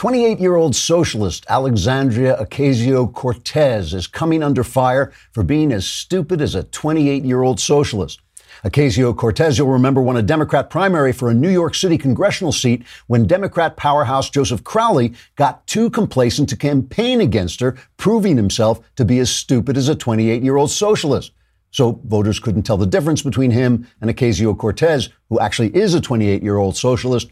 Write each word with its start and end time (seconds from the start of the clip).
28 0.00 0.40
year 0.40 0.54
old 0.56 0.74
socialist 0.74 1.44
Alexandria 1.50 2.34
Ocasio 2.40 3.12
Cortez 3.12 3.92
is 3.92 4.06
coming 4.06 4.42
under 4.42 4.64
fire 4.64 5.12
for 5.32 5.42
being 5.42 5.70
as 5.72 5.84
stupid 5.84 6.40
as 6.40 6.54
a 6.54 6.62
28 6.62 7.22
year 7.22 7.42
old 7.42 7.60
socialist. 7.60 8.18
Ocasio 8.64 9.14
Cortez, 9.14 9.58
you'll 9.58 9.68
remember, 9.68 10.00
won 10.00 10.16
a 10.16 10.22
Democrat 10.22 10.70
primary 10.70 11.12
for 11.12 11.28
a 11.28 11.34
New 11.34 11.50
York 11.50 11.74
City 11.74 11.98
congressional 11.98 12.50
seat 12.50 12.82
when 13.08 13.26
Democrat 13.26 13.76
powerhouse 13.76 14.30
Joseph 14.30 14.64
Crowley 14.64 15.12
got 15.36 15.66
too 15.66 15.90
complacent 15.90 16.48
to 16.48 16.56
campaign 16.56 17.20
against 17.20 17.60
her, 17.60 17.76
proving 17.98 18.38
himself 18.38 18.80
to 18.96 19.04
be 19.04 19.18
as 19.18 19.28
stupid 19.28 19.76
as 19.76 19.90
a 19.90 19.94
28 19.94 20.42
year 20.42 20.56
old 20.56 20.70
socialist. 20.70 21.32
So 21.72 22.00
voters 22.04 22.40
couldn't 22.40 22.62
tell 22.62 22.76
the 22.76 22.86
difference 22.86 23.22
between 23.22 23.50
him 23.50 23.86
and 24.00 24.10
Ocasio 24.10 24.56
Cortez, 24.56 25.08
who 25.28 25.38
actually 25.38 25.74
is 25.76 25.94
a 25.94 26.00
28 26.00 26.42
year 26.42 26.56
old 26.56 26.76
socialist. 26.76 27.28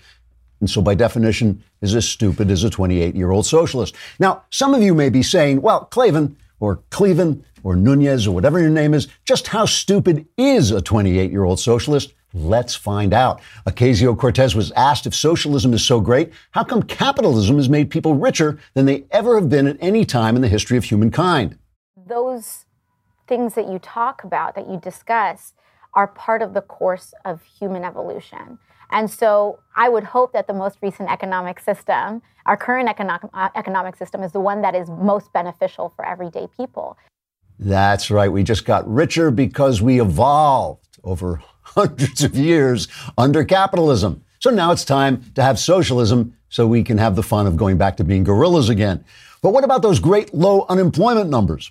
And 0.61 0.69
so, 0.69 0.83
by 0.83 0.95
definition, 0.95 1.63
is 1.81 1.95
as 1.95 2.09
stupid 2.09 2.51
as 2.51 2.65
a 2.65 2.71
28 2.71 3.15
year 3.15 3.31
old 3.31 3.47
socialist. 3.47 3.95
Now, 4.19 4.43
some 4.51 4.75
of 4.75 4.83
you 4.83 4.95
may 4.95 5.09
be 5.09 5.23
saying, 5.23 5.63
well, 5.63 5.85
Klavan 5.87 6.37
or 6.61 6.81
Cleven 6.91 7.45
or 7.63 7.77
Nunez 7.77 8.27
or 8.27 8.33
whatever 8.33 8.61
your 8.61 8.71
name 8.71 8.95
is, 8.95 9.09
just 9.25 9.49
how 9.49 9.67
stupid 9.67 10.27
is 10.37 10.71
a 10.71 10.81
28 10.81 11.31
year 11.31 11.45
old 11.45 11.61
socialist? 11.61 12.15
Let's 12.35 12.75
find 12.75 13.15
out. 13.15 13.41
Ocasio 13.67 14.17
Cortez 14.17 14.55
was 14.55 14.71
asked 14.73 15.07
if 15.07 15.15
socialism 15.15 15.73
is 15.73 15.85
so 15.85 16.01
great, 16.01 16.33
how 16.51 16.63
come 16.63 16.83
capitalism 16.83 17.57
has 17.57 17.69
made 17.69 17.91
people 17.91 18.15
richer 18.15 18.59
than 18.75 18.85
they 18.85 19.05
ever 19.11 19.41
have 19.41 19.49
been 19.49 19.67
at 19.67 19.79
any 19.81 20.05
time 20.05 20.37
in 20.37 20.43
the 20.43 20.49
history 20.49 20.77
of 20.77 20.85
humankind? 20.85 21.59
Those 21.97 22.67
things 23.27 23.55
that 23.55 23.69
you 23.69 23.79
talk 23.79 24.25
about, 24.25 24.55
that 24.57 24.69
you 24.69 24.79
discuss, 24.79 25.55
are 25.95 26.07
part 26.07 26.43
of 26.43 26.53
the 26.53 26.61
course 26.61 27.15
of 27.25 27.43
human 27.43 27.83
evolution. 27.83 28.59
And 28.91 29.11
so 29.11 29.59
I 29.77 29.89
would 29.89 30.05
hope 30.05 30.33
that 30.33 30.47
the 30.47 30.55
most 30.55 30.79
recent 30.81 31.11
economic 31.11 31.61
system, 31.61 32.23
our 32.47 32.57
current 32.57 32.89
economic, 32.89 33.31
uh, 33.35 33.49
economic 33.55 33.97
system, 33.97 34.23
is 34.23 34.33
the 34.33 34.41
one 34.41 34.63
that 34.63 34.75
is 34.75 34.89
most 34.89 35.33
beneficial 35.33 35.93
for 35.95 36.07
everyday 36.07 36.47
people. 36.57 36.97
That's 37.59 38.11
right. 38.11 38.31
We 38.31 38.45
just 38.45 38.65
got 38.65 38.89
richer 38.89 39.31
because 39.31 39.83
we 39.83 40.01
evolved 40.01 40.99
over 41.05 41.43
hundreds 41.63 42.25
of 42.25 42.37
years 42.37 42.89
under 43.17 43.45
capitalism. 43.45 44.25
So 44.39 44.51
now 44.51 44.71
it's 44.71 44.85
time 44.85 45.25
to 45.35 45.43
have 45.43 45.59
socialism 45.59 46.35
so 46.49 46.67
we 46.67 46.83
can 46.83 46.99
have 46.99 47.17
the 47.17 47.23
fun 47.23 47.47
of 47.47 47.57
going 47.57 47.77
back 47.77 47.97
to 47.99 48.05
being 48.05 48.25
gorillas 48.25 48.69
again. 48.69 49.05
But 49.43 49.51
what 49.51 49.65
about 49.65 49.83
those 49.83 49.99
great 50.01 50.33
low 50.33 50.65
unemployment 50.69 51.29
numbers? 51.29 51.71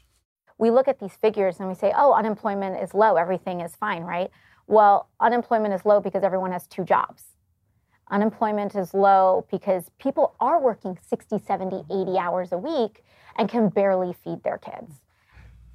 We 0.57 0.71
look 0.71 0.87
at 0.87 0.99
these 0.99 1.13
figures 1.21 1.59
and 1.59 1.69
we 1.69 1.75
say, 1.75 1.93
oh, 1.95 2.13
unemployment 2.13 2.81
is 2.81 2.93
low, 2.93 3.15
everything 3.15 3.61
is 3.61 3.75
fine, 3.75 4.03
right? 4.03 4.31
Well, 4.67 5.09
unemployment 5.21 5.73
is 5.73 5.85
low 5.85 6.01
because 6.01 6.23
everyone 6.23 6.51
has 6.51 6.67
two 6.67 6.83
jobs. 6.83 7.23
Unemployment 8.09 8.75
is 8.75 8.93
low 8.93 9.45
because 9.49 9.89
people 9.99 10.35
are 10.39 10.61
working 10.61 10.97
60, 11.09 11.39
70, 11.39 11.83
80 11.89 12.17
hours 12.17 12.51
a 12.51 12.57
week 12.57 13.03
and 13.37 13.49
can 13.49 13.69
barely 13.69 14.13
feed 14.23 14.43
their 14.43 14.57
kids. 14.57 15.01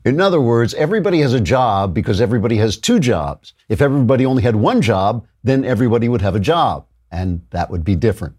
In 0.04 0.20
other 0.20 0.40
words, 0.40 0.74
everybody 0.74 1.20
has 1.20 1.32
a 1.32 1.40
job 1.40 1.94
because 1.94 2.20
everybody 2.20 2.56
has 2.56 2.76
two 2.76 2.98
jobs. 2.98 3.54
If 3.68 3.80
everybody 3.80 4.26
only 4.26 4.42
had 4.42 4.56
one 4.56 4.82
job, 4.82 5.26
then 5.44 5.64
everybody 5.64 6.08
would 6.08 6.22
have 6.22 6.34
a 6.34 6.40
job, 6.40 6.86
and 7.10 7.40
that 7.50 7.70
would 7.70 7.84
be 7.84 7.94
different. 7.94 8.34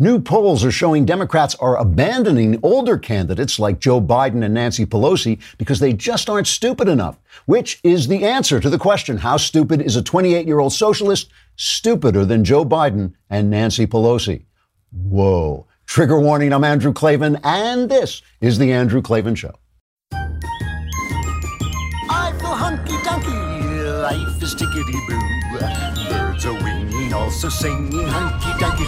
New 0.00 0.20
polls 0.20 0.64
are 0.64 0.70
showing 0.70 1.04
Democrats 1.04 1.56
are 1.56 1.76
abandoning 1.76 2.60
older 2.62 2.96
candidates 2.96 3.58
like 3.58 3.80
Joe 3.80 4.00
Biden 4.00 4.44
and 4.44 4.54
Nancy 4.54 4.86
Pelosi 4.86 5.40
because 5.58 5.80
they 5.80 5.92
just 5.92 6.30
aren't 6.30 6.46
stupid 6.46 6.86
enough, 6.86 7.18
which 7.46 7.80
is 7.82 8.06
the 8.06 8.24
answer 8.24 8.60
to 8.60 8.70
the 8.70 8.78
question 8.78 9.16
how 9.18 9.36
stupid 9.36 9.82
is 9.82 9.96
a 9.96 10.02
28 10.02 10.46
year 10.46 10.60
old 10.60 10.72
socialist? 10.72 11.30
Stupider 11.56 12.24
than 12.24 12.44
Joe 12.44 12.64
Biden 12.64 13.14
and 13.28 13.50
Nancy 13.50 13.86
Pelosi. 13.88 14.44
Whoa. 14.92 15.66
Trigger 15.86 16.20
warning, 16.20 16.52
I'm 16.52 16.64
Andrew 16.64 16.92
Klavan, 16.92 17.40
and 17.42 17.90
this 17.90 18.22
is 18.40 18.58
The 18.58 18.72
Andrew 18.72 19.02
Klavan 19.02 19.34
Show. 19.34 19.54
I 22.10 22.32
feel 22.38 22.54
hunky 22.54 22.92
dunky, 22.98 24.02
life 24.02 24.42
is 24.42 24.54
tickety 24.54 26.12
boo. 26.12 26.17
Birds 27.10 27.14
are 27.14 27.14
winging, 27.14 27.14
also 27.14 27.48
singing 27.48 28.06
hunky 28.08 28.52
dunky 28.62 28.86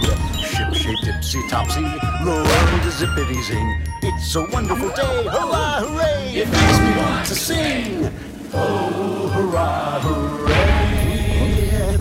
doo. 0.00 0.14
Ship 0.42 0.74
shape 0.74 1.00
tipsy 1.04 1.40
topsy, 1.48 1.82
the 1.82 1.90
world 2.26 2.86
is 2.86 2.94
zippity 2.94 3.42
zing. 3.42 3.82
It's 4.02 4.34
a 4.34 4.42
wonderful 4.50 4.90
day, 4.90 5.24
hurrah, 5.24 5.80
hooray! 5.80 6.32
It 6.34 6.48
makes 6.48 6.78
me 6.78 6.96
want 6.96 7.26
to 7.26 7.34
sing. 7.34 8.10
Oh, 8.52 9.28
hurrah, 9.34 10.00
hooray! 10.00 11.98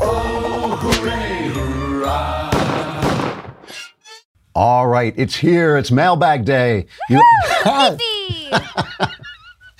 Oh, 0.00 0.76
hooray, 0.80 1.48
hurrah! 1.48 2.50
All 4.54 4.86
right, 4.86 5.14
it's 5.16 5.36
here. 5.36 5.76
It's 5.76 5.90
mailbag 5.90 6.44
day. 6.44 6.86
You, 7.08 7.22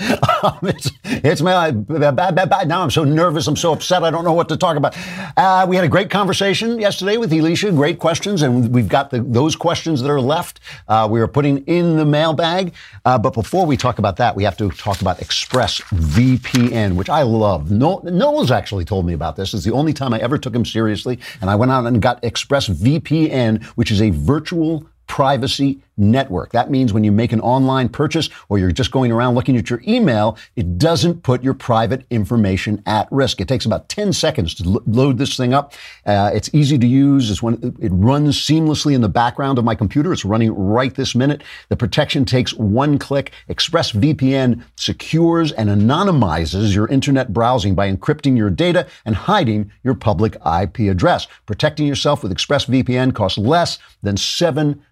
Um, 0.42 0.58
it's, 0.62 0.90
it's 1.04 1.40
my 1.40 1.70
bad, 1.70 2.16
bad, 2.16 2.34
bad. 2.34 2.66
Now 2.66 2.82
I'm 2.82 2.90
so 2.90 3.04
nervous. 3.04 3.46
I'm 3.46 3.54
so 3.54 3.72
upset. 3.72 4.02
I 4.02 4.10
don't 4.10 4.24
know 4.24 4.32
what 4.32 4.48
to 4.48 4.56
talk 4.56 4.76
about. 4.76 4.96
Uh, 5.36 5.64
we 5.68 5.76
had 5.76 5.84
a 5.84 5.88
great 5.88 6.10
conversation 6.10 6.80
yesterday 6.80 7.16
with 7.16 7.32
Elisha. 7.32 7.70
Great 7.70 8.00
questions, 8.00 8.42
and 8.42 8.74
we've 8.74 8.88
got 8.88 9.10
the, 9.10 9.22
those 9.22 9.54
questions 9.54 10.02
that 10.02 10.10
are 10.10 10.20
left. 10.20 10.58
Uh, 10.88 11.06
we 11.08 11.20
are 11.20 11.28
putting 11.28 11.58
in 11.66 11.96
the 11.96 12.04
mailbag. 12.04 12.74
Uh, 13.04 13.18
but 13.18 13.34
before 13.34 13.66
we 13.66 13.76
talk 13.76 14.00
about 14.00 14.16
that, 14.16 14.34
we 14.34 14.42
have 14.42 14.56
to 14.56 14.68
talk 14.70 15.00
about 15.00 15.18
ExpressVPN, 15.18 16.96
which 16.96 17.08
I 17.08 17.22
love. 17.22 17.70
No, 17.70 18.00
Knowles 18.02 18.50
actually 18.50 18.84
told 18.84 19.06
me 19.06 19.12
about 19.12 19.36
this. 19.36 19.54
It's 19.54 19.64
the 19.64 19.72
only 19.72 19.92
time 19.92 20.12
I 20.12 20.18
ever 20.18 20.38
took 20.38 20.54
him 20.54 20.64
seriously, 20.64 21.20
and 21.40 21.48
I 21.50 21.54
went 21.54 21.70
out 21.70 21.86
and 21.86 22.02
got 22.02 22.20
ExpressVPN, 22.22 23.62
which 23.76 23.92
is 23.92 24.02
a 24.02 24.10
virtual 24.10 24.84
privacy 25.12 25.78
network. 25.98 26.52
That 26.52 26.70
means 26.70 26.94
when 26.94 27.04
you 27.04 27.12
make 27.12 27.32
an 27.32 27.40
online 27.40 27.90
purchase 27.90 28.30
or 28.48 28.58
you're 28.58 28.72
just 28.72 28.90
going 28.90 29.12
around 29.12 29.34
looking 29.34 29.58
at 29.58 29.68
your 29.68 29.82
email, 29.86 30.38
it 30.56 30.78
doesn't 30.78 31.22
put 31.22 31.42
your 31.42 31.52
private 31.52 32.06
information 32.08 32.82
at 32.86 33.08
risk. 33.10 33.38
It 33.38 33.46
takes 33.46 33.66
about 33.66 33.90
10 33.90 34.14
seconds 34.14 34.54
to 34.54 34.68
lo- 34.68 34.82
load 34.86 35.18
this 35.18 35.36
thing 35.36 35.52
up. 35.52 35.74
Uh, 36.06 36.30
it's 36.32 36.48
easy 36.54 36.78
to 36.78 36.86
use. 36.86 37.30
It's 37.30 37.42
when 37.42 37.76
it 37.78 37.90
runs 37.92 38.38
seamlessly 38.38 38.94
in 38.94 39.02
the 39.02 39.08
background 39.08 39.58
of 39.58 39.66
my 39.66 39.74
computer. 39.74 40.14
It's 40.14 40.24
running 40.24 40.50
right 40.54 40.94
this 40.94 41.14
minute. 41.14 41.42
The 41.68 41.76
protection 41.76 42.24
takes 42.24 42.54
one 42.54 42.98
click. 42.98 43.32
ExpressVPN 43.50 44.62
secures 44.76 45.52
and 45.52 45.68
anonymizes 45.68 46.74
your 46.74 46.88
internet 46.88 47.34
browsing 47.34 47.74
by 47.74 47.92
encrypting 47.92 48.34
your 48.34 48.48
data 48.48 48.86
and 49.04 49.14
hiding 49.14 49.70
your 49.84 49.94
public 49.94 50.36
IP 50.36 50.90
address. 50.90 51.28
Protecting 51.44 51.86
yourself 51.86 52.22
with 52.22 52.32
ExpressVPN 52.34 53.14
costs 53.14 53.36
less 53.36 53.78
than 54.02 54.16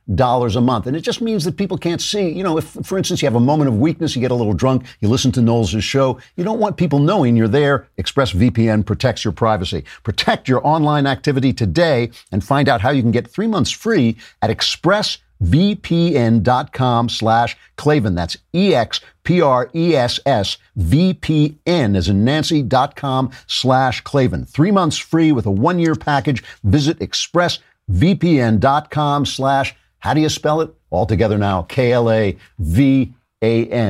$7 0.09 0.56
a 0.56 0.61
month. 0.61 0.87
And 0.87 0.97
it 0.97 1.00
just 1.00 1.21
means 1.21 1.44
that 1.44 1.56
people 1.56 1.78
can't 1.78 2.00
see. 2.00 2.31
You 2.31 2.43
know, 2.43 2.59
if, 2.59 2.77
for 2.83 2.99
instance, 2.99 3.22
you 3.22 3.27
have 3.27 3.37
a 3.37 3.41
moment 3.41 3.69
of 3.69 3.78
weakness, 3.78 4.15
you 4.15 4.21
get 4.21 4.31
a 4.31 4.34
little 4.34 4.55
drunk, 4.55 4.87
you 5.00 5.09
listen 5.09 5.33
to 5.33 5.43
Knowles' 5.43 5.83
show, 5.83 6.19
you 6.37 6.44
don't 6.44 6.59
want 6.59 6.77
people 6.77 6.99
knowing 6.99 7.37
you're 7.37 7.49
there. 7.49 7.88
ExpressVPN 7.99 8.87
protects 8.87 9.25
your 9.25 9.33
privacy. 9.33 9.84
Protect 10.03 10.49
your 10.49 10.66
online 10.66 11.06
activity 11.06 11.53
today 11.53 12.11
and 12.33 12.44
find 12.44 12.69
out 12.69 12.81
how 12.81 12.91
you 12.91 13.03
can 13.03 13.11
get 13.11 13.28
three 13.28 13.47
months 13.47 13.71
free 13.71 14.16
at 14.43 14.50
expressvpn.com 14.50 17.09
slash 17.09 17.56
Klavan. 17.77 18.15
That's 18.15 18.37
E-X-P-R-E-S-S 18.53 20.59
VPN 20.78 21.97
as 21.97 22.09
in 22.09 22.25
Nancy.com 22.25 23.31
slash 23.47 24.00
Klavan. 24.03 24.44
Three 24.44 24.71
months 24.71 24.99
free 24.99 25.32
with 25.32 25.47
a 25.47 25.50
one-year 25.50 25.94
package. 25.94 26.44
Visit 26.65 26.99
expressvpn.com 26.99 29.27
slash 29.27 29.75
how 30.00 30.15
do 30.15 30.21
you 30.21 30.28
spell 30.28 30.61
it? 30.61 30.71
All 30.91 31.06
together 31.06 31.38
now, 31.38 31.62
K-L-A-V-A-N, 31.62 32.38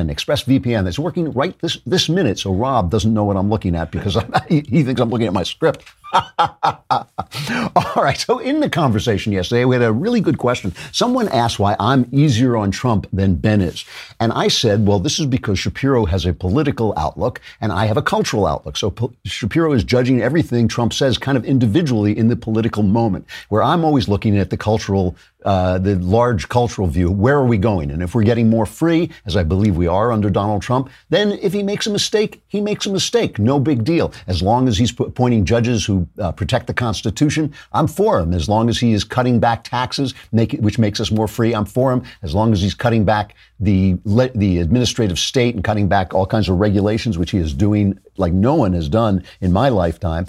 ExpressVPN. 0.07 0.83
That's 0.83 0.99
working 0.99 1.31
right 1.33 1.57
this, 1.59 1.77
this 1.85 2.07
minute, 2.09 2.37
so 2.37 2.53
Rob 2.53 2.91
doesn't 2.91 3.13
know 3.13 3.23
what 3.23 3.37
I'm 3.37 3.49
looking 3.49 3.75
at 3.75 3.91
because 3.91 4.15
he, 4.47 4.61
he 4.61 4.83
thinks 4.83 5.01
I'm 5.01 5.09
looking 5.09 5.27
at 5.27 5.33
my 5.33 5.43
script. 5.43 5.83
All 7.75 8.03
right. 8.03 8.17
So 8.17 8.39
in 8.39 8.59
the 8.59 8.69
conversation 8.69 9.31
yesterday, 9.31 9.65
we 9.65 9.75
had 9.75 9.83
a 9.83 9.91
really 9.91 10.19
good 10.19 10.37
question. 10.37 10.73
Someone 10.91 11.29
asked 11.29 11.59
why 11.59 11.75
I'm 11.79 12.07
easier 12.11 12.57
on 12.57 12.71
Trump 12.71 13.07
than 13.13 13.35
Ben 13.35 13.61
is. 13.61 13.85
And 14.19 14.33
I 14.33 14.49
said, 14.49 14.85
well, 14.85 14.99
this 14.99 15.19
is 15.19 15.25
because 15.25 15.59
Shapiro 15.59 16.05
has 16.05 16.25
a 16.25 16.33
political 16.33 16.93
outlook 16.97 17.39
and 17.61 17.71
I 17.71 17.85
have 17.85 17.97
a 17.97 18.01
cultural 18.01 18.45
outlook. 18.45 18.77
So 18.77 18.91
po- 18.91 19.13
Shapiro 19.25 19.71
is 19.71 19.83
judging 19.83 20.21
everything 20.21 20.67
Trump 20.67 20.93
says 20.93 21.17
kind 21.17 21.37
of 21.37 21.45
individually 21.45 22.17
in 22.17 22.27
the 22.27 22.35
political 22.35 22.83
moment, 22.83 23.25
where 23.49 23.63
I'm 23.63 23.85
always 23.85 24.09
looking 24.09 24.37
at 24.37 24.49
the 24.49 24.57
cultural 24.57 25.15
uh, 25.43 25.79
the 25.79 25.95
large 25.95 26.49
cultural 26.49 26.87
view. 26.87 27.09
Where 27.09 27.35
are 27.35 27.45
we 27.45 27.57
going? 27.57 27.89
And 27.89 28.03
if 28.03 28.13
we're 28.13 28.23
getting 28.23 28.49
more 28.49 28.65
free, 28.65 29.09
as 29.25 29.35
I 29.35 29.43
believe 29.43 29.75
we 29.75 29.87
are 29.87 30.11
under 30.11 30.29
Donald 30.29 30.61
Trump, 30.61 30.89
then 31.09 31.31
if 31.31 31.53
he 31.53 31.63
makes 31.63 31.87
a 31.87 31.89
mistake, 31.89 32.43
he 32.47 32.61
makes 32.61 32.85
a 32.85 32.91
mistake. 32.91 33.39
No 33.39 33.59
big 33.59 33.83
deal. 33.83 34.13
As 34.27 34.41
long 34.41 34.67
as 34.67 34.77
he's 34.77 34.91
appointing 34.99 35.45
judges 35.45 35.85
who 35.85 36.00
uh, 36.19 36.31
protect 36.31 36.67
the 36.67 36.73
Constitution, 36.73 37.53
I'm 37.73 37.87
for 37.87 38.19
him. 38.19 38.33
As 38.33 38.47
long 38.47 38.69
as 38.69 38.79
he 38.79 38.93
is 38.93 39.03
cutting 39.03 39.39
back 39.39 39.63
taxes, 39.63 40.13
make 40.31 40.53
which 40.53 40.77
makes 40.79 40.99
us 40.99 41.11
more 41.11 41.27
free, 41.27 41.53
I'm 41.53 41.65
for 41.65 41.91
him. 41.91 42.03
As 42.21 42.33
long 42.33 42.53
as 42.53 42.61
he's 42.61 42.73
cutting 42.73 43.05
back 43.05 43.35
the 43.59 43.97
the 44.35 44.59
administrative 44.59 45.19
state 45.19 45.55
and 45.55 45.63
cutting 45.63 45.87
back 45.87 46.13
all 46.13 46.25
kinds 46.25 46.49
of 46.49 46.59
regulations, 46.59 47.17
which 47.17 47.31
he 47.31 47.37
is 47.37 47.53
doing 47.53 47.99
like 48.17 48.33
no 48.33 48.55
one 48.55 48.73
has 48.73 48.89
done 48.89 49.23
in 49.41 49.51
my 49.51 49.69
lifetime. 49.69 50.25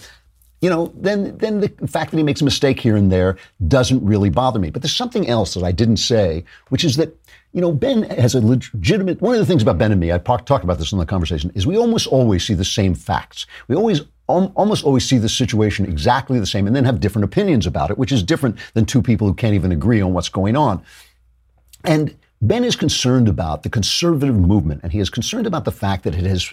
you 0.62 0.70
know, 0.70 0.92
then 0.94 1.36
then 1.38 1.60
the 1.60 1.68
fact 1.88 2.12
that 2.12 2.16
he 2.16 2.22
makes 2.22 2.40
a 2.40 2.44
mistake 2.44 2.78
here 2.80 2.96
and 2.96 3.10
there 3.10 3.36
doesn't 3.66 4.02
really 4.04 4.30
bother 4.30 4.60
me. 4.60 4.70
But 4.70 4.80
there's 4.80 4.94
something 4.94 5.28
else 5.28 5.54
that 5.54 5.64
I 5.64 5.72
didn't 5.72 5.96
say, 5.96 6.44
which 6.68 6.84
is 6.84 6.96
that 6.96 7.14
you 7.52 7.60
know, 7.60 7.72
Ben 7.72 8.04
has 8.04 8.34
a 8.34 8.40
legitimate. 8.40 9.20
One 9.20 9.34
of 9.34 9.40
the 9.40 9.44
things 9.44 9.60
about 9.60 9.76
Ben 9.76 9.92
and 9.92 10.00
me, 10.00 10.10
I 10.10 10.18
talked 10.18 10.48
about 10.64 10.78
this 10.78 10.92
in 10.92 10.98
the 10.98 11.04
conversation, 11.04 11.52
is 11.54 11.66
we 11.66 11.76
almost 11.76 12.06
always 12.06 12.46
see 12.46 12.54
the 12.54 12.64
same 12.64 12.94
facts. 12.94 13.44
We 13.68 13.76
always 13.76 14.02
almost 14.26 14.84
always 14.84 15.04
see 15.04 15.18
the 15.18 15.28
situation 15.28 15.84
exactly 15.84 16.38
the 16.38 16.46
same 16.46 16.66
and 16.66 16.74
then 16.74 16.84
have 16.84 17.00
different 17.00 17.24
opinions 17.24 17.66
about 17.66 17.90
it, 17.90 17.98
which 17.98 18.12
is 18.12 18.22
different 18.22 18.56
than 18.74 18.84
two 18.86 19.02
people 19.02 19.26
who 19.26 19.34
can't 19.34 19.54
even 19.54 19.72
agree 19.72 20.00
on 20.00 20.12
what's 20.12 20.28
going 20.28 20.56
on. 20.56 20.82
And 21.84 22.16
Ben 22.40 22.64
is 22.64 22.76
concerned 22.76 23.28
about 23.28 23.62
the 23.62 23.70
conservative 23.70 24.34
movement, 24.34 24.80
and 24.82 24.92
he 24.92 25.00
is 25.00 25.10
concerned 25.10 25.46
about 25.46 25.64
the 25.64 25.72
fact 25.72 26.04
that 26.04 26.14
it 26.14 26.24
has 26.24 26.52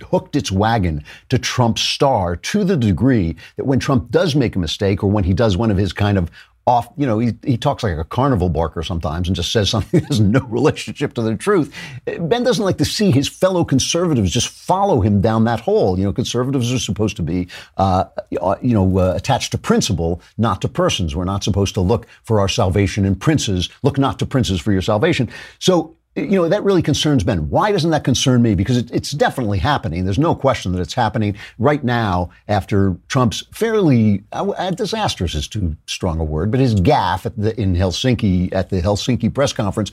hooked 0.00 0.36
its 0.36 0.50
wagon 0.50 1.04
to 1.28 1.38
Trump's 1.38 1.82
star 1.82 2.36
to 2.36 2.64
the 2.64 2.76
degree 2.76 3.36
that 3.56 3.64
when 3.64 3.78
Trump 3.78 4.10
does 4.10 4.34
make 4.34 4.56
a 4.56 4.58
mistake 4.58 5.02
or 5.04 5.10
when 5.10 5.24
he 5.24 5.32
does 5.32 5.56
one 5.56 5.70
of 5.70 5.76
his 5.76 5.92
kind 5.92 6.18
of 6.18 6.30
off, 6.66 6.88
you 6.96 7.06
know, 7.06 7.18
he, 7.18 7.32
he 7.44 7.56
talks 7.56 7.82
like 7.82 7.96
a 7.96 8.04
carnival 8.04 8.48
barker 8.48 8.82
sometimes 8.82 9.28
and 9.28 9.36
just 9.36 9.52
says 9.52 9.68
something 9.74 10.00
that 10.00 10.06
has 10.08 10.20
no 10.20 10.40
relationship 10.40 11.14
to 11.14 11.22
the 11.22 11.36
truth. 11.36 11.74
Ben 12.04 12.42
doesn't 12.42 12.64
like 12.64 12.78
to 12.78 12.84
see 12.84 13.10
his 13.10 13.28
fellow 13.28 13.64
conservatives 13.64 14.30
just 14.30 14.48
follow 14.48 15.00
him 15.00 15.20
down 15.20 15.44
that 15.44 15.60
hole. 15.60 15.98
You 15.98 16.04
know, 16.04 16.12
conservatives 16.12 16.72
are 16.72 16.78
supposed 16.78 17.16
to 17.16 17.22
be, 17.22 17.48
uh, 17.76 18.04
you 18.30 18.74
know, 18.74 18.98
uh, 18.98 19.14
attached 19.14 19.52
to 19.52 19.58
principle, 19.58 20.22
not 20.38 20.60
to 20.62 20.68
persons. 20.68 21.14
We're 21.14 21.24
not 21.24 21.44
supposed 21.44 21.74
to 21.74 21.80
look 21.80 22.06
for 22.22 22.40
our 22.40 22.48
salvation 22.48 23.04
in 23.04 23.14
princes. 23.14 23.68
Look 23.82 23.98
not 23.98 24.18
to 24.20 24.26
princes 24.26 24.60
for 24.60 24.72
your 24.72 24.82
salvation. 24.82 25.28
So 25.58 25.96
you 26.16 26.36
know, 26.36 26.48
that 26.48 26.62
really 26.62 26.82
concerns 26.82 27.24
Ben. 27.24 27.50
Why 27.50 27.72
doesn't 27.72 27.90
that 27.90 28.04
concern 28.04 28.40
me? 28.40 28.54
Because 28.54 28.76
it, 28.76 28.90
it's 28.92 29.10
definitely 29.10 29.58
happening. 29.58 30.04
There's 30.04 30.18
no 30.18 30.34
question 30.34 30.72
that 30.72 30.80
it's 30.80 30.94
happening 30.94 31.36
right 31.58 31.82
now 31.82 32.30
after 32.46 32.96
Trump's 33.08 33.44
fairly 33.52 34.22
uh, 34.32 34.70
disastrous 34.70 35.34
is 35.34 35.48
too 35.48 35.76
strong 35.86 36.20
a 36.20 36.24
word, 36.24 36.50
but 36.50 36.60
his 36.60 36.76
gaffe 36.76 37.32
the, 37.36 37.58
in 37.60 37.74
Helsinki 37.74 38.52
at 38.52 38.70
the 38.70 38.80
Helsinki 38.80 39.32
press 39.32 39.52
conference 39.52 39.90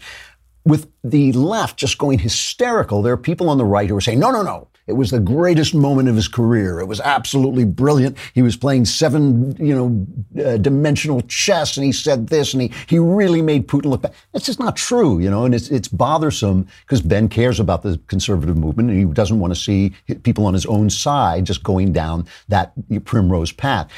with 0.63 0.91
the 1.03 1.31
left 1.33 1.77
just 1.77 1.97
going 1.97 2.19
hysterical. 2.19 3.01
There 3.01 3.13
are 3.13 3.17
people 3.17 3.50
on 3.50 3.57
the 3.57 3.65
right 3.65 3.89
who 3.89 3.95
are 3.95 4.01
saying, 4.01 4.19
no, 4.19 4.29
no, 4.29 4.44
no. 4.44 4.67
It 4.91 4.97
was 4.97 5.11
the 5.11 5.21
greatest 5.21 5.73
moment 5.73 6.09
of 6.09 6.17
his 6.17 6.27
career. 6.27 6.81
It 6.81 6.85
was 6.85 6.99
absolutely 6.99 7.63
brilliant. 7.63 8.17
He 8.33 8.41
was 8.41 8.57
playing 8.57 8.83
seven, 8.83 9.55
you 9.55 9.73
know, 9.73 10.43
uh, 10.45 10.57
dimensional 10.57 11.21
chess, 11.29 11.77
and 11.77 11.85
he 11.85 11.93
said 11.93 12.27
this, 12.27 12.53
and 12.53 12.61
he 12.61 12.73
he 12.88 12.99
really 12.99 13.41
made 13.41 13.69
Putin 13.69 13.85
look 13.85 14.01
bad. 14.01 14.13
That's 14.33 14.45
just 14.45 14.59
not 14.59 14.75
true, 14.75 15.19
you 15.19 15.29
know, 15.29 15.45
and 15.45 15.55
it's 15.55 15.69
it's 15.69 15.88
bothersome 15.88 16.67
because 16.81 17.01
Ben 17.01 17.29
cares 17.29 17.57
about 17.57 17.83
the 17.83 18.01
conservative 18.07 18.57
movement, 18.57 18.89
and 18.89 18.99
he 18.99 19.05
doesn't 19.05 19.39
want 19.39 19.55
to 19.55 19.59
see 19.59 19.93
people 20.23 20.45
on 20.45 20.53
his 20.53 20.65
own 20.65 20.89
side 20.89 21.45
just 21.45 21.63
going 21.63 21.93
down 21.93 22.27
that 22.49 22.73
primrose 23.05 23.53
path. 23.53 23.89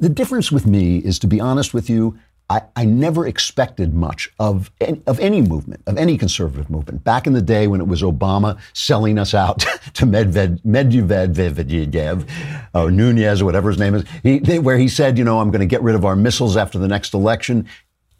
The 0.00 0.08
difference 0.08 0.50
with 0.50 0.66
me 0.66 0.98
is, 0.98 1.20
to 1.20 1.28
be 1.28 1.38
honest 1.38 1.74
with 1.74 1.88
you, 1.88 2.18
I, 2.50 2.62
I, 2.74 2.84
never 2.84 3.28
expected 3.28 3.94
much 3.94 4.28
of, 4.40 4.72
of 5.06 5.20
any 5.20 5.40
movement, 5.40 5.82
of 5.86 5.96
any 5.96 6.18
conservative 6.18 6.68
movement. 6.68 7.04
Back 7.04 7.28
in 7.28 7.32
the 7.32 7.40
day 7.40 7.68
when 7.68 7.80
it 7.80 7.86
was 7.86 8.02
Obama 8.02 8.58
selling 8.72 9.18
us 9.18 9.34
out 9.34 9.60
to 9.94 10.04
Medved, 10.04 10.60
Medvedev, 10.62 12.28
or 12.74 12.90
Nunez, 12.90 13.40
or 13.40 13.44
whatever 13.44 13.70
his 13.70 13.78
name 13.78 13.94
is, 13.94 14.04
he, 14.24 14.58
where 14.58 14.76
he 14.76 14.88
said, 14.88 15.16
you 15.16 15.22
know, 15.22 15.38
I'm 15.38 15.52
going 15.52 15.60
to 15.60 15.66
get 15.66 15.80
rid 15.82 15.94
of 15.94 16.04
our 16.04 16.16
missiles 16.16 16.56
after 16.56 16.76
the 16.76 16.88
next 16.88 17.14
election. 17.14 17.68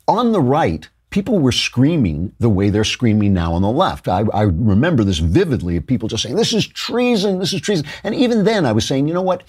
On 0.06 0.30
the 0.30 0.40
right, 0.40 0.88
people 1.10 1.40
were 1.40 1.52
screaming 1.52 2.32
the 2.38 2.48
way 2.48 2.70
they're 2.70 2.84
screaming 2.84 3.34
now 3.34 3.52
on 3.52 3.62
the 3.62 3.70
left. 3.70 4.06
I, 4.06 4.24
I, 4.32 4.42
remember 4.42 5.02
this 5.02 5.18
vividly 5.18 5.76
of 5.76 5.86
people 5.86 6.08
just 6.08 6.22
saying, 6.22 6.36
this 6.36 6.52
is 6.52 6.66
treason, 6.68 7.40
this 7.40 7.52
is 7.52 7.60
treason. 7.60 7.86
And 8.04 8.14
even 8.14 8.44
then 8.44 8.64
I 8.64 8.70
was 8.70 8.86
saying, 8.86 9.08
you 9.08 9.14
know 9.14 9.22
what? 9.22 9.42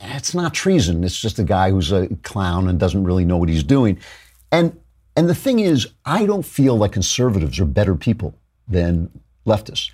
It's 0.00 0.34
not 0.34 0.54
treason. 0.54 1.04
It's 1.04 1.20
just 1.20 1.38
a 1.38 1.44
guy 1.44 1.70
who's 1.70 1.92
a 1.92 2.08
clown 2.22 2.68
and 2.68 2.78
doesn't 2.78 3.04
really 3.04 3.24
know 3.24 3.36
what 3.36 3.48
he's 3.48 3.64
doing. 3.64 3.98
And 4.52 4.78
and 5.16 5.28
the 5.28 5.34
thing 5.34 5.60
is, 5.60 5.88
I 6.04 6.26
don't 6.26 6.44
feel 6.44 6.76
like 6.76 6.92
conservatives 6.92 7.60
are 7.60 7.64
better 7.64 7.94
people 7.94 8.34
than 8.66 9.10
leftists. 9.46 9.90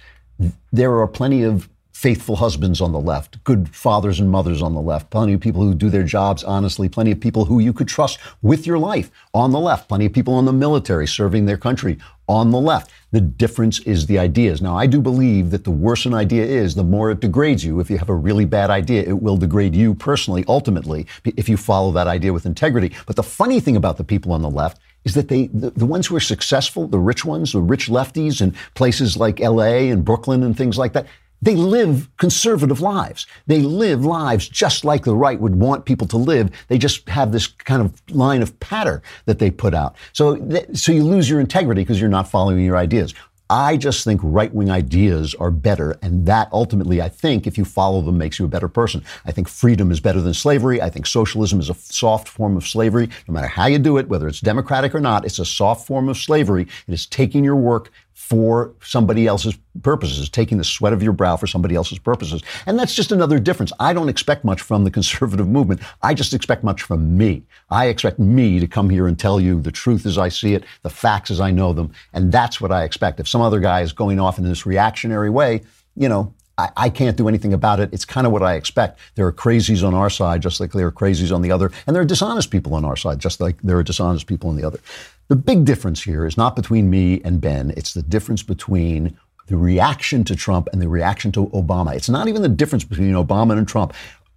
There 0.73 0.99
are 0.99 1.07
plenty 1.07 1.43
of 1.43 1.69
faithful 2.01 2.37
husbands 2.37 2.81
on 2.81 2.93
the 2.93 2.99
left, 2.99 3.45
good 3.45 3.69
fathers 3.69 4.21
and 4.21 4.31
mothers 4.31 4.63
on 4.63 4.73
the 4.73 4.81
left, 4.81 5.11
plenty 5.11 5.35
of 5.35 5.41
people 5.41 5.61
who 5.61 5.75
do 5.75 5.91
their 5.91 6.03
jobs 6.03 6.43
honestly, 6.43 6.89
plenty 6.89 7.11
of 7.11 7.21
people 7.21 7.45
who 7.45 7.59
you 7.59 7.75
could 7.75 7.87
trust 7.87 8.19
with 8.41 8.67
your 8.67 8.79
life 8.79 9.11
on 9.35 9.51
the 9.51 9.61
left, 9.61 9.87
plenty 9.87 10.07
of 10.07 10.13
people 10.15 10.39
in 10.39 10.47
the 10.47 10.53
military 10.53 11.07
serving 11.07 11.45
their 11.45 11.59
country 11.59 11.99
on 12.27 12.51
the 12.53 12.59
left. 12.59 12.91
The 13.11 13.21
difference 13.21 13.81
is 13.81 14.07
the 14.07 14.19
ideas. 14.19 14.63
Now, 14.63 14.79
I 14.79 14.87
do 14.87 14.99
believe 14.99 15.51
that 15.51 15.65
the 15.65 15.71
worse 15.71 16.07
an 16.07 16.15
idea 16.15 16.47
is, 16.47 16.75
the 16.75 16.83
more 16.83 17.11
it 17.11 17.21
degrades 17.21 17.67
you. 17.67 17.81
If 17.81 17.91
you 17.91 17.99
have 17.99 18.09
a 18.09 18.15
really 18.15 18.47
bad 18.47 18.71
idea, 18.71 19.03
it 19.03 19.21
will 19.21 19.37
degrade 19.37 19.75
you 19.75 19.95
personally, 19.95 20.43
ultimately, 20.49 21.07
if 21.37 21.51
you 21.51 21.59
follow 21.59 21.93
that 21.93 22.07
idea 22.07 22.33
with 22.33 22.47
integrity. 22.47 22.97
But 23.05 23.17
the 23.17 23.23
funny 23.23 23.61
thing 23.61 23.77
about 23.77 23.99
the 23.99 24.05
people 24.05 24.33
on 24.33 24.41
the 24.41 24.49
left 24.49 24.81
is 25.05 25.13
that 25.13 25.29
they, 25.29 25.49
the, 25.49 25.69
the, 25.69 25.87
ones 25.87 26.07
who 26.07 26.17
are 26.17 26.21
successful, 26.21 26.87
the 26.87 26.99
rich 26.99 27.27
ones, 27.27 27.53
the 27.53 27.61
rich 27.61 27.89
lefties 27.89 28.41
in 28.41 28.55
places 28.75 29.19
like 29.19 29.39
LA 29.39 29.91
and 29.93 30.03
Brooklyn 30.03 30.43
and 30.43 30.57
things 30.57 30.79
like 30.79 30.95
that, 30.95 31.07
they 31.43 31.57
live 31.57 32.09
conservative 32.17 32.81
lives. 32.81 33.27
They 33.47 33.61
live 33.61 34.05
lives 34.05 34.49
just 34.49 34.85
like 34.85 35.05
the 35.05 35.17
right 35.17 35.41
would 35.41 35.57
want 35.57 35.85
people 35.85 36.07
to 36.09 36.17
live. 36.17 36.51
They 36.69 36.79
just 36.79 37.09
have 37.09 37.33
this 37.33 37.47
kind 37.47 37.83
of 37.83 37.95
line 38.11 38.43
of 38.43 38.59
patter 38.61 39.03
that 39.25 39.39
they 39.39 39.51
put 39.51 39.75
out. 39.75 39.97
So, 40.13 40.37
th- 40.37 40.77
so 40.77 40.93
you 40.93 41.05
lose 41.05 41.31
your 41.31 41.41
integrity 41.41 41.83
because 41.83 42.01
you're 42.01 42.11
not 42.11 42.29
following 42.29 42.65
your 42.65 42.77
ideas. 42.77 43.15
I 43.51 43.77
just 43.77 44.05
think 44.05 44.21
right 44.23 44.55
wing 44.55 44.71
ideas 44.71 45.35
are 45.35 45.51
better. 45.51 45.99
And 46.03 46.25
that 46.27 46.49
ultimately, 46.53 47.03
I 47.03 47.09
think, 47.09 47.49
if 47.49 47.59
you 47.59 47.65
follow 47.65 48.01
them, 48.01 48.17
makes 48.17 48.39
you 48.39 48.45
a 48.45 48.49
better 48.49 48.69
person. 48.69 49.03
I 49.25 49.33
think 49.33 49.49
freedom 49.49 49.91
is 49.91 49.99
better 49.99 50.21
than 50.21 50.35
slavery. 50.35 50.81
I 50.81 50.89
think 50.89 51.05
socialism 51.05 51.59
is 51.59 51.69
a 51.69 51.75
soft 51.75 52.29
form 52.29 52.57
of 52.57 52.65
slavery. 52.65 53.09
No 53.27 53.35
matter 53.35 53.49
how 53.49 53.67
you 53.67 53.81
do 53.81 53.99
it, 53.99 54.09
whether 54.09 54.29
it's 54.29 54.41
democratic 54.41 54.95
or 54.95 55.01
not, 55.01 55.25
it's 55.25 55.41
a 55.41 55.45
soft 55.45 55.85
form 55.85 56.09
of 56.09 56.17
slavery. 56.17 56.69
It 56.87 56.95
is 56.95 57.07
taking 57.07 57.43
your 57.43 57.57
work 57.57 57.91
for 58.31 58.73
somebody 58.81 59.27
else's 59.27 59.59
purposes, 59.83 60.29
taking 60.29 60.57
the 60.57 60.63
sweat 60.63 60.93
of 60.93 61.03
your 61.03 61.13
brow 61.13 61.37
for 61.37 61.49
somebody 61.49 61.75
else's 61.75 61.99
purposes. 61.99 62.45
And 62.65 62.79
that's 62.79 62.95
just 62.95 63.11
another 63.11 63.41
difference. 63.41 63.73
I 63.81 63.93
don't 63.93 64.09
expect 64.09 64.45
much 64.45 64.61
from 64.61 64.85
the 64.85 64.91
conservative 64.99 65.49
movement. 65.49 65.81
I 66.01 66.15
just 66.15 66.33
expect 66.33 66.63
much 66.63 66.83
from 66.83 67.19
me. 67.19 67.43
I 67.71 67.87
expect 67.87 68.21
me 68.21 68.61
to 68.61 68.69
come 68.69 68.89
here 68.89 69.09
and 69.09 69.19
tell 69.19 69.41
you 69.41 69.61
the 69.61 69.73
truth 69.73 70.07
as 70.07 70.17
I 70.17 70.29
see 70.29 70.55
it, 70.55 70.63
the 70.83 70.91
facts 70.91 71.33
as 71.33 71.41
I 71.41 71.51
know 71.51 71.73
them. 71.73 71.93
And 72.13 72.31
that's 72.31 72.61
what 72.61 72.71
I 72.71 72.85
expect. 72.85 73.19
If 73.19 73.27
some 73.27 73.41
other 73.41 73.59
guy 73.59 73.81
is 73.81 73.93
going 73.93 74.21
off 74.21 74.39
in 74.39 74.45
this 74.45 74.65
reactionary 74.65 75.29
way, 75.29 75.63
you 75.97 76.09
know, 76.09 76.33
I, 76.59 76.71
I 76.77 76.91
can't 76.91 77.17
do 77.17 77.29
anything 77.29 77.53
about 77.53 77.81
it. 77.81 77.91
It's 77.93 78.05
kind 78.05 78.27
of 78.27 78.33
what 78.33 78.43
I 78.43 78.55
expect. 78.55 78.99
There 79.15 79.27
are 79.27 79.33
crazies 79.33 79.87
on 79.87 79.95
our 79.95 80.11
side, 80.11 80.43
just 80.43 80.61
like 80.61 80.73
there 80.73 80.87
are 80.87 80.93
crazies 80.93 81.35
on 81.35 81.43
the 81.43 81.51
other. 81.51 81.71
And 81.87 81.95
there 81.95 82.03
are 82.03 82.07
dishonest 82.07 82.51
people 82.51 82.75
on 82.75 82.85
our 82.85 82.97
side, 82.97 83.19
just 83.19 83.41
like 83.41 83.61
there 83.63 83.77
are 83.79 83.83
dishonest 83.83 84.27
people 84.27 84.51
on 84.51 84.57
the 84.57 84.65
other. 84.65 84.81
The 85.29 85.37
big 85.37 85.65
difference 85.65 86.03
here 86.03 86.27
is 86.27 86.37
not 86.37 86.57
between 86.57 86.91
me 86.91 87.21
and 87.25 87.41
Ben, 87.41 87.73
it's 87.77 87.95
the 87.95 88.03
difference 88.03 88.43
between 88.43 89.17
the 89.47 89.57
reaction 89.57 90.23
to 90.25 90.37
Trump 90.37 90.69
and 90.73 90.81
the 90.81 90.89
reaction 90.89 91.33
to 91.33 91.47
Obama. 91.49 91.95
It's 91.95 92.09
not 92.09 92.29
even 92.29 92.43
the 92.43 92.49
difference 92.49 92.85
between 92.85 93.13
Obama 93.13 93.59
and 93.59 93.67
Trump. 93.67 93.93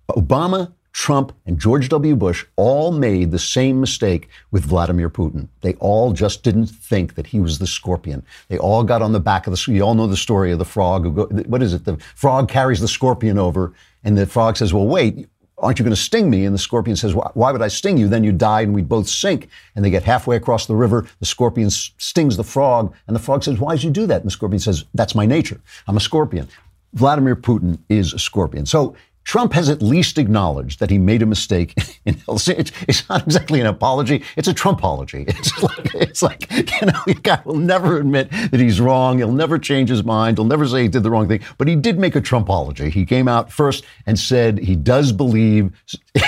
Obama, 0.10 0.72
Trump, 0.94 1.34
and 1.46 1.60
George 1.60 1.90
W. 1.90 2.16
Bush 2.16 2.46
all 2.56 2.92
made 2.92 3.32
the 3.32 3.40
same 3.40 3.82
mistake 3.82 4.30
with 4.52 4.64
Vladimir 4.64 5.10
Putin. 5.10 5.48
They 5.62 5.74
all 5.76 6.14
just 6.14 6.44
didn't 6.44 6.68
think 6.68 7.16
that 7.16 7.28
he 7.28 7.40
was 7.40 7.60
the 7.60 7.68
scorpion. 7.68 8.24
They 8.48 8.60
all 8.60 8.84
got 8.84 9.02
on 9.02 9.12
the 9.12 9.20
back 9.20 9.48
of 9.48 9.54
the. 9.54 9.72
You 9.72 9.82
all 9.82 9.96
know 9.96 10.08
the 10.08 10.16
story 10.16 10.52
of 10.52 10.60
the 10.60 10.66
frog. 10.66 11.04
Who 11.04 11.12
go, 11.12 11.26
what 11.26 11.64
is 11.64 11.74
it? 11.74 11.86
The 11.86 11.98
frog 12.16 12.48
carries 12.48 12.80
the 12.80 12.88
scorpion 12.88 13.38
over, 13.38 13.74
and 14.04 14.18
the 14.18 14.28
frog 14.28 14.56
says, 14.56 14.72
"Well, 14.72 14.88
wait, 14.88 15.28
aren't 15.58 15.80
you 15.80 15.84
going 15.84 15.96
to 15.96 16.02
sting 16.02 16.30
me? 16.30 16.46
And 16.46 16.54
the 16.54 16.60
scorpion 16.60 16.96
says, 16.96 17.16
why 17.16 17.52
would 17.52 17.62
I 17.62 17.68
sting 17.68 17.98
you? 17.98 18.08
Then 18.08 18.24
you 18.24 18.32
die 18.32 18.62
and 18.62 18.76
we'd 18.76 18.90
both 18.90 19.08
sink. 19.08 19.50
And 19.76 19.84
they 19.84 19.90
get 19.90 20.04
halfway 20.04 20.36
across 20.36 20.66
the 20.66 20.76
river. 20.76 21.08
The 21.20 21.26
scorpion 21.26 21.70
stings 21.70 22.38
the 22.38 22.44
frog. 22.44 22.94
And 23.08 23.16
the 23.16 23.20
frog 23.20 23.44
says, 23.44 23.60
why 23.60 23.76
did 23.76 23.84
you 23.84 23.92
do 23.92 24.06
that? 24.08 24.22
And 24.22 24.26
the 24.26 24.32
scorpion 24.32 24.60
says, 24.60 24.86
that's 24.94 25.16
my 25.16 25.26
nature. 25.26 25.62
I'm 25.88 25.98
a 25.98 26.02
scorpion. 26.02 26.48
Vladimir 26.94 27.36
Putin 27.36 27.80
is 27.90 28.14
a 28.14 28.20
scorpion. 28.20 28.66
So 28.66 28.96
Trump 29.24 29.54
has 29.54 29.70
at 29.70 29.82
least 29.82 30.18
acknowledged 30.18 30.80
that 30.80 30.90
he 30.90 30.98
made 30.98 31.22
a 31.22 31.26
mistake 31.26 31.74
in 32.06 32.16
Helsinki. 32.16 32.74
It's, 32.88 33.08
not 33.10 33.24
exactly 33.24 33.60
an 33.60 33.68
apology; 33.68 34.24
it's 34.36 34.48
a 34.48 34.54
Trumpology. 34.54 35.24
It's 35.44 35.62
like 35.62 35.96
it's 35.96 36.22
like 36.22 36.52
you 36.52 36.88
know, 36.88 37.02
the 37.06 37.16
guy 37.16 37.42
will 37.46 37.56
never 37.56 37.98
admit 37.98 38.30
that 38.32 38.60
he's 38.60 38.80
wrong. 38.80 39.18
He'll 39.18 39.32
never 39.32 39.58
change 39.58 39.90
his 39.90 40.04
mind. 40.04 40.38
He'll 40.38 40.46
never 40.46 40.68
say 40.68 40.84
he 40.84 40.88
did 40.88 41.04
the 41.04 41.12
wrong 41.12 41.28
thing. 41.28 41.42
But 41.58 41.68
he 41.68 41.76
did 41.76 42.00
make 42.00 42.16
a 42.16 42.22
Trumpology. 42.22 42.92
He 42.92 43.06
came 43.06 43.28
out 43.28 43.52
first 43.52 43.84
and 44.06 44.18
said 44.18 44.60
he 44.60 44.76
does 44.76 45.12
believe. 45.12 45.72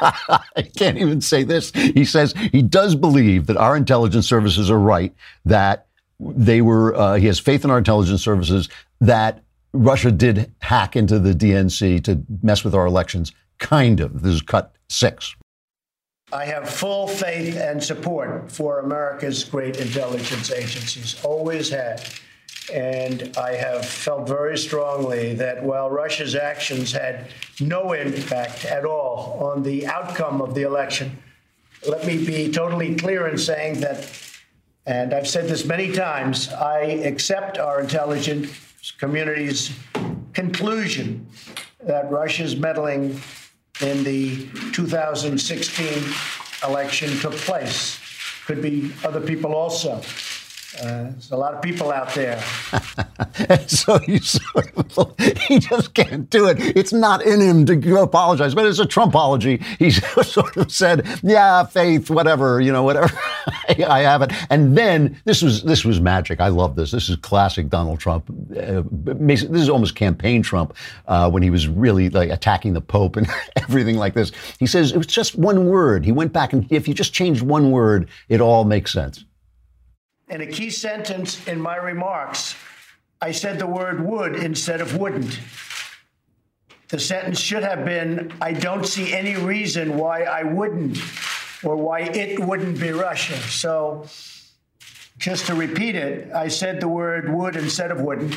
I 0.00 0.62
can't 0.76 0.98
even 0.98 1.20
say 1.20 1.42
this. 1.42 1.72
He 1.72 2.04
says 2.04 2.32
he 2.52 2.62
does 2.62 2.94
believe 2.94 3.46
that 3.46 3.56
our 3.56 3.76
intelligence 3.76 4.28
services 4.28 4.70
are 4.70 4.78
right. 4.78 5.14
That 5.44 5.86
they 6.20 6.60
were. 6.60 6.94
Uh, 6.94 7.14
he 7.14 7.26
has 7.26 7.38
faith 7.38 7.64
in 7.64 7.70
our 7.70 7.78
intelligence 7.78 8.22
services. 8.22 8.68
That 9.00 9.42
Russia 9.78 10.10
did 10.10 10.52
hack 10.60 10.96
into 10.96 11.20
the 11.20 11.32
DNC 11.32 12.02
to 12.04 12.24
mess 12.42 12.64
with 12.64 12.74
our 12.74 12.84
elections. 12.86 13.32
Kind 13.58 14.00
of. 14.00 14.22
This 14.22 14.34
is 14.34 14.42
cut 14.42 14.74
six. 14.88 15.36
I 16.32 16.44
have 16.44 16.68
full 16.68 17.06
faith 17.06 17.56
and 17.56 17.82
support 17.82 18.50
for 18.50 18.80
America's 18.80 19.44
great 19.44 19.78
intelligence 19.78 20.50
agencies, 20.50 21.16
always 21.24 21.70
had. 21.70 22.04
and 22.70 23.34
I 23.38 23.54
have 23.54 23.86
felt 23.86 24.28
very 24.28 24.58
strongly 24.58 25.32
that 25.34 25.62
while 25.62 25.88
Russia's 25.88 26.34
actions 26.34 26.92
had 26.92 27.28
no 27.60 27.92
impact 27.94 28.66
at 28.66 28.84
all 28.84 29.38
on 29.40 29.62
the 29.62 29.86
outcome 29.86 30.42
of 30.42 30.54
the 30.54 30.62
election, 30.62 31.16
let 31.88 32.04
me 32.04 32.22
be 32.22 32.52
totally 32.52 32.94
clear 32.94 33.26
in 33.26 33.38
saying 33.38 33.80
that, 33.80 34.12
and 34.84 35.14
I've 35.14 35.28
said 35.28 35.48
this 35.48 35.64
many 35.64 35.92
times, 35.92 36.50
I 36.52 36.80
accept 36.80 37.56
our 37.56 37.80
intelligence 37.80 38.50
community's 38.98 39.72
conclusion 40.32 41.26
that 41.84 42.10
Russia's 42.10 42.56
meddling 42.56 43.20
in 43.80 44.04
the 44.04 44.46
2016 44.72 46.68
election 46.68 47.10
took 47.18 47.34
place. 47.34 48.00
Could 48.46 48.62
be 48.62 48.92
other 49.04 49.20
people 49.20 49.54
also. 49.54 50.00
Uh, 50.76 51.04
there's 51.10 51.30
a 51.30 51.36
lot 51.36 51.54
of 51.54 51.62
people 51.62 51.90
out 51.90 52.12
there. 52.14 52.42
And 53.48 53.70
so 53.70 53.98
you 54.06 54.18
sort 54.18 54.70
of, 54.76 55.14
he 55.48 55.60
just 55.60 55.94
can't 55.94 56.28
do 56.28 56.46
it. 56.48 56.58
It's 56.76 56.92
not 56.92 57.24
in 57.24 57.40
him 57.40 57.64
to 57.66 57.96
apologize, 58.02 58.54
but 58.54 58.66
it's 58.66 58.78
a 58.78 58.84
Trumpology. 58.84 59.62
He 59.78 59.90
sort 60.22 60.58
of 60.58 60.70
said, 60.70 61.06
"Yeah, 61.22 61.64
faith, 61.64 62.10
whatever, 62.10 62.60
you 62.60 62.70
know, 62.70 62.82
whatever. 62.82 63.10
I 63.68 64.00
have 64.00 64.20
it." 64.20 64.32
And 64.50 64.76
then 64.76 65.18
this 65.24 65.40
was 65.40 65.62
this 65.62 65.86
was 65.86 66.02
magic. 66.02 66.38
I 66.38 66.48
love 66.48 66.76
this. 66.76 66.90
This 66.90 67.08
is 67.08 67.16
classic 67.16 67.70
Donald 67.70 67.98
Trump. 67.98 68.28
Uh, 68.54 68.82
this 68.90 69.42
is 69.42 69.70
almost 69.70 69.94
campaign 69.94 70.42
Trump 70.42 70.76
uh, 71.06 71.30
when 71.30 71.42
he 71.42 71.48
was 71.48 71.66
really 71.66 72.10
like 72.10 72.28
attacking 72.28 72.74
the 72.74 72.82
Pope 72.82 73.16
and 73.16 73.26
everything 73.56 73.96
like 73.96 74.12
this. 74.12 74.32
He 74.58 74.66
says 74.66 74.92
it 74.92 74.98
was 74.98 75.06
just 75.06 75.34
one 75.36 75.66
word. 75.66 76.04
He 76.04 76.12
went 76.12 76.34
back 76.34 76.52
and 76.52 76.70
if 76.70 76.86
you 76.86 76.92
just 76.92 77.14
changed 77.14 77.40
one 77.40 77.70
word, 77.70 78.10
it 78.28 78.42
all 78.42 78.64
makes 78.64 78.92
sense. 78.92 79.24
In 80.30 80.42
a 80.42 80.46
key 80.46 80.68
sentence 80.68 81.46
in 81.48 81.58
my 81.58 81.76
remarks, 81.76 82.54
I 83.20 83.32
said 83.32 83.58
the 83.58 83.66
word 83.66 84.04
would 84.04 84.36
instead 84.36 84.82
of 84.82 84.96
wouldn't. 84.96 85.40
The 86.88 86.98
sentence 86.98 87.40
should 87.40 87.62
have 87.62 87.84
been 87.84 88.32
I 88.40 88.52
don't 88.52 88.86
see 88.86 89.14
any 89.14 89.36
reason 89.36 89.96
why 89.96 90.24
I 90.24 90.42
wouldn't 90.42 90.98
or 91.64 91.76
why 91.76 92.00
it 92.00 92.38
wouldn't 92.38 92.78
be 92.78 92.90
Russia. 92.90 93.36
So, 93.36 94.06
just 95.18 95.46
to 95.46 95.54
repeat 95.54 95.96
it, 95.96 96.30
I 96.32 96.48
said 96.48 96.80
the 96.80 96.88
word 96.88 97.32
would 97.34 97.56
instead 97.56 97.90
of 97.90 98.00
wouldn't. 98.02 98.34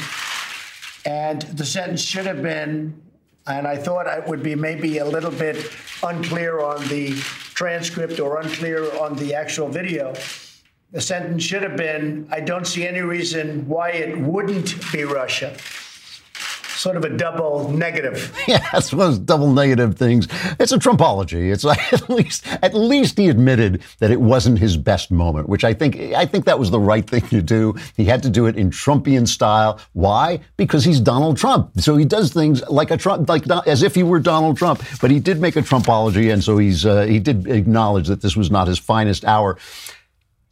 And 1.05 1.41
the 1.43 1.65
sentence 1.65 2.01
should 2.01 2.25
have 2.25 2.41
been, 2.41 2.99
and 3.45 3.67
I 3.67 3.77
thought 3.77 4.07
it 4.07 4.27
would 4.27 4.41
be 4.41 4.55
maybe 4.55 4.97
a 4.97 5.05
little 5.05 5.31
bit 5.31 5.71
unclear 6.01 6.59
on 6.61 6.87
the 6.87 7.11
transcript 7.53 8.19
or 8.19 8.39
unclear 8.39 8.91
on 8.97 9.15
the 9.15 9.35
actual 9.35 9.67
video 9.67 10.13
the 10.91 11.01
sentence 11.01 11.43
should 11.43 11.63
have 11.63 11.77
been 11.77 12.27
I 12.29 12.39
don't 12.41 12.67
see 12.67 12.85
any 12.87 13.01
reason 13.01 13.67
why 13.67 13.91
it 13.91 14.17
wouldn't 14.17 14.91
be 14.91 15.03
Russia. 15.03 15.55
Sort 16.75 16.97
of 16.97 17.05
a 17.05 17.15
double 17.15 17.69
negative. 17.71 18.35
Yeah, 18.47 18.67
it's 18.73 18.91
one 18.91 19.05
of 19.05 19.11
those 19.11 19.19
double 19.19 19.53
negative 19.53 19.95
things. 19.95 20.27
It's 20.59 20.71
a 20.71 20.79
Trumpology. 20.79 21.53
It's 21.53 21.63
like 21.63 21.93
at 21.93 22.09
least 22.09 22.47
at 22.63 22.73
least 22.73 23.19
he 23.19 23.29
admitted 23.29 23.83
that 23.99 24.09
it 24.09 24.19
wasn't 24.19 24.57
his 24.57 24.77
best 24.77 25.11
moment, 25.11 25.47
which 25.47 25.63
I 25.63 25.73
think 25.75 25.95
I 25.95 26.25
think 26.25 26.45
that 26.45 26.57
was 26.57 26.71
the 26.71 26.79
right 26.79 27.07
thing 27.07 27.21
to 27.27 27.41
do. 27.41 27.75
He 27.95 28.05
had 28.05 28.23
to 28.23 28.29
do 28.29 28.47
it 28.47 28.57
in 28.57 28.71
Trumpian 28.71 29.27
style. 29.27 29.79
Why? 29.93 30.39
Because 30.57 30.83
he's 30.83 30.99
Donald 30.99 31.37
Trump. 31.37 31.69
So 31.79 31.95
he 31.97 32.03
does 32.03 32.33
things 32.33 32.67
like 32.67 32.89
a 32.89 32.97
Trump, 32.97 33.29
like 33.29 33.43
as 33.67 33.83
if 33.83 33.93
he 33.93 34.01
were 34.01 34.19
Donald 34.19 34.57
Trump. 34.57 34.83
But 34.99 35.11
he 35.11 35.19
did 35.19 35.39
make 35.39 35.55
a 35.55 35.61
Trumpology, 35.61 36.33
and 36.33 36.43
so 36.43 36.57
he's 36.57 36.83
uh, 36.85 37.03
he 37.03 37.19
did 37.19 37.47
acknowledge 37.47 38.07
that 38.07 38.21
this 38.21 38.35
was 38.35 38.49
not 38.49 38.67
his 38.67 38.79
finest 38.79 39.23
hour 39.23 39.57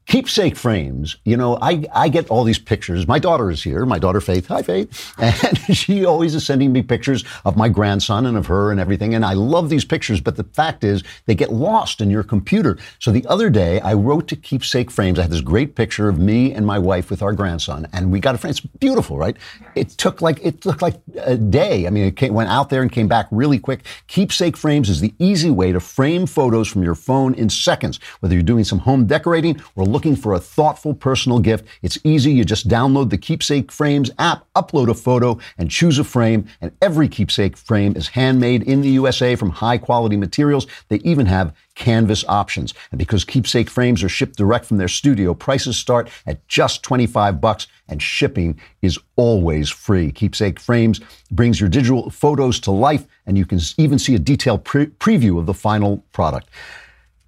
keepsake 0.09 0.57
frames. 0.57 1.17
You 1.23 1.37
know, 1.37 1.59
I, 1.61 1.85
I 1.93 2.09
get 2.09 2.29
all 2.29 2.43
these 2.43 2.57
pictures. 2.57 3.07
My 3.07 3.19
daughter 3.19 3.51
is 3.51 3.63
here, 3.63 3.85
my 3.85 3.99
daughter 3.99 4.19
Faith. 4.19 4.47
Hi, 4.47 4.63
Faith. 4.63 5.13
And 5.19 5.77
she 5.77 6.03
always 6.05 6.33
is 6.33 6.45
sending 6.45 6.73
me 6.73 6.81
pictures 6.81 7.23
of 7.45 7.55
my 7.55 7.69
grandson 7.69 8.25
and 8.25 8.35
of 8.35 8.47
her 8.47 8.71
and 8.71 8.79
everything. 8.79 9.13
And 9.13 9.23
I 9.23 9.33
love 9.33 9.69
these 9.69 9.85
pictures, 9.85 10.19
but 10.19 10.35
the 10.35 10.43
fact 10.43 10.83
is 10.83 11.03
they 11.27 11.35
get 11.35 11.51
lost 11.53 12.01
in 12.01 12.09
your 12.09 12.23
computer. 12.23 12.77
So 12.97 13.11
the 13.11 13.25
other 13.27 13.51
day 13.51 13.79
I 13.81 13.93
wrote 13.93 14.27
to 14.29 14.35
keepsake 14.35 14.89
frames. 14.89 15.19
I 15.19 15.23
had 15.23 15.31
this 15.31 15.41
great 15.41 15.75
picture 15.75 16.09
of 16.09 16.17
me 16.17 16.53
and 16.53 16.65
my 16.65 16.79
wife 16.79 17.11
with 17.11 17.21
our 17.21 17.33
grandson 17.33 17.87
and 17.93 18.11
we 18.11 18.19
got 18.19 18.33
a 18.33 18.39
frame. 18.39 18.51
It's 18.51 18.59
beautiful, 18.59 19.17
right? 19.19 19.37
It 19.75 19.89
took 19.89 20.21
like, 20.21 20.39
it 20.43 20.61
took 20.61 20.81
like 20.81 20.95
a 21.17 21.37
day. 21.37 21.85
I 21.85 21.91
mean, 21.91 22.05
it 22.05 22.15
came, 22.15 22.33
went 22.33 22.49
out 22.49 22.69
there 22.69 22.81
and 22.81 22.91
came 22.91 23.07
back 23.07 23.27
really 23.29 23.59
quick. 23.59 23.85
Keepsake 24.07 24.57
frames 24.57 24.89
is 24.89 25.01
the 25.01 25.13
easy 25.19 25.51
way 25.51 25.71
to 25.71 25.79
frame 25.79 26.25
photos 26.25 26.67
from 26.67 26.81
your 26.81 26.95
phone 26.95 27.35
in 27.35 27.49
seconds, 27.49 27.99
whether 28.21 28.33
you're 28.33 28.41
doing 28.41 28.63
some 28.63 28.79
home 28.79 29.05
decorating 29.05 29.61
or 29.75 29.85
looking 29.85 29.98
looking 29.99 30.15
for 30.15 30.33
a 30.33 30.39
thoughtful 30.39 30.93
personal 30.93 31.39
gift, 31.39 31.65
it's 31.81 31.97
easy. 32.05 32.31
You 32.31 32.45
just 32.45 32.69
download 32.69 33.09
the 33.09 33.17
Keepsake 33.17 33.69
Frames 33.69 34.09
app, 34.17 34.45
upload 34.53 34.87
a 34.87 34.93
photo, 34.93 35.37
and 35.57 35.69
choose 35.69 35.99
a 35.99 36.05
frame. 36.05 36.47
And 36.61 36.71
every 36.81 37.09
keepsake 37.09 37.57
frame 37.57 37.97
is 37.97 38.07
handmade 38.07 38.63
in 38.63 38.79
the 38.79 38.91
USA 38.91 39.35
from 39.35 39.49
high 39.49 39.77
quality 39.77 40.15
materials. 40.15 40.67
They 40.87 40.99
even 40.99 41.25
have 41.25 41.53
canvas 41.75 42.23
options. 42.29 42.73
And 42.91 42.97
because 42.97 43.25
keepsake 43.25 43.69
frames 43.69 44.01
are 44.01 44.07
shipped 44.07 44.37
direct 44.37 44.67
from 44.67 44.77
their 44.77 44.87
studio, 44.87 45.33
prices 45.33 45.75
start 45.75 46.09
at 46.25 46.47
just 46.47 46.81
25 46.83 47.41
bucks 47.41 47.67
and 47.89 48.01
shipping 48.01 48.57
is 48.81 48.97
always 49.17 49.69
free. 49.69 50.13
Keepsake 50.13 50.61
frames 50.61 51.01
brings 51.29 51.59
your 51.59 51.67
digital 51.67 52.09
photos 52.09 52.57
to 52.61 52.71
life 52.71 53.05
and 53.25 53.37
you 53.37 53.45
can 53.45 53.59
even 53.77 53.99
see 53.99 54.15
a 54.15 54.19
detailed 54.19 54.63
pre- 54.63 54.85
preview 54.85 55.37
of 55.37 55.45
the 55.45 55.53
final 55.53 56.05
product. 56.13 56.47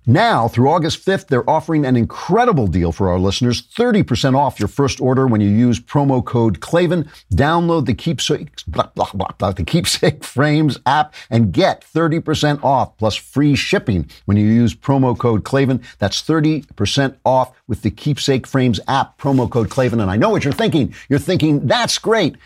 Now, 0.07 0.47
through 0.47 0.69
August 0.69 1.05
5th, 1.05 1.27
they're 1.27 1.47
offering 1.47 1.85
an 1.85 1.95
incredible 1.95 2.65
deal 2.65 2.91
for 2.91 3.09
our 3.09 3.19
listeners 3.19 3.61
30% 3.61 4.35
off 4.35 4.59
your 4.59 4.67
first 4.67 4.99
order 4.99 5.27
when 5.27 5.41
you 5.41 5.49
use 5.49 5.79
promo 5.79 6.25
code 6.25 6.59
Klavan. 6.59 7.07
Download 7.33 7.85
the 7.85 7.93
Keepsake, 7.93 8.49
blah, 8.67 8.89
blah, 8.95 9.11
blah, 9.13 9.51
the 9.51 9.63
Keepsake 9.63 10.23
Frames 10.23 10.79
app 10.87 11.13
and 11.29 11.53
get 11.53 11.85
30% 11.93 12.63
off 12.63 12.97
plus 12.97 13.15
free 13.15 13.55
shipping 13.55 14.09
when 14.25 14.37
you 14.37 14.45
use 14.45 14.73
promo 14.73 15.15
code 15.17 15.43
Klavan. 15.43 15.81
That's 15.99 16.23
30% 16.23 17.15
off 17.23 17.55
with 17.67 17.83
the 17.83 17.91
Keepsake 17.91 18.47
Frames 18.47 18.79
app, 18.87 19.19
promo 19.19 19.49
code 19.49 19.69
Klavan. 19.69 19.99
And 19.99 20.09
I 20.09 20.15
know 20.15 20.29
what 20.29 20.43
you're 20.43 20.51
thinking. 20.51 20.95
You're 21.09 21.19
thinking, 21.19 21.67
that's 21.67 21.99
great. 21.99 22.37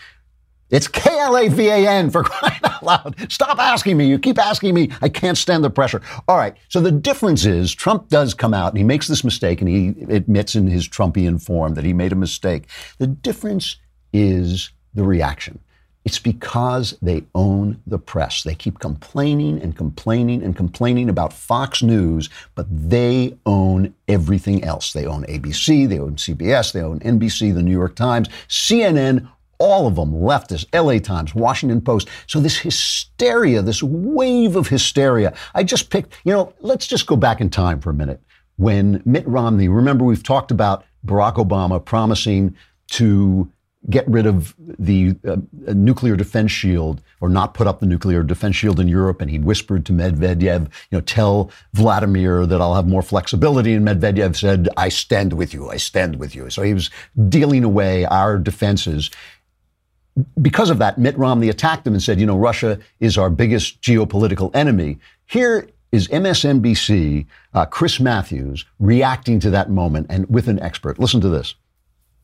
It's 0.75 0.89
K 0.89 1.09
L 1.09 1.37
A 1.37 1.47
V 1.47 1.69
A 1.69 1.87
N 1.87 2.09
for 2.09 2.21
crying 2.21 2.59
out 2.65 2.83
loud. 2.83 3.31
Stop 3.31 3.59
asking 3.59 3.95
me. 3.95 4.07
You 4.07 4.19
keep 4.19 4.37
asking 4.37 4.73
me. 4.73 4.91
I 5.01 5.07
can't 5.07 5.37
stand 5.37 5.63
the 5.63 5.69
pressure. 5.69 6.01
All 6.27 6.35
right. 6.35 6.53
So 6.67 6.81
the 6.81 6.91
difference 6.91 7.45
is 7.45 7.73
Trump 7.73 8.09
does 8.09 8.33
come 8.33 8.53
out 8.53 8.73
and 8.73 8.77
he 8.77 8.83
makes 8.83 9.07
this 9.07 9.23
mistake 9.23 9.61
and 9.61 9.69
he 9.69 9.95
admits 10.13 10.53
in 10.53 10.67
his 10.67 10.85
Trumpian 10.89 11.41
form 11.41 11.75
that 11.75 11.85
he 11.85 11.93
made 11.93 12.11
a 12.11 12.17
mistake. 12.17 12.65
The 12.97 13.07
difference 13.07 13.77
is 14.11 14.71
the 14.93 15.03
reaction. 15.03 15.59
It's 16.03 16.19
because 16.19 16.95
they 17.01 17.23
own 17.33 17.81
the 17.87 17.97
press. 17.97 18.43
They 18.43 18.53
keep 18.53 18.77
complaining 18.77 19.59
and 19.61 19.75
complaining 19.75 20.43
and 20.43 20.55
complaining 20.55 21.09
about 21.09 21.33
Fox 21.33 21.81
News, 21.81 22.29
but 22.53 22.67
they 22.69 23.35
own 23.47 23.95
everything 24.07 24.63
else. 24.63 24.93
They 24.93 25.07
own 25.07 25.23
ABC, 25.23 25.89
they 25.89 25.97
own 25.97 26.17
CBS, 26.17 26.73
they 26.73 26.81
own 26.81 26.99
NBC, 26.99 27.55
the 27.55 27.63
New 27.63 27.71
York 27.71 27.95
Times, 27.95 28.29
CNN, 28.47 29.27
all 29.57 29.87
of 29.87 29.95
them 29.95 30.11
leftist, 30.11 30.65
LA 30.73 30.99
Times, 30.99 31.35
Washington 31.35 31.81
Post. 31.81 32.07
So 32.27 32.39
this 32.39 32.57
hysteria, 32.57 33.61
this 33.61 33.81
wave 33.83 34.55
of 34.55 34.67
hysteria. 34.67 35.33
I 35.53 35.63
just 35.63 35.89
picked, 35.89 36.13
you 36.23 36.33
know, 36.33 36.53
let's 36.59 36.87
just 36.87 37.07
go 37.07 37.15
back 37.15 37.41
in 37.41 37.49
time 37.49 37.79
for 37.79 37.89
a 37.89 37.93
minute. 37.93 38.21
When 38.57 39.01
Mitt 39.05 39.27
Romney, 39.27 39.67
remember 39.67 40.05
we've 40.05 40.23
talked 40.23 40.51
about 40.51 40.85
Barack 41.05 41.35
Obama 41.35 41.83
promising 41.83 42.55
to 42.91 43.51
get 43.89 44.07
rid 44.07 44.25
of 44.25 44.55
the 44.57 45.15
uh, 45.27 45.37
nuclear 45.67 46.15
defense 46.15 46.51
shield 46.51 47.01
or 47.21 47.29
not 47.29 47.53
put 47.53 47.67
up 47.67 47.79
the 47.79 47.85
nuclear 47.85 48.23
defense 48.23 48.55
shield 48.55 48.79
in 48.79 48.87
Europe. 48.87 49.21
And 49.21 49.29
he 49.29 49.39
whispered 49.39 49.85
to 49.85 49.93
Medvedev, 49.93 50.61
you 50.89 50.97
know, 50.97 51.01
tell 51.01 51.51
Vladimir 51.73 52.45
that 52.45 52.61
I'll 52.61 52.75
have 52.75 52.87
more 52.87 53.01
flexibility. 53.01 53.73
And 53.73 53.87
Medvedev 53.87 54.35
said, 54.35 54.69
I 54.77 54.89
stand 54.89 55.33
with 55.33 55.53
you. 55.53 55.69
I 55.69 55.77
stand 55.77 56.17
with 56.17 56.35
you. 56.35 56.49
So 56.49 56.63
he 56.63 56.73
was 56.73 56.89
dealing 57.29 57.63
away 57.63 58.05
our 58.05 58.37
defenses 58.37 59.11
because 60.41 60.69
of 60.69 60.77
that, 60.79 60.97
Mitt 60.97 61.17
Romney 61.17 61.49
attacked 61.49 61.85
him 61.85 61.93
and 61.93 62.01
said, 62.01 62.19
you 62.19 62.25
know, 62.25 62.37
Russia 62.37 62.79
is 62.99 63.17
our 63.17 63.29
biggest 63.29 63.81
geopolitical 63.81 64.55
enemy. 64.55 64.97
Here 65.25 65.69
is 65.91 66.07
MSNBC, 66.07 67.25
uh, 67.53 67.65
Chris 67.65 67.99
Matthews, 67.99 68.65
reacting 68.79 69.39
to 69.41 69.49
that 69.49 69.69
moment 69.69 70.07
and 70.09 70.29
with 70.29 70.47
an 70.47 70.59
expert. 70.59 70.99
Listen 70.99 71.21
to 71.21 71.29
this. 71.29 71.55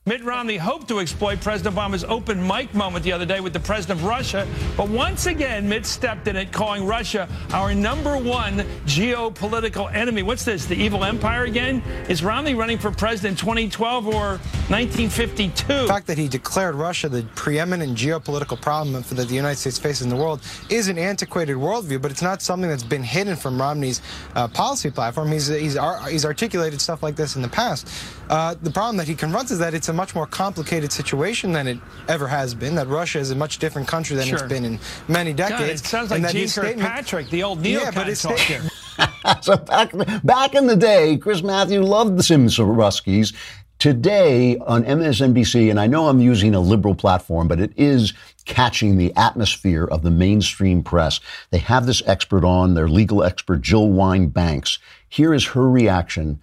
Mitt 0.07 0.23
Romney 0.23 0.57
hoped 0.57 0.87
to 0.87 0.97
exploit 0.97 1.41
President 1.41 1.75
Obama's 1.75 2.03
open 2.03 2.41
mic 2.47 2.73
moment 2.73 3.03
the 3.03 3.11
other 3.11 3.23
day 3.23 3.39
with 3.39 3.53
the 3.53 3.59
president 3.59 3.99
of 3.99 4.05
Russia, 4.07 4.47
but 4.75 4.89
once 4.89 5.27
again, 5.27 5.69
Mitt 5.69 5.85
stepped 5.85 6.27
in 6.27 6.35
it, 6.35 6.51
calling 6.51 6.87
Russia 6.87 7.29
our 7.53 7.75
number 7.75 8.17
one 8.17 8.65
geopolitical 8.87 9.93
enemy. 9.93 10.23
What's 10.23 10.43
this, 10.43 10.65
the 10.65 10.73
evil 10.73 11.03
empire 11.03 11.43
again? 11.43 11.83
Is 12.09 12.23
Romney 12.23 12.55
running 12.55 12.79
for 12.79 12.89
president 12.89 13.37
2012 13.37 14.07
or 14.07 14.39
1952. 14.71 15.67
The 15.67 15.87
fact 15.87 16.07
that 16.07 16.17
he 16.17 16.27
declared 16.27 16.73
Russia 16.73 17.07
the 17.07 17.21
preeminent 17.35 17.95
geopolitical 17.95 18.59
problem 18.59 18.93
that 19.03 19.27
the 19.27 19.35
United 19.35 19.57
States 19.57 19.77
faces 19.77 20.01
in 20.01 20.09
the 20.09 20.15
world 20.15 20.41
is 20.71 20.87
an 20.87 20.97
antiquated 20.97 21.57
worldview, 21.57 22.01
but 22.01 22.09
it's 22.09 22.23
not 22.23 22.41
something 22.41 22.69
that's 22.69 22.81
been 22.81 23.03
hidden 23.03 23.35
from 23.35 23.61
Romney's 23.61 24.01
uh, 24.33 24.47
policy 24.47 24.89
platform. 24.89 25.31
He's, 25.31 25.45
he's, 25.45 25.77
he's 26.09 26.25
articulated 26.25 26.81
stuff 26.81 27.03
like 27.03 27.15
this 27.15 27.35
in 27.35 27.43
the 27.43 27.49
past. 27.49 27.87
Uh, 28.31 28.55
the 28.63 28.71
problem 28.71 28.95
that 28.97 29.07
he 29.09 29.13
confronts 29.13 29.51
is 29.51 29.59
that 29.59 29.73
it's 29.73 29.89
a 29.91 29.93
much 29.93 30.15
more 30.15 30.25
complicated 30.25 30.91
situation 30.91 31.51
than 31.51 31.67
it 31.67 31.77
ever 32.07 32.27
has 32.27 32.55
been, 32.55 32.73
that 32.75 32.87
Russia 32.87 33.19
is 33.19 33.29
a 33.29 33.35
much 33.35 33.59
different 33.59 33.87
country 33.87 34.15
than 34.15 34.25
sure. 34.25 34.39
it's 34.39 34.47
been 34.47 34.65
in 34.65 34.79
many 35.07 35.33
decades. 35.33 35.59
God, 35.59 35.69
it 35.69 35.79
sounds 35.79 36.11
like 36.11 36.27
Jeane 36.31 36.49
Kirkpatrick, 36.49 37.29
the 37.29 37.43
old 37.43 37.59
neocon 37.59 37.81
yeah, 37.81 37.91
but 37.91 38.09
it's 38.09 38.23
talk 38.23 38.39
here. 38.39 38.63
so 39.41 39.57
back, 39.57 39.91
back 40.23 40.55
in 40.55 40.67
the 40.67 40.75
day, 40.75 41.17
Chris 41.17 41.43
Matthew 41.43 41.81
loved 41.81 42.17
the 42.17 42.23
Sims 42.23 42.57
Ruskies. 42.57 43.35
Today 43.79 44.57
on 44.59 44.83
MSNBC, 44.83 45.71
and 45.71 45.79
I 45.79 45.87
know 45.87 46.07
I'm 46.07 46.19
using 46.19 46.53
a 46.53 46.59
liberal 46.59 46.93
platform, 46.93 47.47
but 47.47 47.59
it 47.59 47.73
is 47.75 48.13
catching 48.45 48.97
the 48.97 49.11
atmosphere 49.15 49.85
of 49.85 50.03
the 50.03 50.11
mainstream 50.11 50.83
press. 50.83 51.19
They 51.49 51.57
have 51.57 51.87
this 51.87 52.03
expert 52.05 52.43
on, 52.43 52.75
their 52.75 52.87
legal 52.87 53.23
expert, 53.23 53.61
Jill 53.61 53.89
Wine-Banks. 53.89 54.77
Here 55.09 55.33
is 55.33 55.47
her 55.47 55.67
reaction, 55.67 56.39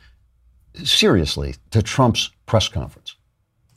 seriously, 0.82 1.54
to 1.70 1.80
Trump's 1.80 2.30
press 2.46 2.68
conference. 2.68 3.07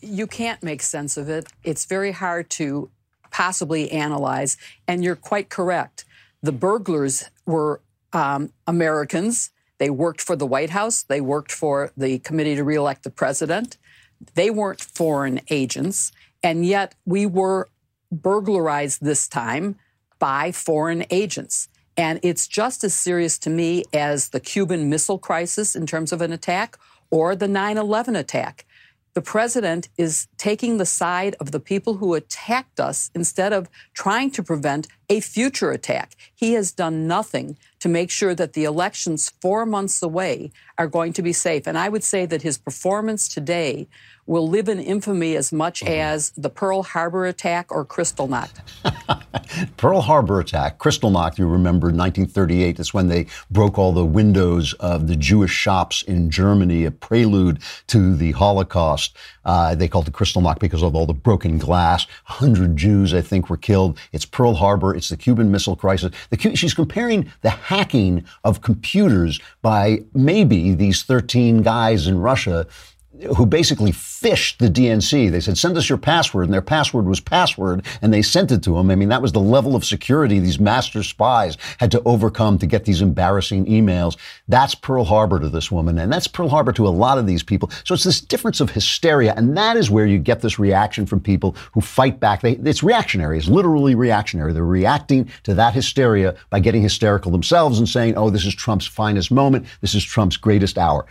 You 0.02 0.28
can't 0.28 0.62
make 0.64 0.82
sense 0.82 1.18
of 1.18 1.30
it. 1.30 1.48
It's 1.64 1.86
very 1.86 2.12
hard 2.12 2.50
to 2.52 2.90
possibly 3.32 3.92
analyze, 3.92 4.58
and 4.88 5.04
you're 5.04 5.16
quite 5.16 5.50
correct. 5.50 6.06
The 6.42 6.52
burglars 6.52 7.30
were 7.46 7.82
um, 8.14 8.52
Americans 8.68 9.52
they 9.82 9.90
worked 9.90 10.22
for 10.22 10.36
the 10.36 10.46
White 10.46 10.70
House, 10.70 11.02
they 11.02 11.22
worked 11.22 11.52
for 11.52 11.92
the 11.98 12.20
committee 12.20 12.54
to 12.54 12.64
reelect 12.64 13.04
the 13.04 13.10
president. 13.10 13.78
They 14.36 14.52
weren't 14.52 14.80
foreign 14.80 15.42
agents, 15.50 16.12
and 16.44 16.64
yet 16.64 16.94
we 17.04 17.26
were 17.26 17.68
burglarized 18.12 19.04
this 19.04 19.28
time 19.28 19.78
by 20.20 20.52
foreign 20.52 21.04
agents. 21.10 21.68
And 21.98 22.20
it's 22.22 22.48
just 22.48 22.84
as 22.84 22.94
serious 22.94 23.40
to 23.40 23.50
me 23.50 23.84
as 23.92 24.30
the 24.30 24.40
Cuban 24.40 24.88
Missile 24.88 25.18
Crisis 25.18 25.76
in 25.76 25.88
terms 25.88 26.12
of 26.12 26.22
an 26.22 26.32
attack 26.32 26.78
or 27.10 27.36
the 27.36 27.48
9 27.48 27.76
11 27.76 28.16
attack 28.16 28.68
the 29.14 29.22
president 29.22 29.90
is 29.98 30.28
taking 30.38 30.78
the 30.78 30.86
side 30.86 31.36
of 31.40 31.52
the 31.52 31.60
people 31.60 31.96
who 31.96 32.14
attacked 32.14 32.80
us 32.80 33.12
instead 33.14 33.52
of 33.52 33.70
trying 33.94 34.32
to 34.32 34.44
prevent 34.44 34.88
a 35.10 35.20
future 35.20 35.72
attack. 35.72 36.16
He 36.34 36.54
has 36.54 36.72
done 36.72 37.08
nothing 37.08 37.58
to 37.80 37.90
make 37.90 38.10
sure 38.10 38.34
that 38.36 38.54
the 38.54 38.64
elections 38.64 39.34
four 39.42 39.66
months 39.66 40.02
away 40.02 40.52
are 40.78 40.88
going 40.88 41.12
to 41.14 41.22
be 41.22 41.34
safe. 41.34 41.68
And 41.68 41.78
I 41.78 41.90
would 41.90 42.04
say 42.04 42.26
that 42.26 42.44
his 42.44 42.58
performance 42.58 43.28
today 43.28 43.88
will 44.32 44.48
live 44.48 44.70
in 44.70 44.80
infamy 44.80 45.36
as 45.36 45.52
much 45.52 45.82
mm-hmm. 45.82 45.92
as 45.92 46.30
the 46.38 46.50
Pearl 46.50 46.84
Harbor 46.84 47.26
attack 47.26 47.70
or 47.70 47.86
Kristallnacht. 47.86 48.62
Pearl 49.78 50.00
Harbor 50.00 50.40
attack, 50.40 50.80
Kristallnacht, 50.80 51.38
you 51.38 51.46
remember 51.46 51.88
1938, 51.88 52.78
that's 52.78 52.94
when 52.94 53.10
they 53.10 53.28
broke 53.50 53.78
all 53.78 53.92
the 53.92 54.06
windows 54.06 54.72
of 54.76 55.08
the 55.08 55.18
Jewish 55.18 55.52
shops 55.52 56.02
in 56.02 56.30
Germany, 56.30 56.86
a 56.86 56.92
prelude 56.92 57.60
to 57.88 58.16
the 58.16 58.32
Holocaust. 58.32 59.18
Uh, 59.44 59.76
they 59.76 59.90
called 59.90 60.08
it 60.08 60.14
Kristallnacht 60.14 60.60
because 60.60 60.82
of 60.82 60.96
all 60.96 61.06
the 61.06 61.14
broken 61.14 61.58
glass. 61.58 62.08
100 62.28 62.78
Jews, 62.78 63.14
I 63.14 63.20
think, 63.20 63.50
were 63.50 63.58
killed. 63.58 64.00
It's 64.14 64.26
Pearl 64.26 64.54
Harbor. 64.54 64.96
It's 64.96 65.10
the 65.10 65.18
Cuban 65.18 65.52
Missile 65.52 65.76
Crisis. 65.76 66.14
The, 66.30 66.56
she's 66.56 66.74
comparing 66.74 67.30
the 67.42 67.50
hacking 67.50 68.24
of 68.46 68.62
computers 68.62 69.42
by 69.62 70.06
maybe 70.14 70.74
these 70.74 71.04
13 71.04 71.64
guys 71.64 72.08
in 72.08 72.18
Russia 72.18 72.66
who 73.36 73.46
basically 73.46 73.92
phished 73.92 74.58
the 74.58 74.70
DNC. 74.70 75.32
They 75.32 75.42
said, 75.42 75.58
send 75.58 75.76
us 75.78 75.90
your 75.90 75.98
password, 75.98 76.46
and 76.46 76.54
their 76.54 76.62
password 76.62 77.06
was 77.06 77.20
password, 77.20 77.86
and 78.02 78.14
they 78.14 78.22
sent 78.22 78.52
it 78.52 78.64
to 78.64 78.78
him. 78.78 78.90
I 78.90 78.96
mean, 78.96 79.10
that 79.10 79.22
was 79.22 79.34
the 79.34 79.40
level 79.40 79.76
of 79.76 79.84
security 79.84 80.40
these 80.40 80.60
master 80.60 81.04
spies 81.04 81.58
had 81.80 81.92
to 81.92 82.02
overcome 82.04 82.58
to 82.60 82.66
get 82.66 82.86
these 82.86 83.02
embarrassing 83.02 83.66
emails. 83.66 84.18
That's 84.48 84.76
Pearl 84.76 85.04
Harbor 85.04 85.40
to 85.40 85.50
this 85.50 85.70
woman, 85.70 86.00
and 86.00 86.12
that's 86.12 86.28
Pearl 86.28 86.48
Harbor 86.48 86.72
to 86.74 86.88
a 86.88 86.90
lot 86.90 87.18
of 87.18 87.28
these 87.28 87.44
people. 87.44 87.70
So 87.84 87.94
it's 87.94 88.06
this 88.06 88.22
difference 88.22 88.62
of 88.62 88.72
hysteria, 88.72 89.34
and 89.36 89.58
that 89.58 89.76
is 89.76 89.92
where 89.92 90.06
you 90.06 90.18
get 90.18 90.42
this 90.42 90.58
reaction 90.58 91.06
from 91.06 91.20
people 91.20 91.56
who 91.74 91.82
fight 91.82 92.20
back. 92.20 92.42
They, 92.42 92.54
it's 92.54 92.84
reactionary. 92.84 93.38
It's 93.38 93.48
literally 93.50 93.94
reactionary. 93.94 94.54
They're 94.54 94.64
reacting 94.64 95.30
to 95.44 95.54
that 95.56 95.74
hysteria 95.74 96.36
by 96.50 96.62
getting 96.62 96.82
hysterical 96.82 97.32
themselves 97.32 97.78
and 97.78 97.90
saying, 97.90 98.16
oh, 98.16 98.30
this 98.30 98.46
is 98.46 98.56
Trump's 98.56 98.88
finest 98.88 99.32
moment. 99.32 99.66
This 99.82 99.96
is 99.96 100.04
Trump's 100.04 100.38
greatest 100.38 100.78
hour. 100.78 101.06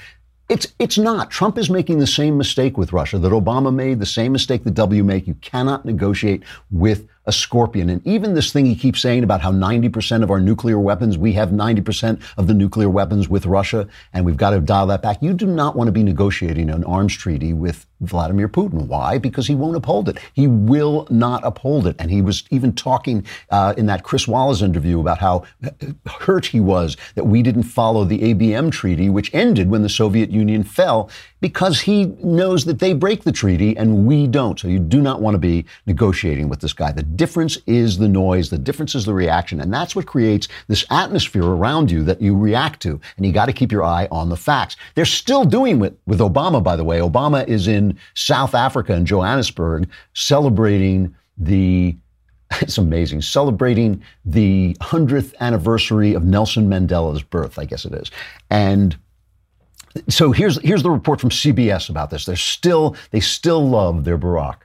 It's, 0.50 0.66
it's 0.80 0.98
not. 0.98 1.30
Trump 1.30 1.56
is 1.58 1.70
making 1.70 2.00
the 2.00 2.08
same 2.08 2.36
mistake 2.36 2.76
with 2.76 2.92
Russia 2.92 3.20
that 3.20 3.30
Obama 3.30 3.72
made, 3.72 4.00
the 4.00 4.04
same 4.04 4.32
mistake 4.32 4.64
that 4.64 4.74
W 4.74 5.04
make. 5.04 5.28
You 5.28 5.34
cannot 5.34 5.84
negotiate 5.84 6.42
with 6.72 7.06
a 7.26 7.30
scorpion. 7.30 7.88
And 7.88 8.04
even 8.04 8.34
this 8.34 8.52
thing 8.52 8.66
he 8.66 8.74
keeps 8.74 9.00
saying 9.00 9.22
about 9.22 9.42
how 9.42 9.52
90% 9.52 10.24
of 10.24 10.30
our 10.32 10.40
nuclear 10.40 10.80
weapons, 10.80 11.16
we 11.16 11.34
have 11.34 11.50
90% 11.50 12.20
of 12.36 12.48
the 12.48 12.54
nuclear 12.54 12.90
weapons 12.90 13.28
with 13.28 13.46
Russia, 13.46 13.86
and 14.12 14.26
we've 14.26 14.36
got 14.36 14.50
to 14.50 14.60
dial 14.60 14.88
that 14.88 15.02
back. 15.02 15.22
You 15.22 15.34
do 15.34 15.46
not 15.46 15.76
want 15.76 15.86
to 15.86 15.92
be 15.92 16.02
negotiating 16.02 16.68
an 16.68 16.82
arms 16.82 17.16
treaty 17.16 17.52
with 17.52 17.86
Vladimir 18.00 18.48
Putin. 18.48 18.86
Why? 18.86 19.18
Because 19.18 19.46
he 19.46 19.54
won't 19.54 19.76
uphold 19.76 20.08
it. 20.08 20.18
He 20.32 20.46
will 20.46 21.06
not 21.10 21.44
uphold 21.44 21.86
it. 21.86 21.96
And 21.98 22.10
he 22.10 22.22
was 22.22 22.44
even 22.50 22.72
talking 22.74 23.26
uh, 23.50 23.74
in 23.76 23.86
that 23.86 24.02
Chris 24.02 24.26
Wallace 24.26 24.62
interview 24.62 25.00
about 25.00 25.18
how 25.18 25.44
hurt 26.06 26.46
he 26.46 26.60
was 26.60 26.96
that 27.14 27.24
we 27.24 27.42
didn't 27.42 27.64
follow 27.64 28.04
the 28.04 28.20
ABM 28.20 28.70
treaty, 28.72 29.08
which 29.08 29.32
ended 29.34 29.70
when 29.70 29.82
the 29.82 29.88
Soviet 29.88 30.30
Union 30.30 30.64
fell, 30.64 31.10
because 31.40 31.80
he 31.80 32.06
knows 32.22 32.64
that 32.64 32.78
they 32.78 32.92
break 32.92 33.24
the 33.24 33.32
treaty 33.32 33.76
and 33.76 34.06
we 34.06 34.26
don't. 34.26 34.58
So 34.58 34.68
you 34.68 34.78
do 34.78 35.00
not 35.00 35.20
want 35.20 35.34
to 35.34 35.38
be 35.38 35.64
negotiating 35.86 36.48
with 36.48 36.60
this 36.60 36.72
guy. 36.72 36.92
The 36.92 37.02
difference 37.02 37.58
is 37.66 37.98
the 37.98 38.08
noise. 38.08 38.50
The 38.50 38.58
difference 38.58 38.94
is 38.94 39.04
the 39.04 39.14
reaction. 39.14 39.60
And 39.60 39.72
that's 39.72 39.96
what 39.96 40.06
creates 40.06 40.48
this 40.68 40.84
atmosphere 40.90 41.44
around 41.44 41.90
you 41.90 42.04
that 42.04 42.20
you 42.20 42.36
react 42.36 42.80
to. 42.82 43.00
And 43.16 43.26
you 43.26 43.32
got 43.32 43.46
to 43.46 43.52
keep 43.52 43.72
your 43.72 43.84
eye 43.84 44.08
on 44.10 44.28
the 44.28 44.36
facts. 44.36 44.76
They're 44.94 45.04
still 45.04 45.44
doing 45.44 45.82
it 45.84 45.98
with 46.06 46.20
Obama, 46.20 46.62
by 46.62 46.76
the 46.76 46.84
way. 46.84 46.98
Obama 46.98 47.46
is 47.48 47.68
in 47.68 47.98
South 48.14 48.54
Africa 48.54 48.92
in 48.94 49.06
Johannesburg 49.06 49.88
celebrating 50.12 51.14
the 51.38 51.96
it's 52.60 52.78
amazing. 52.78 53.22
Celebrating 53.22 54.02
the 54.24 54.76
100th 54.80 55.34
anniversary 55.40 56.14
of 56.14 56.24
Nelson 56.24 56.68
Mandela's 56.68 57.22
birth, 57.22 57.58
I 57.58 57.64
guess 57.64 57.84
it 57.84 57.94
is. 57.94 58.10
And 58.50 58.96
so 60.08 60.32
here's 60.32 60.60
here's 60.62 60.82
the 60.82 60.90
report 60.90 61.20
from 61.20 61.30
CBS 61.30 61.90
about 61.90 62.10
this. 62.10 62.24
They're 62.24 62.36
still 62.36 62.96
they 63.10 63.20
still 63.20 63.66
love 63.68 64.04
their 64.04 64.18
Barack. 64.18 64.56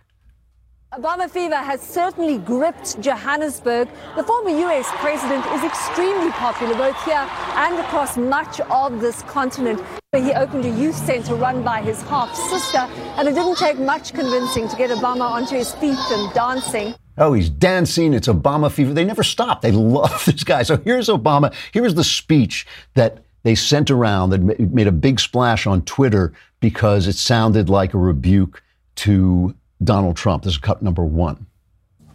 Obama 0.93 1.29
fever 1.29 1.57
has 1.57 1.81
certainly 1.81 2.37
gripped 2.37 3.01
Johannesburg. 3.01 3.89
The 4.15 4.23
former 4.23 4.49
US 4.49 4.87
president 4.95 5.45
is 5.47 5.61
extremely 5.65 6.31
popular 6.31 6.73
both 6.73 7.03
here 7.03 7.27
and 7.55 7.77
across 7.79 8.15
much 8.15 8.61
of 8.61 9.01
this 9.01 9.21
continent. 9.23 9.81
He 10.15 10.31
opened 10.31 10.63
a 10.63 10.69
youth 10.69 10.95
center 10.95 11.35
run 11.35 11.63
by 11.63 11.81
his 11.81 12.01
half 12.03 12.33
sister, 12.33 12.77
and 13.17 13.27
it 13.27 13.33
didn't 13.33 13.57
take 13.57 13.77
much 13.77 14.13
convincing 14.13 14.69
to 14.69 14.75
get 14.77 14.89
Obama 14.89 15.29
onto 15.29 15.55
his 15.55 15.73
feet 15.73 15.99
and 16.11 16.33
dancing. 16.33 16.95
Oh, 17.17 17.33
he's 17.33 17.49
dancing. 17.49 18.13
It's 18.13 18.29
Obama 18.29 18.71
fever. 18.71 18.93
They 18.93 19.03
never 19.03 19.23
stop. 19.23 19.61
They 19.61 19.71
love 19.73 20.23
this 20.23 20.45
guy. 20.45 20.63
So 20.63 20.77
here's 20.77 21.09
Obama. 21.09 21.53
Here's 21.73 21.95
the 21.95 22.05
speech 22.05 22.65
that 22.93 23.24
they 23.45 23.53
sent 23.53 23.91
around 23.91 24.31
that 24.31 24.59
made 24.59 24.87
a 24.87 24.91
big 24.91 25.19
splash 25.19 25.67
on 25.67 25.83
Twitter 25.83 26.33
because 26.61 27.05
it 27.05 27.13
sounded 27.13 27.69
like 27.69 27.93
a 27.93 27.97
rebuke 27.99 28.63
to 28.95 29.53
Donald 29.83 30.17
Trump. 30.17 30.41
This 30.41 30.53
is 30.53 30.57
cut 30.57 30.81
number 30.81 31.05
one. 31.05 31.45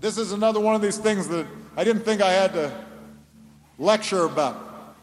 This 0.01 0.19
is 0.19 0.33
another 0.33 0.59
one 0.59 0.75
of 0.75 0.83
these 0.83 0.99
things 0.99 1.29
that 1.29 1.47
I 1.77 1.85
didn't 1.85 2.03
think 2.03 2.21
I 2.21 2.33
had 2.33 2.53
to 2.55 2.73
lecture 3.79 4.25
about. 4.25 4.97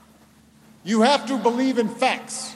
You 0.84 1.00
have 1.00 1.26
to 1.28 1.38
believe 1.38 1.78
in 1.78 1.88
facts. 1.88 2.56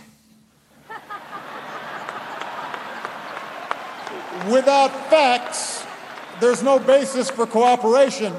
Without 4.51 4.91
facts, 5.10 5.86
there's 6.41 6.62
no 6.62 6.77
basis 6.77 7.29
for 7.29 7.47
cooperation 7.47 8.34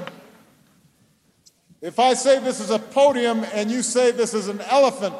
if 1.82 1.98
I 1.98 2.14
say 2.14 2.38
this 2.38 2.60
is 2.60 2.70
a 2.70 2.78
podium 2.78 3.44
and 3.52 3.70
you 3.70 3.82
say 3.82 4.12
this 4.12 4.34
is 4.34 4.46
an 4.46 4.60
elephant, 4.62 5.14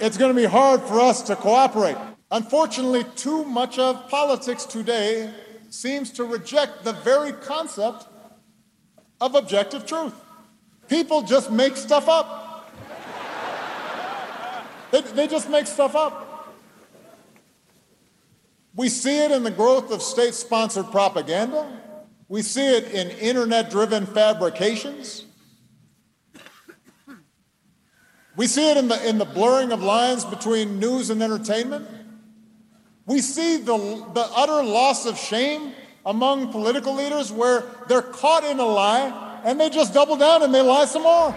it's 0.00 0.18
going 0.18 0.34
to 0.34 0.40
be 0.40 0.46
hard 0.46 0.82
for 0.82 1.00
us 1.00 1.22
to 1.22 1.36
cooperate. 1.36 1.96
Unfortunately, 2.32 3.04
too 3.14 3.44
much 3.44 3.78
of 3.78 4.08
politics 4.10 4.64
today 4.64 5.32
seems 5.70 6.10
to 6.10 6.24
reject 6.24 6.82
the 6.82 6.92
very 6.92 7.32
concept 7.32 8.08
of 9.20 9.36
objective 9.36 9.86
truth. 9.86 10.12
People 10.88 11.22
just 11.22 11.52
make 11.52 11.76
stuff 11.76 12.08
up. 12.08 12.72
They, 14.90 15.00
they 15.02 15.28
just 15.28 15.48
make 15.48 15.68
stuff 15.68 15.94
up. 15.94 16.52
We 18.74 18.88
see 18.88 19.24
it 19.24 19.30
in 19.30 19.44
the 19.44 19.50
growth 19.50 19.90
of 19.92 20.02
state 20.02 20.34
sponsored 20.34 20.90
propaganda. 20.90 21.66
We 22.28 22.42
see 22.42 22.76
it 22.76 22.92
in 22.92 23.10
internet 23.18 23.70
driven 23.70 24.04
fabrications. 24.04 25.24
We 28.36 28.46
see 28.46 28.70
it 28.70 28.76
in 28.76 28.88
the, 28.88 29.08
in 29.08 29.18
the 29.18 29.24
blurring 29.24 29.72
of 29.72 29.82
lines 29.82 30.24
between 30.24 30.78
news 30.78 31.10
and 31.10 31.22
entertainment. 31.22 31.88
We 33.06 33.20
see 33.20 33.58
the, 33.58 33.76
the 34.12 34.28
utter 34.34 34.62
loss 34.62 35.06
of 35.06 35.16
shame 35.16 35.72
among 36.04 36.50
political 36.50 36.94
leaders 36.94 37.32
where 37.32 37.64
they're 37.88 38.02
caught 38.02 38.44
in 38.44 38.58
a 38.58 38.64
lie 38.64 39.40
and 39.44 39.60
they 39.60 39.70
just 39.70 39.94
double 39.94 40.16
down 40.16 40.42
and 40.42 40.52
they 40.52 40.60
lie 40.60 40.84
some 40.84 41.02
more. 41.02 41.34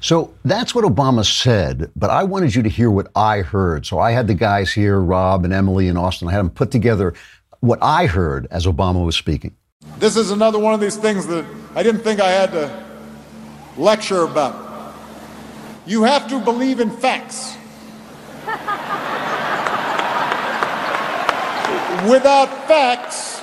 So 0.00 0.34
that's 0.44 0.74
what 0.74 0.84
Obama 0.84 1.24
said, 1.24 1.90
but 1.96 2.10
I 2.10 2.24
wanted 2.24 2.54
you 2.54 2.62
to 2.62 2.68
hear 2.68 2.90
what 2.90 3.08
I 3.16 3.40
heard. 3.40 3.86
So 3.86 3.98
I 3.98 4.12
had 4.12 4.26
the 4.26 4.34
guys 4.34 4.72
here, 4.72 5.00
Rob 5.00 5.44
and 5.44 5.52
Emily 5.52 5.88
and 5.88 5.96
Austin. 5.96 6.28
I 6.28 6.32
had 6.32 6.40
them 6.40 6.50
put 6.50 6.70
together 6.70 7.14
what 7.60 7.78
I 7.82 8.06
heard 8.06 8.46
as 8.50 8.66
Obama 8.66 9.04
was 9.04 9.16
speaking. 9.16 9.56
This 9.98 10.16
is 10.16 10.30
another 10.30 10.60
one 10.60 10.74
of 10.74 10.80
these 10.80 10.96
things 10.96 11.26
that 11.26 11.44
I 11.74 11.82
didn't 11.82 12.02
think 12.02 12.20
I 12.20 12.30
had 12.30 12.52
to 12.52 12.86
lecture 13.76 14.22
about. 14.22 14.94
You 15.86 16.04
have 16.04 16.28
to 16.28 16.38
believe 16.38 16.78
in 16.78 16.90
facts. 16.90 17.56
Without 22.08 22.46
facts, 22.68 23.42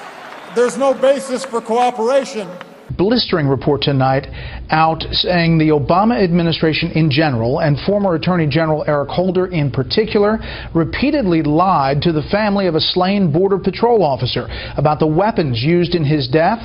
there's 0.56 0.78
no 0.78 0.94
basis 0.94 1.44
for 1.44 1.60
cooperation 1.60 2.48
blistering 2.98 3.48
report 3.48 3.82
tonight 3.82 4.28
out 4.70 5.04
saying 5.12 5.58
the 5.58 5.70
Obama 5.70 6.22
administration 6.24 6.92
in 6.92 7.12
general 7.12 7.60
and 7.60 7.78
former 7.86 8.16
Attorney 8.16 8.48
General 8.48 8.84
Eric 8.88 9.10
Holder 9.10 9.48
in 9.48 9.72
particular 9.72 10.40
repeatedly 10.74 11.44
lied 11.44 12.02
to 12.04 12.12
the 12.12 12.24
family 12.32 12.68
of 12.68 12.76
a 12.76 12.82
slain 12.82 13.32
Border 13.32 13.60
Patrol 13.60 14.04
officer 14.04 14.48
about 14.78 15.00
the 15.00 15.08
weapons 15.08 15.62
used 15.62 15.96
in 15.96 16.04
his 16.04 16.28
death 16.28 16.60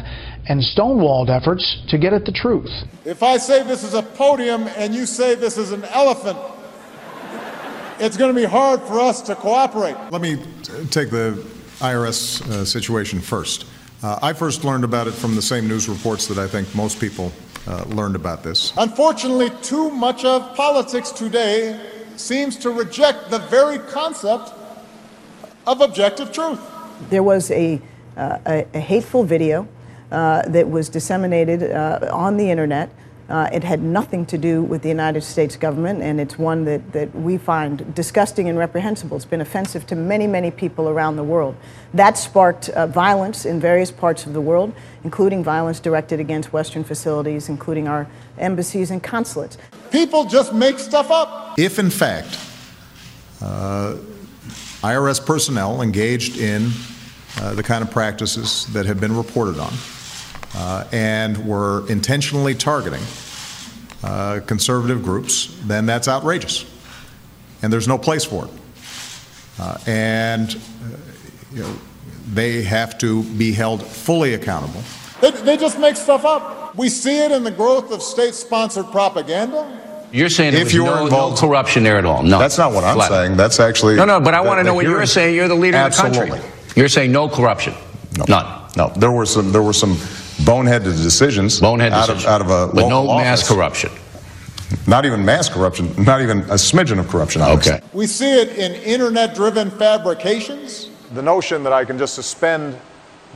and 0.49 0.61
stonewalled 0.61 1.29
efforts 1.29 1.83
to 1.89 1.99
get 1.99 2.13
at 2.13 2.25
the 2.25 2.33
truth. 2.33 2.71
If 3.05 3.23
I 3.23 3.37
say 3.37 3.63
this 3.63 3.85
is 3.85 3.95
a 3.95 4.03
podium 4.03 4.69
and 4.69 4.95
you 4.95 5.07
say 5.07 5.35
this 5.35 5.59
is 5.59 5.73
an 5.73 5.85
elephant, 5.85 6.39
it's 7.99 8.17
going 8.17 8.35
to 8.35 8.41
be 8.41 8.47
hard 8.47 8.81
for 8.81 8.99
us 8.99 9.21
to 9.23 9.37
cooperate. 9.37 9.97
Let 10.11 10.23
me 10.23 10.37
take 10.91 11.11
the 11.11 11.45
IRS 11.81 12.43
uh, 12.43 12.65
situation 12.65 13.21
first. 13.21 13.67
Uh, 14.03 14.19
I 14.23 14.33
first 14.33 14.65
learned 14.65 14.85
about 14.85 15.09
it 15.09 15.13
from 15.13 15.35
the 15.35 15.43
same 15.43 15.69
news 15.69 15.87
reports 15.87 16.27
that 16.29 16.39
I 16.39 16.47
think 16.47 16.75
most 16.75 16.99
people 16.99 17.33
uh, 17.67 17.85
learned 17.89 18.17
about 18.17 18.43
this. 18.43 18.73
Unfortunately, 18.79 19.51
too 19.63 19.91
much 19.91 20.25
of 20.25 20.57
politics 20.57 21.11
today 21.11 21.79
seems 22.17 22.57
to 22.59 22.71
reject 22.71 23.31
the 23.31 23.39
very 23.39 23.79
concept 23.79 24.53
of 25.67 25.83
objective 25.83 26.33
truth. 26.33 26.61
There 27.11 27.23
was 27.23 27.51
a, 27.51 27.81
uh, 28.17 28.39
a, 28.47 28.67
a, 28.73 28.81
hateful 28.81 29.23
video 29.23 29.69
uh, 30.11 30.43
that 30.49 30.71
was 30.71 30.89
disseminated 30.89 31.71
uh, 31.71 32.09
on 32.11 32.39
the 32.39 32.51
internet 32.51 32.91
uh, 33.31 33.49
it 33.53 33.63
had 33.63 33.81
nothing 33.81 34.27
to 34.27 34.37
do 34.37 34.61
with 34.61 34.83
the 34.83 34.89
United 34.89 35.23
States 35.23 35.57
government, 35.57 36.03
and 36.03 36.21
it's 36.21 36.37
one 36.37 36.65
that, 36.65 36.93
that 36.93 37.15
we 37.15 37.39
find 37.39 37.95
disgusting 37.95 38.49
and 38.49 38.59
reprehensible. 38.59 39.17
It's 39.17 39.25
been 39.25 39.41
offensive 39.41 39.87
to 39.87 39.95
many, 39.95 40.27
many 40.27 40.51
people 40.51 40.89
around 40.89 41.15
the 41.15 41.23
world. 41.23 41.55
That 41.95 42.19
sparked 42.19 42.71
uh, 42.71 42.89
violence 42.89 43.47
in 43.47 43.61
various 43.61 43.93
parts 43.93 44.27
of 44.27 44.33
the 44.33 44.41
world, 44.41 44.75
including 45.05 45.45
violence 45.45 45.79
directed 45.79 46.19
against 46.19 46.53
Western 46.53 46.83
facilities, 46.83 47.49
including 47.49 47.87
our 47.87 48.09
embassies 48.37 48.91
and 48.91 49.01
consulates. 49.01 49.57
People 49.93 50.25
just 50.25 50.53
make 50.53 50.81
stuff 50.81 51.13
up. 51.13 51.57
If, 51.57 51.79
in 51.79 51.91
fact, 51.91 52.37
uh, 53.41 53.97
IRS 54.83 55.25
personnel 55.25 55.83
engaged 55.83 56.37
in 56.37 56.71
uh, 57.41 57.55
the 57.55 57.63
kind 57.63 57.85
of 57.85 57.93
practices 57.93 58.67
that 58.73 58.87
have 58.87 58.99
been 58.99 59.17
reported 59.17 59.59
on, 59.61 59.73
uh, 60.55 60.85
and 60.93 61.47
were 61.47 61.89
intentionally 61.89 62.55
targeting 62.55 63.03
uh, 64.03 64.41
conservative 64.47 65.03
groups, 65.03 65.57
then 65.65 65.87
that's 65.87 66.09
outrageous. 66.09 66.65
And 67.63 67.73
there's 67.73 67.89
no 67.89 67.99
place 67.99 68.25
for 68.25 68.47
it. 68.47 68.51
Uh, 69.59 69.77
and 69.87 70.51
uh, 70.51 70.97
you 71.53 71.63
know, 71.63 71.77
they 72.33 72.63
have 72.63 72.99
to 72.99 73.23
be 73.23 73.53
held 73.53 73.83
fully 73.83 74.35
accountable. 74.35 74.83
They, 75.21 75.31
they 75.33 75.57
just 75.57 75.79
make 75.79 75.97
stuff 75.97 76.25
up. 76.25 76.75
We 76.77 76.89
see 76.89 77.19
it 77.19 77.31
in 77.31 77.45
the 77.45 77.51
growth 77.51 77.93
of 77.93 78.03
state 78.03 78.35
sponsored 78.35 78.87
propaganda. 78.91 80.09
You're 80.13 80.29
saying 80.29 80.55
there 80.55 80.63
if 80.63 80.73
you 80.73 80.85
no, 80.85 81.07
no, 81.07 81.35
corruption 81.37 81.83
there 81.83 81.99
at 81.99 82.05
all? 82.05 82.23
No. 82.23 82.39
That's 82.39 82.59
not 82.59 82.73
what 82.73 82.85
I'm 82.85 82.97
Flat. 82.97 83.11
saying. 83.11 83.37
That's 83.37 83.61
actually. 83.61 83.97
No, 83.97 84.05
no, 84.05 84.21
but 84.21 84.35
I 84.35 84.41
want 84.41 84.59
to 84.59 84.65
know 84.65 84.75
what 84.75 84.85
you're 84.85 85.07
saying. 85.07 85.37
You're 85.37 85.47
the 85.47 85.55
leader 85.55 85.77
absolutely. 85.77 86.21
of 86.21 86.29
the 86.29 86.35
country. 86.37 86.51
You're 86.75 86.89
saying 86.89 87.13
no 87.13 87.29
corruption? 87.29 87.75
No. 88.19 88.25
None. 88.29 88.71
No. 88.77 88.89
There 88.97 89.13
were 89.13 89.27
some. 89.27 89.53
There 89.53 89.63
were 89.63 89.73
some 89.73 89.97
boneheaded 90.45 91.03
decisions, 91.03 91.61
bonehead 91.61 91.93
out 91.93 92.09
decisions. 92.09 92.25
of 92.25 92.31
out 92.31 92.41
of 92.41 92.51
a 92.51 92.75
but 92.75 92.89
no 92.89 93.09
office. 93.09 93.25
mass 93.25 93.49
corruption. 93.49 93.91
Not 94.87 95.05
even 95.05 95.25
mass 95.25 95.49
corruption. 95.49 95.93
Not 96.05 96.21
even 96.21 96.39
a 96.43 96.55
smidgen 96.55 96.99
of 96.99 97.09
corruption. 97.09 97.43
Okay. 97.43 97.81
We 97.93 98.07
see 98.07 98.41
it 98.41 98.51
in 98.57 98.73
internet-driven 98.83 99.71
fabrications. 99.73 100.91
The 101.15 101.23
notion 101.23 101.65
that 101.65 101.73
I 101.73 101.85
can 101.85 101.99
just 101.99 102.15
suspend 102.15 102.79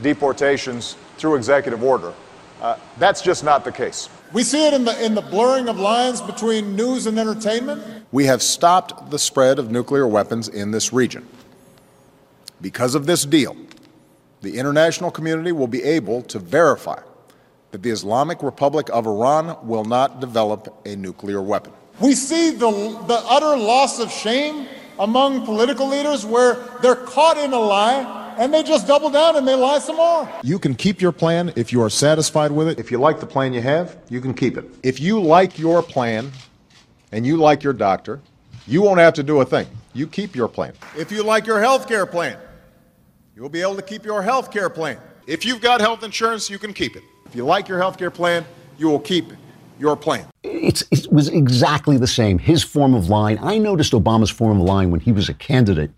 deportations 0.01 0.95
through 1.17 1.35
executive 1.35 1.83
order. 1.83 2.13
Uh, 2.61 2.77
that's 2.99 3.21
just 3.21 3.43
not 3.43 3.65
the 3.65 3.71
case. 3.71 4.09
We 4.31 4.43
see 4.43 4.65
it 4.65 4.73
in 4.73 4.85
the, 4.85 5.05
in 5.05 5.13
the 5.13 5.21
blurring 5.21 5.67
of 5.67 5.77
lines 5.79 6.21
between 6.21 6.75
news 6.75 7.05
and 7.05 7.19
entertainment. 7.19 7.83
We 8.11 8.25
have 8.25 8.41
stopped 8.41 9.11
the 9.11 9.19
spread 9.19 9.59
of 9.59 9.69
nuclear 9.69 10.07
weapons 10.07 10.47
in 10.47 10.71
this 10.71 10.93
region. 10.93 11.27
Because 12.61 12.95
of 12.95 13.05
this 13.05 13.25
deal, 13.25 13.55
the 14.45 14.57
international 14.59 15.09
community 15.09 15.51
will 15.51 15.67
be 15.67 15.83
able 15.83 16.21
to 16.21 16.37
verify 16.37 17.01
that 17.71 17.81
the 17.81 17.89
Islamic 17.89 18.43
Republic 18.43 18.89
of 18.93 19.07
Iran 19.07 19.57
will 19.67 19.83
not 19.83 20.19
develop 20.19 20.81
a 20.85 20.95
nuclear 20.95 21.41
weapon. 21.41 21.73
We 21.99 22.13
see 22.13 22.51
the, 22.51 22.69
the 23.07 23.21
utter 23.27 23.57
loss 23.57 23.99
of 23.99 24.11
shame 24.11 24.67
among 24.99 25.45
political 25.45 25.87
leaders 25.87 26.25
where 26.25 26.55
they're 26.81 26.95
caught 26.95 27.37
in 27.37 27.53
a 27.53 27.59
lie 27.59 28.35
and 28.37 28.53
they 28.53 28.61
just 28.61 28.85
double 28.85 29.09
down 29.09 29.35
and 29.35 29.47
they 29.47 29.55
lie 29.55 29.79
some 29.79 29.95
more. 29.95 30.29
You 30.43 30.59
can 30.59 30.75
keep 30.75 31.01
your 31.01 31.11
plan 31.11 31.51
if 31.55 31.73
you 31.73 31.81
are 31.81 31.89
satisfied 31.89 32.51
with 32.51 32.67
it. 32.67 32.79
If 32.79 32.91
you 32.91 32.99
like 32.99 33.19
the 33.19 33.25
plan 33.25 33.51
you 33.51 33.61
have, 33.61 33.97
you 34.09 34.21
can 34.21 34.35
keep 34.35 34.57
it. 34.57 34.65
If 34.83 34.99
you 34.99 35.19
like 35.19 35.57
your 35.57 35.81
plan 35.81 36.31
and 37.11 37.25
you 37.25 37.37
like 37.37 37.63
your 37.63 37.73
doctor, 37.73 38.21
you 38.67 38.83
won't 38.83 38.99
have 38.99 39.15
to 39.15 39.23
do 39.23 39.41
a 39.41 39.45
thing. 39.45 39.67
You 39.93 40.05
keep 40.05 40.35
your 40.35 40.47
plan. 40.47 40.73
If 40.95 41.11
you 41.11 41.23
like 41.23 41.47
your 41.47 41.59
health 41.59 41.87
care 41.87 42.05
plan, 42.05 42.37
You'll 43.35 43.49
be 43.49 43.61
able 43.61 43.75
to 43.75 43.81
keep 43.81 44.05
your 44.05 44.21
health 44.21 44.49
care 44.49 44.69
plan. 44.69 44.97
If 45.27 45.43
you've 45.43 45.59
got 45.59 45.81
health 45.81 46.03
insurance, 46.03 46.49
you 46.49 46.57
can 46.57 46.73
keep 46.73 46.95
it. 46.95 47.03
If 47.25 47.35
you 47.35 47.43
like 47.43 47.67
your 47.67 47.77
health 47.77 47.97
care 47.97 48.09
plan, 48.09 48.45
you 48.77 48.87
will 48.87 48.99
keep 48.99 49.25
your 49.77 49.97
plan. 49.97 50.25
It's, 50.43 50.85
it 50.89 51.11
was 51.11 51.27
exactly 51.27 51.97
the 51.97 52.07
same. 52.07 52.39
His 52.39 52.63
form 52.63 52.93
of 52.93 53.09
line. 53.09 53.37
I 53.41 53.57
noticed 53.57 53.91
Obama's 53.91 54.29
form 54.29 54.61
of 54.61 54.65
line 54.65 54.89
when 54.89 55.01
he 55.01 55.11
was 55.11 55.27
a 55.27 55.33
candidate. 55.33 55.91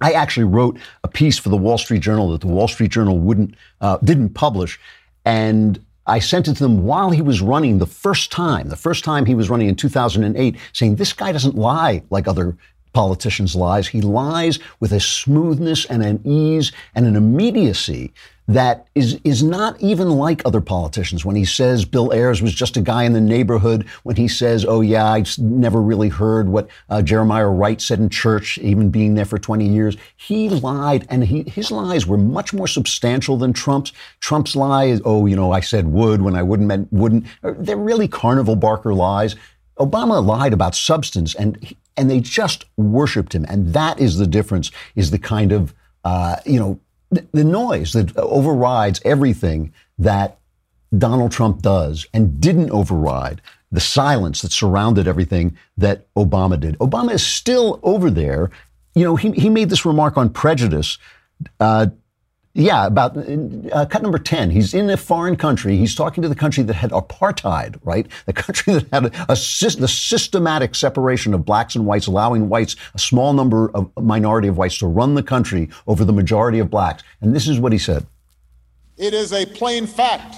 I 0.00 0.12
actually 0.12 0.44
wrote 0.44 0.78
a 1.02 1.08
piece 1.08 1.38
for 1.38 1.50
the 1.50 1.56
Wall 1.56 1.76
Street 1.76 2.00
Journal 2.00 2.30
that 2.30 2.40
the 2.40 2.46
Wall 2.46 2.66
Street 2.66 2.90
Journal 2.90 3.18
wouldn't 3.18 3.54
uh, 3.82 3.98
didn't 3.98 4.30
publish, 4.30 4.80
and 5.26 5.78
I 6.06 6.18
sent 6.18 6.48
it 6.48 6.54
to 6.54 6.62
them 6.62 6.84
while 6.84 7.10
he 7.10 7.20
was 7.20 7.42
running 7.42 7.78
the 7.78 7.86
first 7.86 8.32
time, 8.32 8.70
the 8.70 8.76
first 8.76 9.04
time 9.04 9.26
he 9.26 9.34
was 9.34 9.50
running 9.50 9.68
in 9.68 9.76
2008, 9.76 10.56
saying 10.72 10.96
this 10.96 11.12
guy 11.12 11.30
doesn't 11.30 11.56
lie 11.56 12.02
like 12.08 12.26
other 12.26 12.56
politicians' 12.94 13.54
lies. 13.54 13.88
He 13.88 14.00
lies 14.00 14.58
with 14.80 14.92
a 14.92 15.00
smoothness 15.00 15.84
and 15.86 16.02
an 16.02 16.20
ease 16.24 16.72
and 16.94 17.06
an 17.06 17.16
immediacy 17.16 18.14
that 18.46 18.86
is 18.94 19.18
is 19.24 19.42
not 19.42 19.80
even 19.80 20.10
like 20.10 20.42
other 20.44 20.60
politicians. 20.60 21.24
When 21.24 21.36
he 21.36 21.44
says 21.44 21.84
Bill 21.84 22.12
Ayers 22.12 22.42
was 22.42 22.52
just 22.52 22.76
a 22.76 22.82
guy 22.82 23.04
in 23.04 23.14
the 23.14 23.20
neighborhood, 23.20 23.86
when 24.02 24.16
he 24.16 24.28
says, 24.28 24.66
"Oh 24.66 24.82
yeah, 24.82 25.06
I 25.06 25.24
never 25.38 25.80
really 25.80 26.10
heard 26.10 26.48
what 26.48 26.68
uh, 26.90 27.00
Jeremiah 27.00 27.48
Wright 27.48 27.80
said 27.80 28.00
in 28.00 28.10
church, 28.10 28.58
even 28.58 28.90
being 28.90 29.14
there 29.14 29.24
for 29.24 29.38
20 29.38 29.66
years," 29.66 29.96
he 30.16 30.50
lied, 30.50 31.06
and 31.08 31.24
he, 31.24 31.42
his 31.44 31.70
lies 31.70 32.06
were 32.06 32.18
much 32.18 32.52
more 32.52 32.68
substantial 32.68 33.38
than 33.38 33.54
Trump's. 33.54 33.92
Trump's 34.20 34.54
lie 34.54 34.84
is, 34.84 35.00
"Oh, 35.04 35.24
you 35.24 35.36
know, 35.36 35.52
I 35.52 35.60
said 35.60 35.88
would 35.88 36.20
when 36.20 36.34
I 36.34 36.42
wouldn't 36.42 36.68
meant 36.68 36.92
wouldn't." 36.92 37.24
They're 37.42 37.76
really 37.76 38.08
carnival 38.08 38.56
barker 38.56 38.92
lies. 38.92 39.36
Obama 39.78 40.24
lied 40.24 40.52
about 40.52 40.74
substance, 40.74 41.34
and 41.34 41.74
and 41.96 42.10
they 42.10 42.20
just 42.20 42.64
worshipped 42.76 43.34
him. 43.34 43.44
And 43.48 43.72
that 43.74 44.00
is 44.00 44.18
the 44.18 44.26
difference. 44.26 44.70
Is 44.94 45.10
the 45.10 45.18
kind 45.18 45.52
of 45.52 45.74
uh, 46.04 46.36
you 46.44 46.58
know 46.58 46.80
the, 47.10 47.26
the 47.32 47.44
noise 47.44 47.92
that 47.92 48.16
overrides 48.16 49.00
everything 49.04 49.72
that 49.98 50.38
Donald 50.96 51.32
Trump 51.32 51.62
does 51.62 52.06
and 52.12 52.40
didn't 52.40 52.70
override 52.70 53.40
the 53.72 53.80
silence 53.80 54.42
that 54.42 54.52
surrounded 54.52 55.08
everything 55.08 55.56
that 55.76 56.12
Obama 56.14 56.58
did. 56.58 56.78
Obama 56.78 57.12
is 57.12 57.26
still 57.26 57.80
over 57.82 58.10
there. 58.10 58.50
You 58.94 59.02
know, 59.02 59.16
he, 59.16 59.32
he 59.32 59.50
made 59.50 59.68
this 59.68 59.84
remark 59.84 60.16
on 60.16 60.30
prejudice 60.30 60.98
uh, 61.58 61.86
yeah, 62.56 62.86
about 62.86 63.16
uh, 63.16 63.84
cut 63.86 64.02
number 64.02 64.18
10. 64.18 64.50
He's 64.50 64.74
in 64.74 64.88
a 64.88 64.96
foreign 64.96 65.34
country. 65.34 65.76
He's 65.76 65.92
talking 65.92 66.22
to 66.22 66.28
the 66.28 66.36
country 66.36 66.62
that 66.62 66.74
had 66.74 66.92
apartheid, 66.92 67.80
right? 67.82 68.06
The 68.26 68.32
country 68.32 68.74
that 68.78 68.86
had 68.92 69.06
a, 69.06 69.22
a, 69.24 69.34
the 69.34 69.88
systematic 69.88 70.76
separation 70.76 71.34
of 71.34 71.44
blacks 71.44 71.74
and 71.74 71.84
whites, 71.84 72.06
allowing 72.06 72.48
whites, 72.48 72.76
a 72.94 72.98
small 73.00 73.32
number 73.32 73.72
of 73.74 73.90
minority 74.00 74.46
of 74.46 74.56
whites, 74.56 74.78
to 74.78 74.86
run 74.86 75.16
the 75.16 75.22
country 75.22 75.68
over 75.88 76.04
the 76.04 76.12
majority 76.12 76.60
of 76.60 76.70
blacks. 76.70 77.02
And 77.20 77.34
this 77.34 77.48
is 77.48 77.58
what 77.58 77.72
he 77.72 77.78
said 77.78 78.06
It 78.96 79.14
is 79.14 79.32
a 79.32 79.46
plain 79.46 79.88
fact 79.88 80.36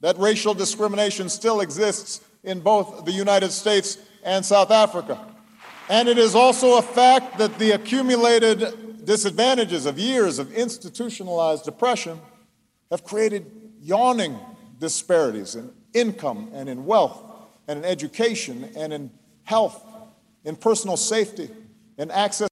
that 0.00 0.16
racial 0.16 0.54
discrimination 0.54 1.28
still 1.28 1.60
exists 1.60 2.22
in 2.42 2.60
both 2.60 3.04
the 3.04 3.12
United 3.12 3.52
States 3.52 3.98
and 4.24 4.42
South 4.46 4.70
Africa. 4.70 5.26
And 5.90 6.08
it 6.08 6.16
is 6.16 6.34
also 6.34 6.78
a 6.78 6.82
fact 6.82 7.36
that 7.36 7.58
the 7.58 7.72
accumulated 7.72 8.89
disadvantages 9.10 9.86
of 9.86 9.98
years 9.98 10.38
of 10.38 10.52
institutionalized 10.52 11.64
depression 11.64 12.20
have 12.92 13.02
created 13.02 13.44
yawning 13.82 14.38
disparities 14.78 15.56
in 15.56 15.68
income 15.92 16.48
and 16.54 16.68
in 16.68 16.86
wealth 16.86 17.20
and 17.66 17.80
in 17.80 17.84
education 17.84 18.70
and 18.76 18.92
in 18.92 19.10
health, 19.42 19.84
in 20.44 20.54
personal 20.54 20.96
safety, 20.96 21.50
in 21.98 22.08
access. 22.12 22.49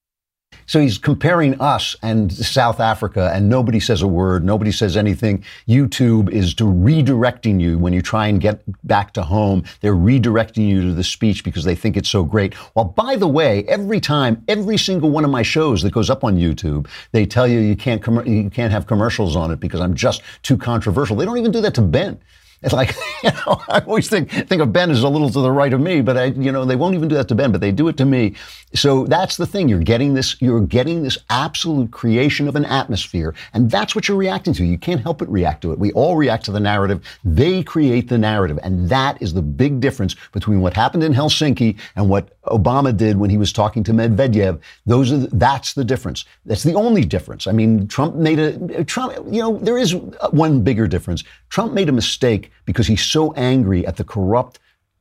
So 0.69 0.81
he's 0.81 0.99
comparing 0.99 1.59
us 1.63 1.97
and 2.03 2.31
South 2.31 2.79
Africa, 2.79 3.33
and 3.35 3.49
nobody 3.49 3.81
says 3.81 4.03
a 4.03 4.07
word, 4.07 4.45
nobody 4.45 4.71
says 4.71 4.99
anything. 4.99 5.43
YouTube 5.67 6.31
is 6.31 6.55
redirecting 6.55 7.59
you 7.59 7.79
when 7.79 7.95
you 7.95 8.03
try 8.03 8.27
and 8.27 8.39
get 8.39 8.63
back 8.87 9.15
to 9.15 9.23
home. 9.23 9.65
They're 9.81 9.95
redirecting 9.95 10.69
you 10.69 10.83
to 10.83 10.93
the 10.93 11.03
speech 11.03 11.43
because 11.43 11.65
they 11.65 11.75
think 11.75 11.97
it's 11.97 12.11
so 12.11 12.23
great. 12.23 12.55
Well, 12.75 12.85
by 12.85 13.17
the 13.17 13.27
way, 13.27 13.65
every 13.65 13.99
time, 13.99 14.45
every 14.47 14.77
single 14.77 15.09
one 15.09 15.25
of 15.25 15.31
my 15.31 15.43
shows 15.43 15.81
that 15.83 15.93
goes 15.95 16.11
up 16.11 16.23
on 16.23 16.37
YouTube, 16.37 16.87
they 17.13 17.25
tell 17.25 17.49
you 17.49 17.61
you 17.61 17.75
can't 17.75 18.03
com- 18.03 18.27
you 18.27 18.51
can't 18.51 18.71
have 18.71 18.87
commercials 18.87 19.37
on 19.37 19.51
it 19.51 19.61
because 19.61 19.81
I'm 19.81 19.95
just 19.95 20.23
too 20.43 20.59
controversial. 20.59 21.17
They 21.17 21.25
don't 21.25 21.39
even 21.39 21.51
do 21.51 21.63
that 21.63 21.75
to 21.77 21.83
Ben. 21.83 22.21
It's 22.63 22.73
like, 22.73 22.95
you 23.23 23.31
know, 23.31 23.61
I 23.69 23.81
always 23.81 24.09
think 24.09 24.31
think 24.31 24.63
of 24.63 24.73
Ben 24.73 24.91
as 24.91 25.03
a 25.03 25.09
little 25.09 25.31
to 25.31 25.41
the 25.41 25.51
right 25.51 25.73
of 25.73 25.81
me, 25.81 26.01
but 26.01 26.17
I, 26.17 26.25
you 26.27 26.53
know, 26.53 26.65
they 26.65 26.77
won't 26.77 26.95
even 26.95 27.09
do 27.09 27.15
that 27.17 27.29
to 27.29 27.35
Ben, 27.35 27.53
but 27.53 27.61
they 27.61 27.73
do 27.73 27.89
it 27.89 27.97
to 27.99 28.05
me. 28.05 28.35
So 28.75 29.05
that's 29.05 29.37
the 29.37 29.47
thing. 29.47 29.69
You're 29.69 29.81
getting 29.81 30.15
this, 30.15 30.41
you're 30.41 30.61
getting 30.61 31.03
this 31.03 31.19
absolute 31.31 31.91
creation 31.91 32.49
of 32.49 32.57
an 32.57 32.65
atmosphere, 32.65 33.35
and 33.55 33.71
that's 33.71 33.95
what 33.95 34.09
you're 34.09 34.17
reacting 34.17 34.53
to. 34.55 34.65
You 34.65 34.79
can't 34.79 35.01
help 35.01 35.19
but 35.19 35.31
react 35.31 35.63
to 35.63 35.73
it. 35.73 35.79
We 35.79 35.93
all 35.93 36.17
react 36.17 36.45
to 36.47 36.53
the 36.53 36.61
narrative. 36.61 37.05
They 37.25 37.63
create 37.63 38.09
the 38.09 38.19
narrative, 38.19 38.59
and 38.63 38.89
that 38.89 39.21
is 39.23 39.35
the 39.35 39.43
big 39.43 39.81
difference 39.81 40.17
between 40.33 40.61
what 40.61 40.75
happened 40.75 41.03
in 41.03 41.15
Helsinki 41.15 41.79
and 41.97 42.09
what 42.09 42.37
Obama 42.49 42.97
did 42.97 43.19
when 43.19 43.31
he 43.31 43.37
was 43.37 43.53
talking 43.53 43.85
to 43.85 43.93
Medvedev. 43.93 44.61
Those 44.87 45.13
are 45.13 45.19
the, 45.19 45.29
that's 45.29 45.75
the 45.75 45.85
difference. 45.85 46.25
That's 46.45 46.63
the 46.63 46.75
only 46.75 47.05
difference. 47.05 47.47
I 47.47 47.53
mean, 47.53 47.89
Trump 47.89 48.15
made 48.17 48.39
a 48.39 48.85
Trump. 48.85 49.15
You 49.31 49.41
know, 49.41 49.59
there 49.59 49.79
is 49.79 49.95
one 50.31 50.63
bigger 50.63 50.87
difference. 50.87 51.25
Trump 51.49 51.73
made 51.73 51.89
a 51.89 51.93
mistake 51.93 52.51
because 52.65 52.87
he's 52.87 53.05
so 53.05 53.33
angry 53.35 53.87
at 53.87 53.97
the 53.97 54.05
corrupt 54.05 54.59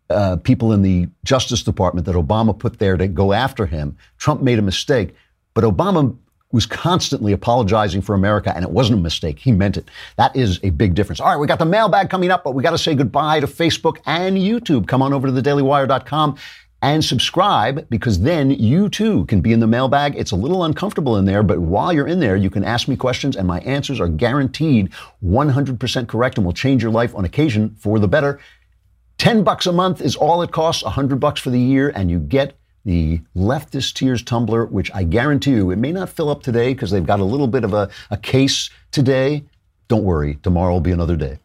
uh, 0.10 0.38
people 0.38 0.72
in 0.72 0.82
the 0.82 1.08
Justice 1.24 1.64
Department 1.64 2.06
that 2.06 2.16
Obama 2.16 2.58
put 2.58 2.80
there 2.80 2.98
to 2.98 3.08
go 3.08 3.34
after 3.34 3.66
him. 3.66 3.98
Trump 4.18 4.42
made 4.42 4.60
a 4.60 4.62
mistake, 4.62 5.16
but 5.54 5.64
Obama 5.64 6.16
was 6.52 6.66
constantly 6.66 7.34
apologizing 7.34 8.02
for 8.02 8.16
America, 8.16 8.54
and 8.56 8.64
it 8.64 8.72
wasn't 8.72 8.98
a 8.98 9.02
mistake. 9.02 9.38
He 9.40 9.52
meant 9.52 9.76
it. 9.76 9.90
That 10.16 10.34
is 10.36 10.62
a 10.64 10.70
big 10.70 10.96
difference. 10.96 11.20
All 11.20 11.28
right, 11.28 11.38
we 11.38 11.46
got 11.46 11.60
the 11.60 11.66
mailbag 11.66 12.10
coming 12.10 12.32
up, 12.32 12.44
but 12.46 12.54
we 12.56 12.64
got 12.64 12.72
to 12.72 12.78
say 12.78 12.96
goodbye 12.96 13.42
to 13.42 13.48
Facebook 13.48 13.98
and 14.06 14.38
YouTube. 14.38 14.88
Come 14.88 15.02
on 15.02 15.12
over 15.12 15.28
to 15.28 15.34
thedailywire.com 15.34 16.38
and 16.82 17.04
subscribe 17.04 17.90
because 17.90 18.20
then 18.20 18.52
you 18.52 18.88
too 18.90 19.26
can 19.26 19.42
be 19.42 19.52
in 19.52 19.60
the 19.60 19.68
mailbag. 19.68 20.16
It's 20.16 20.32
a 20.32 20.36
little 20.36 20.64
uncomfortable 20.64 21.18
in 21.18 21.26
there, 21.26 21.42
but 21.42 21.60
while 21.60 21.92
you're 21.92 22.08
in 22.08 22.20
there, 22.20 22.36
you 22.36 22.50
can 22.50 22.64
ask 22.64 22.88
me 22.88 22.96
questions 22.96 23.36
and 23.36 23.48
my 23.48 23.60
answers 23.62 24.00
are 24.00 24.08
guaranteed 24.08 24.92
100% 25.24 26.08
correct 26.08 26.38
and 26.38 26.46
will 26.46 26.54
change 26.54 26.84
your 26.84 26.92
life 26.92 27.16
on 27.16 27.26
occasion 27.26 27.76
for 27.80 27.98
the 28.00 28.08
better. 28.08 28.40
10 29.18 29.44
bucks 29.44 29.66
a 29.66 29.72
month 29.72 30.02
is 30.02 30.16
all 30.16 30.44
it 30.44 30.52
costs, 30.52 30.84
100 30.84 31.20
bucks 31.20 31.42
for 31.42 31.50
the 31.50 31.60
year, 31.60 31.92
and 31.96 32.12
you 32.12 32.20
get 32.20 32.56
the 32.86 33.20
Leftist 33.36 33.96
Tears 33.96 34.24
tumbler, 34.24 34.66
which 34.66 34.92
I 34.94 35.04
guarantee 35.04 35.52
you, 35.52 35.72
it 35.72 35.78
may 35.78 35.92
not 35.92 36.10
fill 36.10 36.30
up 36.30 36.44
today 36.44 36.74
because 36.74 36.92
they've 36.92 37.06
got 37.06 37.20
a 37.20 37.26
little 37.26 37.48
bit 37.48 37.64
of 37.64 37.74
a, 37.74 37.90
a 38.12 38.18
case 38.18 38.70
today. 38.92 39.44
Don't 39.88 40.04
worry, 40.04 40.36
tomorrow 40.44 40.74
will 40.74 40.80
be 40.82 40.92
another 40.92 41.16
day. 41.16 41.40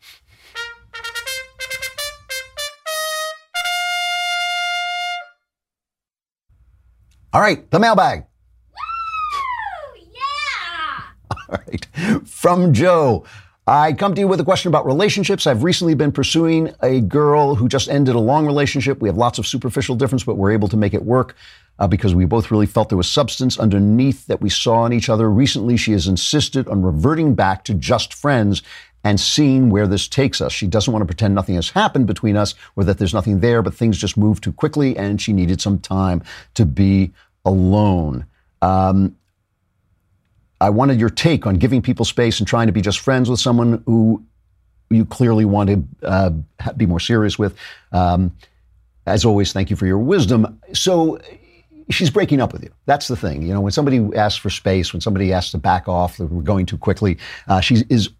All 7.35 7.41
right, 7.41 7.71
the 7.71 7.79
mailbag. 7.79 8.27
Woo! 8.75 10.03
Yeah! 10.13 11.03
All 11.31 11.59
right. 11.67 11.87
From 12.27 12.75
Joe. 12.75 13.25
I 13.67 13.95
come 13.95 14.15
to 14.15 14.21
you 14.21 14.29
with 14.29 14.41
a 14.41 14.45
question 14.45 14.69
about 14.69 14.85
relationships. 14.85 15.47
I've 15.47 15.63
recently 15.63 15.95
been 15.95 16.13
pursuing 16.13 16.75
a 16.83 17.01
girl 17.01 17.55
who 17.55 17.69
just 17.69 17.89
ended 17.89 18.17
a 18.17 18.21
long 18.21 18.45
relationship. 18.45 19.01
We 19.01 19.09
have 19.09 19.17
lots 19.17 19.39
of 19.39 19.47
superficial 19.47 19.95
difference, 19.95 20.25
but 20.25 20.35
we're 20.35 20.51
able 20.51 20.69
to 20.69 20.77
make 20.77 20.93
it 20.93 21.05
work 21.05 21.37
uh, 21.79 21.87
because 21.87 22.15
we 22.15 22.27
both 22.27 22.51
really 22.51 22.67
felt 22.67 22.91
there 22.91 22.99
was 22.99 23.11
substance 23.11 23.59
underneath 23.59 24.27
that 24.27 24.43
we 24.43 24.51
saw 24.51 24.85
in 24.85 24.93
each 24.93 25.09
other. 25.09 25.31
Recently, 25.31 25.79
she 25.79 25.93
has 25.93 26.09
insisted 26.09 26.69
on 26.69 26.83
reverting 26.83 27.35
back 27.35 27.65
to 27.65 27.73
just 27.73 28.13
friends 28.13 28.63
and 29.05 29.19
seeing 29.19 29.71
where 29.71 29.87
this 29.87 30.09
takes 30.09 30.41
us. 30.41 30.53
She 30.53 30.67
doesn't 30.67 30.93
want 30.93 31.03
to 31.03 31.07
pretend 31.07 31.35
nothing 31.35 31.57
has 31.57 31.71
happened 31.71 32.07
between 32.07 32.37
us 32.37 32.55
or 32.77 32.85
that 32.85 32.99
there's 32.99 33.15
nothing 33.15 33.41
there, 33.41 33.63
but 33.63 33.75
things 33.75 33.99
just 33.99 34.17
moved 34.17 34.45
too 34.45 34.53
quickly 34.53 34.97
and 34.97 35.21
she 35.21 35.33
needed 35.33 35.61
some 35.61 35.79
time 35.79 36.23
to 36.55 36.65
be 36.65 37.13
alone. 37.45 38.27
Um, 38.61 39.17
I 40.61 40.71
wanted 40.71 41.01
your 41.01 41.11
take 41.11 41.47
on 41.47 41.57
giving 41.57 41.83
people 41.83 42.05
space 42.05 42.39
and 42.39 42.47
trying 42.47 42.69
to 42.69 42.73
be 42.73 42.81
just 42.81 43.01
friends 43.01 43.29
with 43.29 43.41
someone 43.41 43.83
who 43.87 44.23
you 44.91 45.05
clearly 45.05 45.45
want 45.45 45.71
to 45.71 45.85
uh, 46.07 46.31
be 46.77 46.87
more 46.87 47.01
serious 47.01 47.39
with. 47.39 47.57
Um, 47.91 48.37
as 49.07 49.25
always, 49.25 49.53
thank 49.53 49.71
you 49.71 49.77
for 49.77 49.87
your 49.87 49.99
wisdom. 49.99 50.61
So 50.73 51.19
she's 51.91 52.11
breaking 52.11 52.41
up 52.41 52.53
with 52.53 52.63
you. 52.63 52.71
That's 52.87 53.09
the 53.09 53.17
thing. 53.17 53.43
You 53.43 53.53
know, 53.53 53.61
when 53.61 53.73
somebody 53.73 54.09
asks 54.15 54.39
for 54.39 54.51
space, 54.51 54.93
when 54.93 55.01
somebody 55.01 55.33
asks 55.33 55.51
to 55.53 55.59
back 55.59 55.89
off, 55.89 56.19
that 56.19 56.27
we're 56.27 56.43
going 56.43 56.67
too 56.67 56.79
quickly, 56.79 57.19
uh, 57.49 57.61
she 57.61 57.79
is 57.89 58.11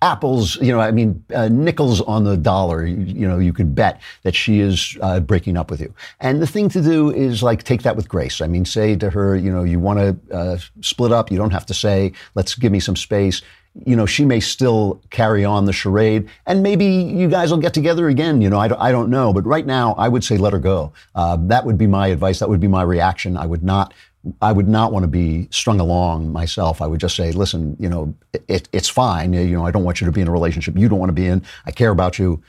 apples, 0.00 0.56
you 0.60 0.72
know, 0.72 0.80
I 0.80 0.90
mean, 0.92 1.24
uh, 1.34 1.48
nickels 1.48 2.00
on 2.02 2.24
the 2.24 2.36
dollar, 2.36 2.86
you, 2.86 2.96
you, 2.96 3.28
know, 3.28 3.38
you 3.38 3.52
could 3.52 3.74
bet 3.74 4.00
that 4.22 4.34
she 4.34 4.60
is 4.60 4.96
uh, 5.00 5.20
breaking 5.20 5.56
up 5.56 5.70
with 5.70 5.80
you. 5.80 5.92
And 6.20 6.40
the 6.40 6.46
thing 6.46 6.68
to 6.70 6.80
do 6.80 7.10
is 7.10 7.42
like 7.42 7.64
take 7.64 7.82
that 7.82 7.96
with 7.96 8.08
grace. 8.08 8.40
I 8.40 8.46
mean, 8.46 8.64
say 8.64 8.94
to 8.96 9.10
her, 9.10 9.36
you 9.36 9.52
know, 9.52 9.64
you 9.64 9.80
want 9.80 9.98
to 9.98 10.34
uh, 10.34 10.58
split 10.82 11.10
up. 11.10 11.32
You 11.32 11.38
don't 11.38 11.50
have 11.50 11.66
to 11.66 11.74
say, 11.74 12.12
let's 12.34 12.54
give 12.54 12.70
me 12.70 12.80
some 12.80 12.96
space. 12.96 13.42
You 13.86 13.96
know, 13.96 14.06
she 14.06 14.24
may 14.24 14.40
still 14.40 15.00
carry 15.10 15.44
on 15.44 15.64
the 15.64 15.72
charade, 15.72 16.28
and 16.46 16.64
maybe 16.64 16.86
you 16.86 17.28
guys 17.28 17.50
will 17.50 17.58
get 17.58 17.74
together 17.74 18.08
again. 18.08 18.40
You 18.40 18.50
know, 18.50 18.58
I 18.58 18.66
don't, 18.66 18.80
I 18.80 18.90
don't 18.90 19.08
know. 19.08 19.32
But 19.32 19.46
right 19.46 19.66
now, 19.66 19.94
I 19.94 20.08
would 20.08 20.24
say 20.24 20.36
let 20.36 20.52
her 20.52 20.58
go. 20.58 20.92
Uh, 21.14 21.36
that 21.42 21.64
would 21.64 21.78
be 21.78 21.86
my 21.86 22.08
advice. 22.08 22.40
That 22.40 22.48
would 22.48 22.60
be 22.60 22.66
my 22.66 22.82
reaction. 22.82 23.36
I 23.36 23.46
would 23.46 23.62
not 23.62 23.94
I 24.42 24.52
would 24.52 24.68
not 24.68 24.92
want 24.92 25.04
to 25.04 25.08
be 25.08 25.48
strung 25.50 25.80
along 25.80 26.32
myself. 26.32 26.80
I 26.82 26.86
would 26.86 27.00
just 27.00 27.16
say, 27.16 27.32
listen, 27.32 27.76
you 27.78 27.88
know, 27.88 28.14
it, 28.48 28.68
it's 28.72 28.88
fine. 28.88 29.32
You 29.32 29.56
know, 29.56 29.66
I 29.66 29.70
don't 29.70 29.84
want 29.84 30.00
you 30.00 30.06
to 30.06 30.12
be 30.12 30.20
in 30.20 30.28
a 30.28 30.32
relationship 30.32 30.76
you 30.76 30.88
don't 30.88 30.98
want 30.98 31.10
to 31.10 31.14
be 31.14 31.26
in. 31.26 31.42
I 31.66 31.70
care 31.70 31.90
about 31.90 32.18
you. 32.18 32.42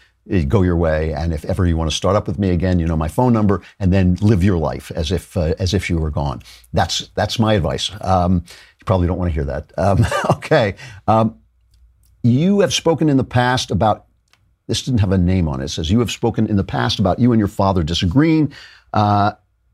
Go 0.47 0.61
your 0.61 0.75
way, 0.75 1.11
and 1.13 1.33
if 1.33 1.43
ever 1.45 1.65
you 1.65 1.75
want 1.75 1.89
to 1.89 1.95
start 1.95 2.15
up 2.15 2.27
with 2.27 2.37
me 2.37 2.51
again, 2.51 2.77
you 2.77 2.85
know 2.85 2.95
my 2.95 3.07
phone 3.07 3.33
number, 3.33 3.63
and 3.79 3.91
then 3.91 4.15
live 4.21 4.43
your 4.43 4.59
life 4.59 4.91
as 4.91 5.11
if 5.11 5.35
uh, 5.35 5.55
as 5.57 5.73
if 5.73 5.89
you 5.89 5.97
were 5.97 6.11
gone. 6.11 6.43
That's 6.71 7.07
that's 7.15 7.39
my 7.39 7.55
advice. 7.55 7.89
Um, 8.01 8.43
you 8.45 8.85
probably 8.85 9.07
don't 9.07 9.17
want 9.17 9.29
to 9.29 9.33
hear 9.33 9.45
that. 9.45 9.71
Um, 9.75 10.05
okay, 10.35 10.75
um, 11.07 11.39
you 12.21 12.59
have 12.59 12.75
spoken 12.75 13.09
in 13.09 13.17
the 13.17 13.23
past 13.23 13.71
about 13.71 14.05
this. 14.67 14.83
Didn't 14.83 14.99
have 14.99 15.11
a 15.11 15.17
name 15.17 15.47
on 15.47 15.61
it. 15.61 15.65
It 15.65 15.69
says 15.69 15.89
you 15.89 15.99
have 15.99 16.11
spoken 16.11 16.45
in 16.45 16.57
the 16.57 16.63
past 16.63 16.99
about 16.99 17.17
you 17.17 17.31
and 17.31 17.39
your 17.39 17.47
father 17.47 17.81
disagreeing. 17.81 18.53
Uh, 18.93 19.31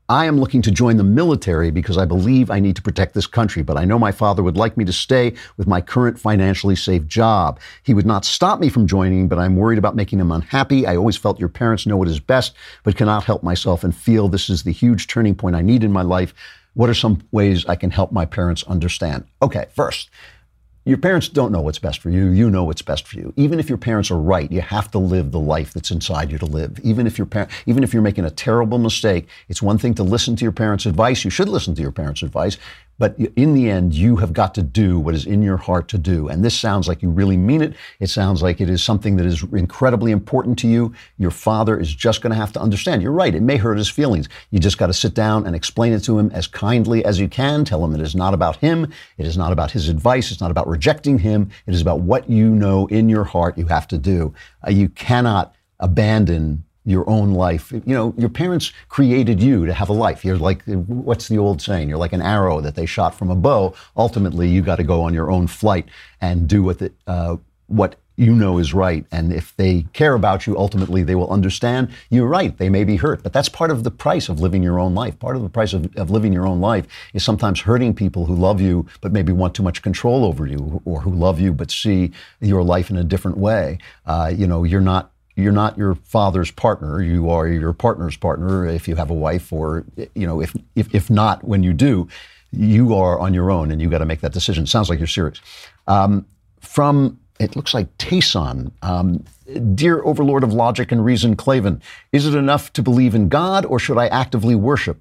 I 0.08 0.26
am 0.26 0.38
looking 0.38 0.62
to 0.62 0.70
join 0.70 0.98
the 0.98 1.04
military 1.04 1.72
because 1.72 1.98
I 1.98 2.04
believe 2.04 2.48
I 2.48 2.60
need 2.60 2.76
to 2.76 2.82
protect 2.82 3.12
this 3.12 3.26
country, 3.26 3.64
but 3.64 3.76
I 3.76 3.84
know 3.84 3.98
my 3.98 4.12
father 4.12 4.40
would 4.40 4.56
like 4.56 4.76
me 4.76 4.84
to 4.84 4.92
stay 4.92 5.34
with 5.56 5.66
my 5.66 5.80
current 5.80 6.16
financially 6.16 6.76
safe 6.76 7.08
job. 7.08 7.58
He 7.82 7.92
would 7.92 8.06
not 8.06 8.24
stop 8.24 8.60
me 8.60 8.68
from 8.68 8.86
joining, 8.86 9.26
but 9.26 9.40
I'm 9.40 9.56
worried 9.56 9.78
about 9.78 9.96
making 9.96 10.20
him 10.20 10.30
unhappy. 10.30 10.86
I 10.86 10.94
always 10.94 11.16
felt 11.16 11.40
your 11.40 11.48
parents 11.48 11.86
know 11.86 11.96
what 11.96 12.06
is 12.06 12.20
best, 12.20 12.54
but 12.84 12.96
cannot 12.96 13.24
help 13.24 13.42
myself 13.42 13.82
and 13.82 13.96
feel 13.96 14.28
this 14.28 14.48
is 14.48 14.62
the 14.62 14.70
huge 14.70 15.08
turning 15.08 15.34
point 15.34 15.56
I 15.56 15.62
need 15.62 15.82
in 15.82 15.90
my 15.90 16.02
life. 16.02 16.32
What 16.74 16.88
are 16.88 16.94
some 16.94 17.22
ways 17.32 17.66
I 17.66 17.74
can 17.74 17.90
help 17.90 18.12
my 18.12 18.26
parents 18.26 18.62
understand? 18.64 19.24
Okay, 19.42 19.66
first, 19.74 20.08
your 20.86 20.98
parents 20.98 21.28
don't 21.28 21.50
know 21.50 21.60
what's 21.60 21.80
best 21.80 22.00
for 22.00 22.10
you. 22.10 22.28
You 22.28 22.48
know 22.48 22.62
what's 22.62 22.80
best 22.80 23.08
for 23.08 23.16
you. 23.16 23.32
Even 23.36 23.58
if 23.58 23.68
your 23.68 23.76
parents 23.76 24.08
are 24.12 24.20
right, 24.20 24.50
you 24.52 24.60
have 24.60 24.88
to 24.92 24.98
live 24.98 25.32
the 25.32 25.40
life 25.40 25.72
that's 25.72 25.90
inside 25.90 26.30
you 26.30 26.38
to 26.38 26.46
live. 26.46 26.78
Even 26.84 27.08
if 27.08 27.18
your 27.18 27.26
par- 27.26 27.48
even 27.66 27.82
if 27.82 27.92
you're 27.92 28.02
making 28.02 28.24
a 28.24 28.30
terrible 28.30 28.78
mistake, 28.78 29.26
it's 29.48 29.60
one 29.60 29.78
thing 29.78 29.94
to 29.94 30.04
listen 30.04 30.36
to 30.36 30.44
your 30.44 30.52
parents' 30.52 30.86
advice. 30.86 31.24
You 31.24 31.30
should 31.30 31.48
listen 31.48 31.74
to 31.74 31.82
your 31.82 31.90
parents' 31.90 32.22
advice. 32.22 32.56
But 32.98 33.18
in 33.18 33.54
the 33.54 33.68
end, 33.68 33.94
you 33.94 34.16
have 34.16 34.32
got 34.32 34.54
to 34.54 34.62
do 34.62 34.98
what 34.98 35.14
is 35.14 35.26
in 35.26 35.42
your 35.42 35.58
heart 35.58 35.88
to 35.88 35.98
do. 35.98 36.28
And 36.28 36.44
this 36.44 36.58
sounds 36.58 36.88
like 36.88 37.02
you 37.02 37.10
really 37.10 37.36
mean 37.36 37.60
it. 37.60 37.74
It 38.00 38.08
sounds 38.08 38.42
like 38.42 38.60
it 38.60 38.70
is 38.70 38.82
something 38.82 39.16
that 39.16 39.26
is 39.26 39.42
incredibly 39.52 40.12
important 40.12 40.58
to 40.60 40.68
you. 40.68 40.94
Your 41.18 41.30
father 41.30 41.78
is 41.78 41.94
just 41.94 42.22
going 42.22 42.30
to 42.30 42.36
have 42.36 42.52
to 42.54 42.60
understand. 42.60 43.02
You're 43.02 43.12
right. 43.12 43.34
It 43.34 43.42
may 43.42 43.56
hurt 43.56 43.76
his 43.76 43.90
feelings. 43.90 44.28
You 44.50 44.58
just 44.58 44.78
got 44.78 44.86
to 44.86 44.94
sit 44.94 45.14
down 45.14 45.46
and 45.46 45.54
explain 45.54 45.92
it 45.92 46.04
to 46.04 46.18
him 46.18 46.30
as 46.32 46.46
kindly 46.46 47.04
as 47.04 47.20
you 47.20 47.28
can. 47.28 47.64
Tell 47.64 47.84
him 47.84 47.94
it 47.94 48.00
is 48.00 48.14
not 48.14 48.34
about 48.34 48.56
him. 48.56 48.90
It 49.18 49.26
is 49.26 49.36
not 49.36 49.52
about 49.52 49.70
his 49.70 49.88
advice. 49.88 50.30
It's 50.30 50.40
not 50.40 50.50
about 50.50 50.68
rejecting 50.68 51.18
him. 51.18 51.50
It 51.66 51.74
is 51.74 51.82
about 51.82 52.00
what 52.00 52.30
you 52.30 52.48
know 52.48 52.86
in 52.86 53.08
your 53.08 53.24
heart 53.24 53.58
you 53.58 53.66
have 53.66 53.88
to 53.88 53.98
do. 53.98 54.34
Uh, 54.66 54.70
you 54.70 54.88
cannot 54.88 55.54
abandon 55.80 56.64
your 56.86 57.08
own 57.10 57.34
life. 57.34 57.72
You 57.72 57.94
know, 57.94 58.14
your 58.16 58.30
parents 58.30 58.72
created 58.88 59.42
you 59.42 59.66
to 59.66 59.74
have 59.74 59.90
a 59.90 59.92
life. 59.92 60.24
You're 60.24 60.38
like, 60.38 60.62
what's 60.64 61.28
the 61.28 61.36
old 61.36 61.60
saying? 61.60 61.88
You're 61.88 61.98
like 61.98 62.12
an 62.12 62.22
arrow 62.22 62.60
that 62.60 62.76
they 62.76 62.86
shot 62.86 63.14
from 63.14 63.28
a 63.28 63.34
bow. 63.34 63.74
Ultimately, 63.96 64.48
you 64.48 64.62
got 64.62 64.76
to 64.76 64.84
go 64.84 65.02
on 65.02 65.12
your 65.12 65.30
own 65.30 65.48
flight 65.48 65.86
and 66.20 66.48
do 66.48 66.62
what 66.62 66.78
the, 66.78 66.92
uh, 67.08 67.36
what 67.66 67.96
you 68.16 68.32
know 68.32 68.58
is 68.58 68.72
right. 68.72 69.04
And 69.12 69.32
if 69.32 69.54
they 69.56 69.84
care 69.92 70.14
about 70.14 70.46
you, 70.46 70.56
ultimately 70.56 71.02
they 71.02 71.14
will 71.14 71.30
understand 71.30 71.90
you're 72.08 72.26
right. 72.26 72.56
They 72.56 72.70
may 72.70 72.84
be 72.84 72.96
hurt, 72.96 73.22
but 73.22 73.32
that's 73.32 73.48
part 73.48 73.70
of 73.70 73.84
the 73.84 73.90
price 73.90 74.28
of 74.28 74.40
living 74.40 74.62
your 74.62 74.78
own 74.78 74.94
life. 74.94 75.18
Part 75.18 75.36
of 75.36 75.42
the 75.42 75.50
price 75.50 75.74
of, 75.74 75.94
of 75.96 76.10
living 76.10 76.32
your 76.32 76.46
own 76.46 76.60
life 76.60 76.86
is 77.12 77.24
sometimes 77.24 77.60
hurting 77.60 77.94
people 77.94 78.26
who 78.26 78.34
love 78.34 78.60
you, 78.60 78.86
but 79.00 79.12
maybe 79.12 79.32
want 79.32 79.54
too 79.54 79.62
much 79.62 79.82
control 79.82 80.24
over 80.24 80.46
you, 80.46 80.80
or 80.84 81.02
who 81.02 81.10
love 81.10 81.40
you, 81.40 81.52
but 81.52 81.70
see 81.70 82.12
your 82.40 82.62
life 82.62 82.88
in 82.88 82.96
a 82.96 83.04
different 83.04 83.36
way. 83.36 83.78
Uh, 84.06 84.32
you 84.34 84.46
know, 84.46 84.64
you're 84.64 84.80
not 84.80 85.10
you're 85.36 85.52
not 85.52 85.76
your 85.76 85.94
father's 85.94 86.50
partner. 86.50 87.02
You 87.02 87.30
are 87.30 87.46
your 87.46 87.74
partner's 87.74 88.16
partner 88.16 88.66
if 88.66 88.88
you 88.88 88.96
have 88.96 89.10
a 89.10 89.14
wife, 89.14 89.52
or 89.52 89.84
you 90.14 90.26
know, 90.26 90.40
if 90.40 90.56
if, 90.74 90.92
if 90.94 91.10
not, 91.10 91.44
when 91.44 91.62
you 91.62 91.72
do, 91.72 92.08
you 92.50 92.94
are 92.94 93.18
on 93.20 93.34
your 93.34 93.50
own, 93.50 93.70
and 93.70 93.80
you 93.80 93.90
got 93.90 93.98
to 93.98 94.06
make 94.06 94.22
that 94.22 94.32
decision. 94.32 94.66
Sounds 94.66 94.88
like 94.88 94.98
you're 94.98 95.06
serious. 95.06 95.40
Um, 95.86 96.26
from 96.60 97.20
it 97.38 97.54
looks 97.54 97.74
like 97.74 97.96
Tayson. 97.98 98.72
Um, 98.82 99.24
Dear 99.74 100.02
Overlord 100.02 100.42
of 100.42 100.52
Logic 100.52 100.90
and 100.90 101.04
Reason, 101.04 101.36
Klavan, 101.36 101.82
is 102.12 102.26
it 102.26 102.34
enough 102.34 102.72
to 102.72 102.82
believe 102.82 103.14
in 103.14 103.28
God, 103.28 103.64
or 103.66 103.78
should 103.78 103.98
I 103.98 104.08
actively 104.08 104.54
worship? 104.54 105.00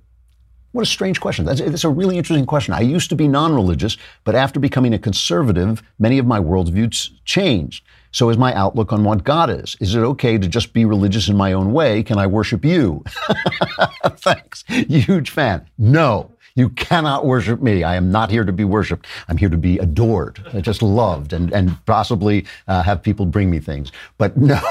What 0.74 0.82
a 0.82 0.86
strange 0.86 1.21
question. 1.21 1.45
That's, 1.45 1.62
that's, 1.62 1.86
a 1.86 1.89
really 1.89 2.17
interesting 2.17 2.45
question. 2.45 2.74
I 2.74 2.82
used 2.82 3.10
to 3.10 3.15
be 3.15 3.30
non 3.30 3.56
religious, 3.56 3.95
but 4.26 4.36
after 4.36 4.60
becoming 4.60 4.93
a 4.93 5.00
conservative, 5.00 5.82
many 5.98 6.17
of 6.17 6.26
my 6.26 6.38
worldviews 6.38 7.12
changed. 7.24 7.85
So 8.15 8.30
is 8.30 8.38
my 8.38 8.54
outlook 8.54 8.93
on 8.93 9.04
what 9.04 9.25
God 9.25 9.49
is. 9.49 9.75
Is 9.82 9.93
it 9.93 9.99
okay 9.99 10.38
to 10.38 10.47
just 10.47 10.71
be 10.71 10.86
religious 10.86 11.28
in 11.28 11.36
my 11.36 11.51
own 11.51 11.73
way? 11.73 12.01
Can 12.01 12.17
I 12.17 12.28
worship 12.28 12.63
you? 12.63 13.04
Thanks. 14.06 14.63
Huge 14.69 15.30
fan. 15.30 15.67
No. 15.78 16.32
You 16.56 16.69
cannot 16.69 17.25
worship 17.25 17.62
me. 17.62 17.84
I 17.84 17.95
am 17.95 18.13
not 18.13 18.32
here 18.32 18.45
to 18.45 18.54
be 18.54 18.63
worshiped. 18.63 19.06
I'm 19.28 19.36
here 19.36 19.49
to 19.49 19.58
be 19.58 19.78
adored, 19.80 20.41
just 20.62 20.82
loved, 20.82 21.34
and, 21.34 21.51
and 21.51 21.78
possibly 21.86 22.45
uh, 22.69 22.84
have 22.84 23.04
people 23.04 23.25
bring 23.25 23.49
me 23.49 23.60
things. 23.60 23.91
But 24.17 24.38
no, 24.54 24.62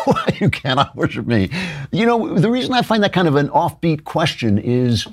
you 0.41 0.49
cannot 0.49 0.97
worship 0.97 1.27
me. 1.27 1.51
You 1.93 2.07
know, 2.07 2.39
the 2.39 2.51
reason 2.51 2.73
I 2.73 2.81
find 2.81 3.03
that 3.03 3.13
kind 3.13 3.29
of 3.29 3.37
an 3.37 3.51
offbeat 3.51 4.05
question 4.05 4.57
is 4.57 5.07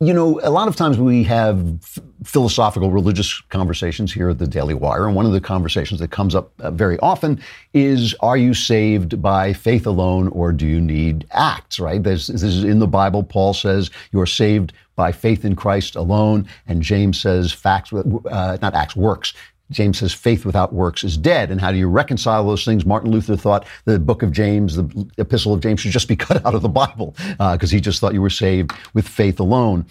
you 0.00 0.14
know, 0.14 0.40
a 0.44 0.50
lot 0.50 0.68
of 0.68 0.76
times 0.76 0.96
we 0.96 1.24
have 1.24 1.82
philosophical, 2.22 2.92
religious 2.92 3.40
conversations 3.48 4.12
here 4.12 4.30
at 4.30 4.38
the 4.38 4.46
Daily 4.46 4.74
Wire, 4.74 5.06
and 5.06 5.16
one 5.16 5.26
of 5.26 5.32
the 5.32 5.40
conversations 5.40 5.98
that 5.98 6.12
comes 6.12 6.36
up 6.36 6.52
uh, 6.60 6.70
very 6.70 6.98
often 7.00 7.40
is: 7.74 8.14
Are 8.20 8.36
you 8.36 8.54
saved 8.54 9.20
by 9.20 9.52
faith 9.52 9.86
alone, 9.86 10.28
or 10.28 10.52
do 10.52 10.66
you 10.66 10.80
need 10.80 11.26
acts? 11.32 11.80
Right? 11.80 12.00
This, 12.00 12.28
this 12.28 12.44
is 12.44 12.62
in 12.62 12.78
the 12.78 12.86
Bible. 12.86 13.24
Paul 13.24 13.54
says 13.54 13.90
you 14.12 14.20
are 14.20 14.26
saved 14.26 14.72
by 14.94 15.10
faith 15.10 15.44
in 15.44 15.56
Christ 15.56 15.96
alone, 15.96 16.48
and 16.68 16.80
James 16.80 17.20
says 17.20 17.52
facts, 17.52 17.92
uh, 17.92 18.58
not 18.62 18.74
acts, 18.74 18.94
works. 18.94 19.34
James 19.70 19.98
says 19.98 20.12
faith 20.12 20.44
without 20.44 20.72
works 20.72 21.04
is 21.04 21.16
dead. 21.16 21.50
And 21.50 21.60
how 21.60 21.70
do 21.70 21.78
you 21.78 21.88
reconcile 21.88 22.46
those 22.46 22.64
things? 22.64 22.86
Martin 22.86 23.10
Luther 23.10 23.36
thought 23.36 23.66
the 23.84 23.98
book 23.98 24.22
of 24.22 24.32
James, 24.32 24.76
the 24.76 25.10
epistle 25.18 25.52
of 25.52 25.60
James, 25.60 25.80
should 25.80 25.92
just 25.92 26.08
be 26.08 26.16
cut 26.28 26.44
out 26.44 26.54
of 26.54 26.62
the 26.62 26.68
Bible 26.68 27.14
because 27.38 27.72
uh, 27.72 27.74
he 27.74 27.80
just 27.80 28.00
thought 28.00 28.14
you 28.14 28.22
were 28.22 28.30
saved 28.30 28.72
with 28.94 29.06
faith 29.06 29.40
alone. 29.40 29.86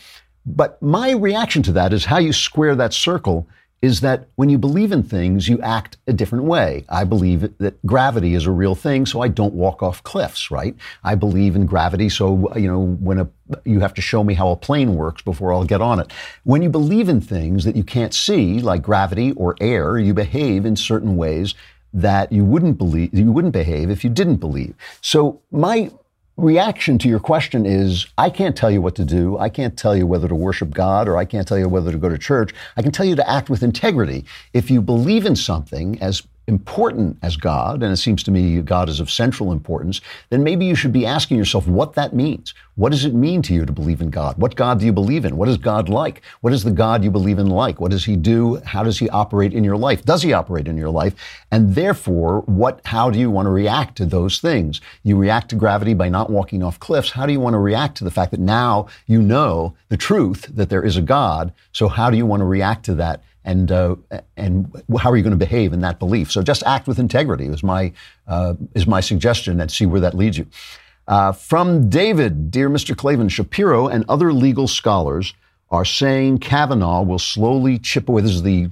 But 0.45 0.81
my 0.81 1.11
reaction 1.11 1.61
to 1.63 1.71
that 1.73 1.93
is 1.93 2.05
how 2.05 2.19
you 2.19 2.33
square 2.33 2.75
that 2.75 2.93
circle 2.93 3.47
is 3.81 4.01
that 4.01 4.27
when 4.35 4.49
you 4.49 4.57
believe 4.57 4.91
in 4.91 5.03
things, 5.03 5.47
you 5.47 5.61
act 5.61 5.97
a 6.07 6.13
different 6.13 6.45
way. 6.45 6.83
I 6.89 7.03
believe 7.03 7.57
that 7.59 7.85
gravity 7.85 8.33
is 8.33 8.47
a 8.47 8.51
real 8.51 8.73
thing, 8.73 9.05
so 9.05 9.21
I 9.21 9.27
don't 9.27 9.53
walk 9.53 9.83
off 9.83 10.01
cliffs, 10.01 10.49
right? 10.49 10.75
I 11.03 11.13
believe 11.13 11.55
in 11.55 11.67
gravity, 11.67 12.09
so, 12.09 12.51
you 12.55 12.67
know, 12.67 12.79
when 12.79 13.19
a, 13.19 13.29
you 13.65 13.79
have 13.79 13.93
to 13.93 14.01
show 14.01 14.23
me 14.23 14.33
how 14.33 14.49
a 14.49 14.55
plane 14.55 14.95
works 14.95 15.21
before 15.21 15.53
I'll 15.53 15.63
get 15.63 15.81
on 15.81 15.99
it. 15.99 16.11
When 16.43 16.63
you 16.63 16.69
believe 16.69 17.07
in 17.07 17.21
things 17.21 17.65
that 17.65 17.75
you 17.75 17.83
can't 17.83 18.15
see, 18.15 18.59
like 18.59 18.81
gravity 18.81 19.33
or 19.33 19.55
air, 19.61 19.99
you 19.99 20.13
behave 20.13 20.65
in 20.65 20.75
certain 20.75 21.15
ways 21.15 21.53
that 21.93 22.31
you 22.31 22.43
wouldn't 22.43 22.77
believe, 22.77 23.13
you 23.13 23.31
wouldn't 23.31 23.53
behave 23.53 23.89
if 23.89 24.03
you 24.03 24.09
didn't 24.09 24.37
believe. 24.37 24.73
So 25.01 25.41
my, 25.51 25.91
reaction 26.37 26.99
to 26.99 27.09
your 27.09 27.19
question 27.19 27.65
is 27.65 28.05
I 28.17 28.29
can't 28.29 28.55
tell 28.55 28.69
you 28.69 28.81
what 28.81 28.95
to 28.95 29.05
do. 29.05 29.37
I 29.37 29.49
can't 29.49 29.75
tell 29.75 29.97
you 29.97 30.05
whether 30.05 30.27
to 30.27 30.35
worship 30.35 30.71
God 30.71 31.07
or 31.07 31.17
I 31.17 31.25
can't 31.25 31.47
tell 31.47 31.57
you 31.57 31.67
whether 31.67 31.91
to 31.91 31.97
go 31.97 32.09
to 32.09 32.17
church. 32.17 32.53
I 32.77 32.83
can 32.83 32.91
tell 32.91 33.05
you 33.05 33.15
to 33.15 33.29
act 33.29 33.49
with 33.49 33.63
integrity. 33.63 34.23
If 34.53 34.69
you 34.69 34.81
believe 34.81 35.25
in 35.25 35.35
something 35.35 35.99
as 35.99 36.21
important 36.47 37.17
as 37.21 37.35
God, 37.35 37.83
and 37.83 37.91
it 37.91 37.97
seems 37.97 38.23
to 38.23 38.31
me 38.31 38.61
God 38.61 38.87
is 38.89 38.99
of 38.99 39.11
central 39.11 39.51
importance, 39.51 40.01
then 40.29 40.43
maybe 40.43 40.65
you 40.65 40.75
should 40.75 40.93
be 40.93 41.05
asking 41.05 41.37
yourself 41.37 41.67
what 41.67 41.93
that 41.93 42.13
means. 42.13 42.53
What 42.75 42.91
does 42.91 43.05
it 43.05 43.13
mean 43.13 43.41
to 43.43 43.53
you 43.53 43.65
to 43.65 43.73
believe 43.73 44.01
in 44.01 44.09
God? 44.09 44.37
What 44.37 44.55
God 44.55 44.79
do 44.79 44.85
you 44.85 44.93
believe 44.93 45.25
in? 45.25 45.35
What 45.35 45.49
is 45.49 45.57
God 45.57 45.89
like? 45.89 46.21
What 46.41 46.53
is 46.53 46.63
the 46.63 46.71
God 46.71 47.03
you 47.03 47.11
believe 47.11 47.39
in 47.39 47.47
like? 47.47 47.81
What 47.81 47.91
does 47.91 48.05
he 48.05 48.15
do? 48.15 48.61
How 48.65 48.83
does 48.83 48.99
he 48.99 49.09
operate 49.09 49.53
in 49.53 49.63
your 49.63 49.77
life? 49.77 50.05
Does 50.05 50.23
he 50.23 50.31
operate 50.31 50.67
in 50.67 50.77
your 50.77 50.89
life? 50.89 51.15
And 51.51 51.75
therefore, 51.75 52.41
what 52.41 52.81
how 52.85 53.09
do 53.09 53.19
you 53.19 53.29
want 53.29 53.47
to 53.47 53.51
react 53.51 53.97
to 53.97 54.05
those 54.05 54.39
things? 54.39 54.79
You 55.03 55.17
react 55.17 55.49
to 55.49 55.55
gravity 55.55 55.93
by 55.93 56.07
not 56.07 56.29
walking 56.29 56.63
off 56.63 56.79
cliffs. 56.79 57.11
How 57.11 57.25
do 57.25 57.33
you 57.33 57.39
want 57.39 57.55
to 57.55 57.59
react 57.59 57.97
to 57.97 58.03
the 58.03 58.11
fact 58.11 58.31
that 58.31 58.39
now 58.39 58.87
you 59.05 59.21
know 59.21 59.75
the 59.89 59.97
truth 59.97 60.47
that 60.53 60.69
there 60.69 60.83
is 60.83 60.97
a 60.97 61.01
God? 61.01 61.53
So 61.71 61.87
how 61.87 62.09
do 62.09 62.17
you 62.17 62.25
want 62.25 62.41
to 62.41 62.45
react 62.45 62.85
to 62.85 62.95
that 62.95 63.23
and 63.47 63.71
uh, 63.71 63.95
and 64.35 64.83
how 64.99 65.09
are 65.09 65.17
you 65.17 65.23
going 65.23 65.31
to 65.31 65.37
behave 65.37 65.73
in 65.73 65.79
that 65.79 65.97
belief? 65.97 66.31
So 66.31 66.43
just 66.43 66.61
act 66.63 66.85
with 66.85 66.99
integrity 66.99 67.45
is 67.47 67.63
my 67.63 67.93
uh, 68.27 68.53
is 68.75 68.85
my 68.85 68.99
suggestion, 68.99 69.59
and 69.59 69.71
see 69.71 69.87
where 69.87 70.01
that 70.01 70.13
leads 70.13 70.37
you. 70.37 70.45
Uh, 71.07 71.31
from 71.31 71.89
David, 71.89 72.51
dear 72.51 72.69
Mr. 72.69 72.95
Klavan, 72.95 73.29
Shapiro 73.29 73.87
and 73.87 74.03
other 74.09 74.33
legal 74.33 74.67
scholars 74.67 75.33
are 75.71 75.85
saying 75.85 76.39
Kavanaugh 76.39 77.01
will 77.01 77.19
slowly 77.19 77.79
chip 77.79 78.09
away. 78.09 78.21
This 78.21 78.31
is 78.31 78.43
the 78.43 78.69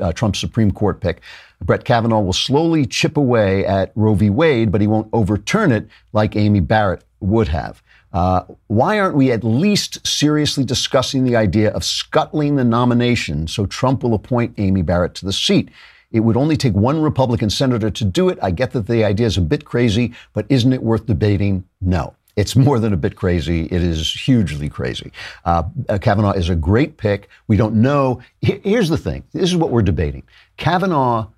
uh, 0.00 0.12
Trump 0.12 0.36
Supreme 0.36 0.70
Court 0.70 1.00
pick. 1.00 1.22
Brett 1.62 1.84
Kavanaugh 1.84 2.20
will 2.20 2.34
slowly 2.34 2.86
chip 2.86 3.16
away 3.16 3.64
at 3.66 3.92
Roe 3.94 4.14
v. 4.14 4.30
Wade, 4.30 4.70
but 4.70 4.80
he 4.80 4.86
won't 4.86 5.08
overturn 5.12 5.72
it 5.72 5.88
like 6.12 6.36
Amy 6.36 6.60
Barrett 6.60 7.04
would 7.20 7.48
have. 7.48 7.82
Uh, 8.12 8.42
why 8.66 8.98
aren't 8.98 9.14
we 9.14 9.30
at 9.30 9.44
least 9.44 10.04
seriously 10.06 10.64
discussing 10.64 11.24
the 11.24 11.36
idea 11.36 11.70
of 11.70 11.84
scuttling 11.84 12.56
the 12.56 12.64
nomination 12.64 13.46
so 13.46 13.66
Trump 13.66 14.02
will 14.02 14.14
appoint 14.14 14.54
Amy 14.58 14.82
Barrett 14.82 15.14
to 15.16 15.24
the 15.24 15.32
seat? 15.32 15.70
It 16.10 16.20
would 16.20 16.36
only 16.36 16.56
take 16.56 16.74
one 16.74 17.00
Republican 17.00 17.50
senator 17.50 17.90
to 17.90 18.04
do 18.04 18.28
it. 18.28 18.38
I 18.42 18.50
get 18.50 18.72
that 18.72 18.88
the 18.88 19.04
idea 19.04 19.26
is 19.26 19.36
a 19.36 19.42
bit 19.42 19.64
crazy, 19.64 20.12
but 20.32 20.44
isn't 20.48 20.72
it 20.72 20.82
worth 20.82 21.06
debating? 21.06 21.64
No. 21.80 22.14
It's 22.36 22.56
more 22.56 22.78
than 22.78 22.92
a 22.92 22.96
bit 22.96 23.16
crazy. 23.16 23.66
It 23.66 23.82
is 23.82 24.12
hugely 24.12 24.68
crazy. 24.68 25.12
Uh, 25.44 25.64
uh 25.88 25.98
Kavanaugh 25.98 26.32
is 26.32 26.48
a 26.48 26.56
great 26.56 26.96
pick. 26.96 27.28
We 27.48 27.56
don't 27.56 27.76
know. 27.76 28.20
Here's 28.40 28.88
the 28.88 28.98
thing 28.98 29.24
this 29.32 29.50
is 29.50 29.56
what 29.56 29.70
we're 29.70 29.82
debating. 29.82 30.22
Kavanaugh, 30.56 31.28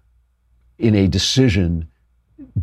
in 0.78 0.94
a 0.94 1.06
decision, 1.08 1.88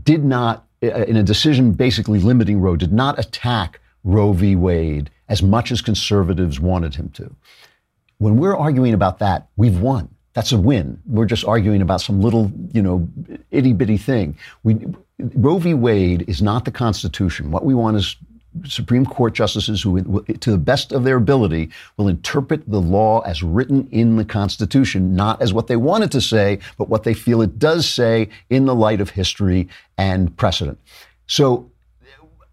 did 0.04 0.24
not, 0.24 0.66
uh, 0.82 1.06
in 1.06 1.16
a 1.16 1.24
decision 1.24 1.74
basically 1.74 2.20
limiting 2.20 2.60
Roe, 2.62 2.76
did 2.76 2.94
not 2.94 3.20
attack 3.20 3.80
Roe 4.04 4.34
v. 4.34 4.56
Wade 4.56 5.10
as 5.28 5.44
much 5.44 5.72
as 5.72 5.82
conservatives 5.82 6.60
wanted 6.60 6.96
him 6.96 7.10
to. 7.10 7.36
When 8.18 8.38
we're 8.38 8.56
arguing 8.56 8.94
about 8.94 9.20
that, 9.20 9.48
we've 9.56 9.80
won. 9.80 10.10
That's 10.34 10.52
a 10.52 10.58
win. 10.58 11.02
We're 11.06 11.26
just 11.26 11.46
arguing 11.46 11.82
about 11.82 12.02
some 12.02 12.22
little, 12.22 12.52
you 12.74 12.82
know, 12.82 13.08
itty 13.52 13.74
bitty 13.74 13.98
thing. 13.98 14.38
We, 14.64 14.78
Roe 15.20 15.58
v. 15.58 15.74
Wade 15.74 16.26
is 16.28 16.42
not 16.42 16.66
the 16.66 16.72
Constitution. 16.72 17.52
What 17.52 17.66
we 17.66 17.74
want 17.74 17.98
is 17.98 18.16
Supreme 18.66 19.06
Court 19.06 19.34
justices 19.34 19.82
who, 19.82 20.24
to 20.24 20.52
the 20.52 20.58
best 20.58 20.92
of 20.92 21.04
their 21.04 21.18
ability, 21.18 21.70
will 21.98 22.08
interpret 22.08 22.70
the 22.70 22.82
law 22.82 23.22
as 23.22 23.44
written 23.44 23.88
in 23.92 24.16
the 24.16 24.26
Constitution, 24.26 25.16
not 25.16 25.42
as 25.42 25.54
what 25.54 25.68
they 25.68 25.76
want 25.76 26.04
it 26.04 26.12
to 26.12 26.22
say, 26.22 26.60
but 26.78 26.90
what 26.90 27.04
they 27.04 27.14
feel 27.14 27.42
it 27.42 27.60
does 27.60 27.88
say 27.88 28.30
in 28.50 28.66
the 28.66 28.76
light 28.76 29.02
of 29.02 29.12
history 29.12 29.68
and 29.98 30.36
precedent. 30.36 30.80
So 31.28 31.70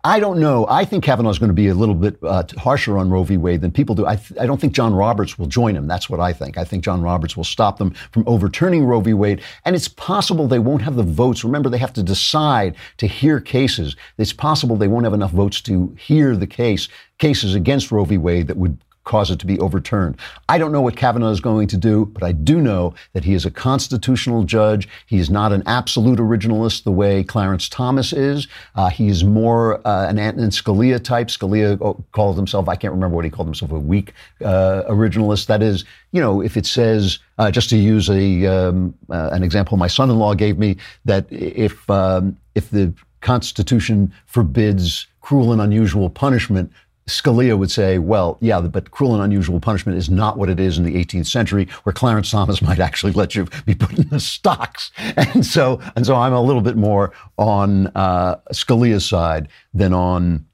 I 0.06 0.20
don't 0.20 0.38
know. 0.38 0.66
I 0.68 0.84
think 0.84 1.02
Kavanaugh 1.02 1.30
is 1.30 1.40
going 1.40 1.48
to 1.48 1.54
be 1.54 1.66
a 1.66 1.74
little 1.74 1.94
bit 1.96 2.16
uh, 2.22 2.44
harsher 2.58 2.96
on 2.96 3.10
Roe 3.10 3.24
v. 3.24 3.36
Wade 3.38 3.60
than 3.60 3.72
people 3.72 3.96
do. 3.96 4.06
I, 4.06 4.14
th- 4.14 4.38
I, 4.38 4.46
don't 4.46 4.60
think 4.60 4.72
John 4.72 4.94
Roberts 4.94 5.36
will 5.36 5.46
join 5.46 5.74
him. 5.74 5.88
That's 5.88 6.08
what 6.08 6.20
I 6.20 6.32
think. 6.32 6.56
I 6.56 6.62
think 6.62 6.84
John 6.84 7.02
Roberts 7.02 7.36
will 7.36 7.42
stop 7.42 7.78
them 7.78 7.90
from 8.12 8.22
overturning 8.28 8.84
Roe 8.84 9.00
v. 9.00 9.14
Wade. 9.14 9.42
And 9.64 9.74
it's 9.74 9.88
possible 9.88 10.46
they 10.46 10.60
won't 10.60 10.82
have 10.82 10.94
the 10.94 11.02
votes. 11.02 11.42
Remember, 11.42 11.68
they 11.68 11.78
have 11.78 11.92
to 11.94 12.04
decide 12.04 12.76
to 12.98 13.08
hear 13.08 13.40
cases. 13.40 13.96
It's 14.16 14.32
possible 14.32 14.76
they 14.76 14.86
won't 14.86 15.06
have 15.06 15.12
enough 15.12 15.32
votes 15.32 15.60
to 15.62 15.92
hear 15.98 16.36
the 16.36 16.46
case 16.46 16.88
cases 17.18 17.56
against 17.56 17.90
Roe 17.90 18.04
v. 18.04 18.16
Wade 18.16 18.46
that 18.46 18.58
would 18.58 18.78
cause 19.06 19.30
it 19.30 19.38
to 19.38 19.46
be 19.46 19.58
overturned. 19.60 20.16
I 20.50 20.58
don't 20.58 20.72
know 20.72 20.82
what 20.82 20.96
Kavanaugh 20.96 21.30
is 21.30 21.40
going 21.40 21.68
to 21.68 21.78
do, 21.78 22.06
but 22.06 22.22
I 22.22 22.32
do 22.32 22.60
know 22.60 22.94
that 23.14 23.24
he 23.24 23.32
is 23.32 23.46
a 23.46 23.50
constitutional 23.50 24.42
judge. 24.42 24.86
He 25.06 25.16
is 25.16 25.30
not 25.30 25.52
an 25.52 25.62
absolute 25.64 26.18
originalist 26.18 26.82
the 26.82 26.92
way 26.92 27.24
Clarence 27.24 27.68
Thomas 27.68 28.12
is. 28.12 28.48
Uh, 28.74 28.90
he 28.90 29.08
is 29.08 29.24
more 29.24 29.80
uh, 29.86 30.08
an 30.08 30.18
Antonin 30.18 30.50
Scalia 30.50 31.02
type. 31.02 31.28
Scalia 31.28 31.78
oh, 31.80 32.04
called 32.12 32.36
himself, 32.36 32.68
I 32.68 32.76
can't 32.76 32.92
remember 32.92 33.14
what 33.14 33.24
he 33.24 33.30
called 33.30 33.48
himself, 33.48 33.70
a 33.70 33.78
weak 33.78 34.12
uh, 34.44 34.82
originalist. 34.88 35.46
That 35.46 35.62
is, 35.62 35.84
you 36.12 36.20
know, 36.20 36.42
if 36.42 36.56
it 36.56 36.66
says, 36.66 37.20
uh, 37.38 37.50
just 37.50 37.70
to 37.70 37.76
use 37.76 38.10
a 38.10 38.46
um, 38.46 38.92
uh, 39.08 39.30
an 39.32 39.42
example 39.42 39.76
my 39.76 39.86
son-in-law 39.86 40.34
gave 40.34 40.58
me, 40.58 40.76
that 41.04 41.26
if 41.30 41.88
um, 41.88 42.36
if 42.56 42.70
the 42.70 42.92
Constitution 43.20 44.12
forbids 44.26 45.06
cruel 45.20 45.52
and 45.52 45.60
unusual 45.60 46.08
punishment, 46.08 46.72
Scalia 47.08 47.56
would 47.56 47.70
say, 47.70 47.98
well, 47.98 48.36
yeah, 48.40 48.60
but 48.60 48.90
cruel 48.90 49.14
and 49.14 49.22
unusual 49.22 49.60
punishment 49.60 49.96
is 49.96 50.10
not 50.10 50.38
what 50.38 50.48
it 50.48 50.58
is 50.58 50.76
in 50.76 50.84
the 50.84 50.96
18th 50.96 51.26
century, 51.26 51.68
where 51.84 51.92
Clarence 51.92 52.30
Thomas 52.30 52.60
might 52.62 52.80
actually 52.80 53.12
let 53.12 53.34
you 53.34 53.46
be 53.64 53.74
put 53.74 53.98
in 53.98 54.08
the 54.08 54.20
stocks. 54.20 54.90
And 55.16 55.44
so, 55.44 55.80
and 55.96 56.04
so 56.06 56.14
I'm 56.14 56.32
a 56.32 56.40
little 56.40 56.60
bit 56.60 56.76
more 56.76 57.12
on 57.38 57.88
uh, 57.88 58.36
Scalia's 58.52 59.06
side 59.06 59.48
than 59.72 59.92
on 59.92 60.46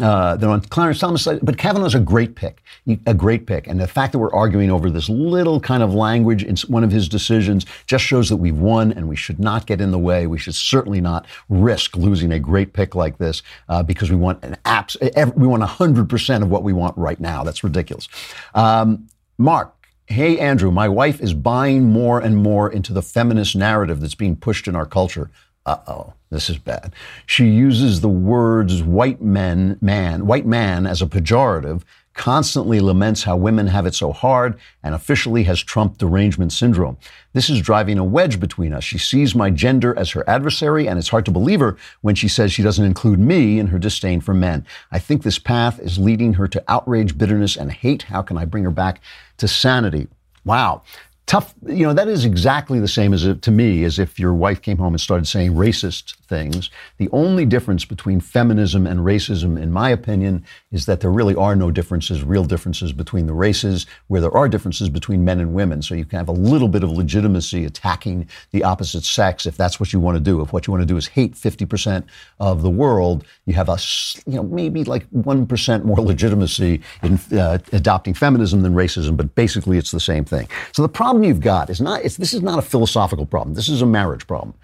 uh, 0.00 0.36
than 0.36 0.50
on 0.50 0.60
Clarence 0.62 0.98
Thomas. 0.98 1.26
But 1.42 1.58
Kavanaugh's 1.58 1.94
a 1.94 2.00
great 2.00 2.34
pick, 2.34 2.62
a 3.06 3.14
great 3.14 3.46
pick. 3.46 3.66
And 3.66 3.80
the 3.80 3.86
fact 3.86 4.12
that 4.12 4.18
we're 4.18 4.32
arguing 4.32 4.70
over 4.70 4.90
this 4.90 5.08
little 5.08 5.60
kind 5.60 5.82
of 5.82 5.94
language 5.94 6.42
in 6.42 6.56
one 6.68 6.84
of 6.84 6.90
his 6.90 7.08
decisions 7.08 7.66
just 7.86 8.04
shows 8.04 8.28
that 8.28 8.36
we've 8.36 8.56
won 8.56 8.92
and 8.92 9.08
we 9.08 9.16
should 9.16 9.38
not 9.38 9.66
get 9.66 9.80
in 9.80 9.90
the 9.90 9.98
way. 9.98 10.26
We 10.26 10.38
should 10.38 10.54
certainly 10.54 11.00
not 11.00 11.26
risk 11.48 11.96
losing 11.96 12.32
a 12.32 12.38
great 12.38 12.72
pick 12.72 12.94
like 12.94 13.18
this 13.18 13.42
uh, 13.68 13.82
because 13.82 14.10
we 14.10 14.16
want 14.16 14.44
an 14.44 14.56
apps. 14.64 14.96
We 15.36 15.46
want 15.46 15.62
100% 15.62 16.42
of 16.42 16.50
what 16.50 16.62
we 16.62 16.72
want 16.72 16.96
right 16.98 17.20
now. 17.20 17.44
That's 17.44 17.62
ridiculous. 17.62 18.08
Um, 18.54 19.08
Mark, 19.38 19.72
Hey, 20.06 20.38
Andrew, 20.38 20.70
my 20.70 20.86
wife 20.86 21.22
is 21.22 21.32
buying 21.32 21.84
more 21.84 22.20
and 22.20 22.36
more 22.36 22.70
into 22.70 22.92
the 22.92 23.00
feminist 23.00 23.56
narrative 23.56 24.00
that's 24.00 24.14
being 24.14 24.36
pushed 24.36 24.68
in 24.68 24.76
our 24.76 24.84
culture 24.84 25.30
uh 25.66 25.78
oh, 25.86 26.12
this 26.34 26.50
is 26.50 26.58
bad. 26.58 26.92
She 27.26 27.46
uses 27.46 28.00
the 28.00 28.08
words 28.08 28.82
white 28.82 29.22
men, 29.22 29.78
man, 29.80 30.26
white 30.26 30.44
man 30.44 30.86
as 30.86 31.00
a 31.00 31.06
pejorative, 31.06 31.82
constantly 32.14 32.80
laments 32.80 33.24
how 33.24 33.36
women 33.36 33.66
have 33.66 33.86
it 33.86 33.94
so 33.94 34.12
hard, 34.12 34.58
and 34.82 34.94
officially 34.94 35.44
has 35.44 35.62
Trump 35.62 35.98
derangement 35.98 36.52
syndrome. 36.52 36.96
This 37.32 37.50
is 37.50 37.60
driving 37.60 37.98
a 37.98 38.04
wedge 38.04 38.38
between 38.38 38.72
us. 38.72 38.84
She 38.84 38.98
sees 38.98 39.34
my 39.34 39.50
gender 39.50 39.96
as 39.98 40.10
her 40.10 40.28
adversary, 40.28 40.88
and 40.88 40.98
it's 40.98 41.08
hard 41.08 41.24
to 41.24 41.30
believe 41.30 41.60
her 41.60 41.76
when 42.02 42.14
she 42.14 42.28
says 42.28 42.52
she 42.52 42.62
doesn't 42.62 42.84
include 42.84 43.18
me 43.18 43.58
in 43.58 43.68
her 43.68 43.78
disdain 43.78 44.20
for 44.20 44.34
men. 44.34 44.64
I 44.92 44.98
think 44.98 45.22
this 45.22 45.38
path 45.38 45.80
is 45.80 45.98
leading 45.98 46.34
her 46.34 46.46
to 46.48 46.64
outrage, 46.68 47.18
bitterness, 47.18 47.56
and 47.56 47.72
hate. 47.72 48.02
How 48.02 48.22
can 48.22 48.38
I 48.38 48.44
bring 48.44 48.64
her 48.64 48.70
back 48.70 49.00
to 49.38 49.48
sanity? 49.48 50.08
Wow 50.44 50.82
tough 51.26 51.54
you 51.66 51.86
know 51.86 51.94
that 51.94 52.08
is 52.08 52.24
exactly 52.24 52.78
the 52.78 52.88
same 52.88 53.14
as 53.14 53.26
to 53.40 53.50
me 53.50 53.84
as 53.84 53.98
if 53.98 54.18
your 54.18 54.34
wife 54.34 54.60
came 54.60 54.76
home 54.76 54.92
and 54.92 55.00
started 55.00 55.26
saying 55.26 55.52
racist 55.52 56.16
things 56.28 56.70
the 56.98 57.08
only 57.12 57.44
difference 57.44 57.84
between 57.84 58.20
feminism 58.20 58.86
and 58.86 59.00
racism 59.00 59.60
in 59.60 59.70
my 59.70 59.90
opinion 59.90 60.44
is 60.72 60.86
that 60.86 61.00
there 61.00 61.10
really 61.10 61.34
are 61.34 61.54
no 61.54 61.70
differences 61.70 62.22
real 62.22 62.44
differences 62.44 62.92
between 62.92 63.26
the 63.26 63.32
races 63.32 63.86
where 64.08 64.20
there 64.20 64.36
are 64.36 64.48
differences 64.48 64.88
between 64.88 65.24
men 65.24 65.40
and 65.40 65.54
women 65.54 65.82
so 65.82 65.94
you 65.94 66.04
can 66.04 66.18
have 66.18 66.28
a 66.28 66.32
little 66.32 66.68
bit 66.68 66.82
of 66.82 66.90
legitimacy 66.90 67.64
attacking 67.64 68.28
the 68.52 68.64
opposite 68.64 69.04
sex 69.04 69.46
if 69.46 69.56
that's 69.56 69.78
what 69.78 69.92
you 69.92 70.00
want 70.00 70.16
to 70.16 70.20
do 70.20 70.40
if 70.40 70.52
what 70.52 70.66
you 70.66 70.72
want 70.72 70.82
to 70.82 70.86
do 70.86 70.96
is 70.96 71.06
hate 71.06 71.34
50% 71.34 72.04
of 72.40 72.62
the 72.62 72.70
world 72.70 73.24
you 73.46 73.54
have 73.54 73.68
a 73.68 73.78
you 74.26 74.36
know 74.36 74.42
maybe 74.42 74.84
like 74.84 75.08
1% 75.10 75.84
more 75.84 76.00
legitimacy 76.00 76.80
in 77.02 77.18
uh, 77.38 77.58
adopting 77.72 78.14
feminism 78.14 78.62
than 78.62 78.74
racism 78.74 79.16
but 79.16 79.34
basically 79.34 79.78
it's 79.78 79.90
the 79.90 80.00
same 80.00 80.24
thing 80.24 80.48
so 80.72 80.82
the 80.82 80.88
problem 80.88 81.24
you've 81.24 81.40
got 81.40 81.70
is 81.70 81.80
not, 81.80 82.04
it's, 82.04 82.16
this 82.16 82.34
is 82.34 82.42
not 82.42 82.58
a 82.58 82.62
philosophical 82.62 83.26
problem. 83.26 83.54
This 83.54 83.68
is 83.68 83.82
a 83.82 83.86
marriage 83.86 84.26
problem. 84.26 84.54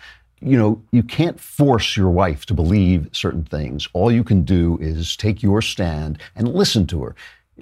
You 0.43 0.57
know, 0.57 0.83
you 0.91 1.03
can't 1.03 1.39
force 1.39 1.97
your 1.97 2.11
wife 2.11 2.47
to 2.47 2.55
believe 2.55 3.09
certain 3.13 3.45
things. 3.45 3.89
All 3.93 4.11
you 4.11 4.25
can 4.25 4.43
do 4.43 4.79
is 4.81 5.17
take 5.17 5.43
your 5.43 5.61
stand 5.61 6.19
and 6.35 6.55
listen 6.55 6.87
to 6.89 7.03
her. 7.03 7.15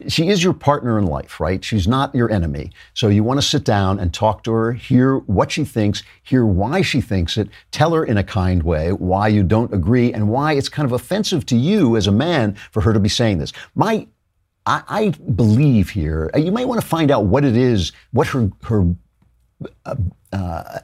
She 0.07 0.29
is 0.29 0.45
your 0.45 0.53
partner 0.55 0.97
in 0.97 1.07
life, 1.07 1.41
right? 1.41 1.65
She's 1.65 1.89
not 1.89 2.15
your 2.15 2.31
enemy. 2.31 2.71
So 2.95 3.09
you 3.09 3.25
want 3.25 3.41
to 3.41 3.47
sit 3.47 3.65
down 3.65 3.99
and 3.99 4.15
talk 4.15 4.45
to 4.45 4.53
her, 4.53 4.73
hear 4.73 5.17
what 5.17 5.51
she 5.51 5.65
thinks, 5.65 6.05
hear 6.23 6.47
why 6.47 6.83
she 6.83 7.01
thinks 7.01 7.37
it, 7.37 7.49
tell 7.73 7.93
her 7.95 8.05
in 8.05 8.17
a 8.17 8.23
kind 8.23 8.63
way 8.63 8.93
why 8.93 9.27
you 9.27 9.43
don't 9.43 9.75
agree 9.75 10.13
and 10.13 10.29
why 10.29 10.53
it's 10.53 10.69
kind 10.69 10.87
of 10.87 10.93
offensive 10.93 11.45
to 11.47 11.57
you 11.57 11.97
as 11.97 12.07
a 12.07 12.13
man 12.13 12.55
for 12.71 12.81
her 12.83 12.93
to 12.93 13.01
be 13.01 13.09
saying 13.09 13.39
this. 13.39 13.53
My 13.75 14.07
I, 14.69 14.83
I 14.89 15.09
believe 15.11 15.89
here, 15.91 16.31
you 16.37 16.53
might 16.53 16.69
want 16.69 16.81
to 16.81 16.87
find 16.87 17.11
out 17.11 17.25
what 17.25 17.43
it 17.43 17.57
is, 17.57 17.93
what 18.13 18.27
her, 18.29 18.51
her 18.65 18.95
uh, 19.87 19.97
uh, 20.33 20.79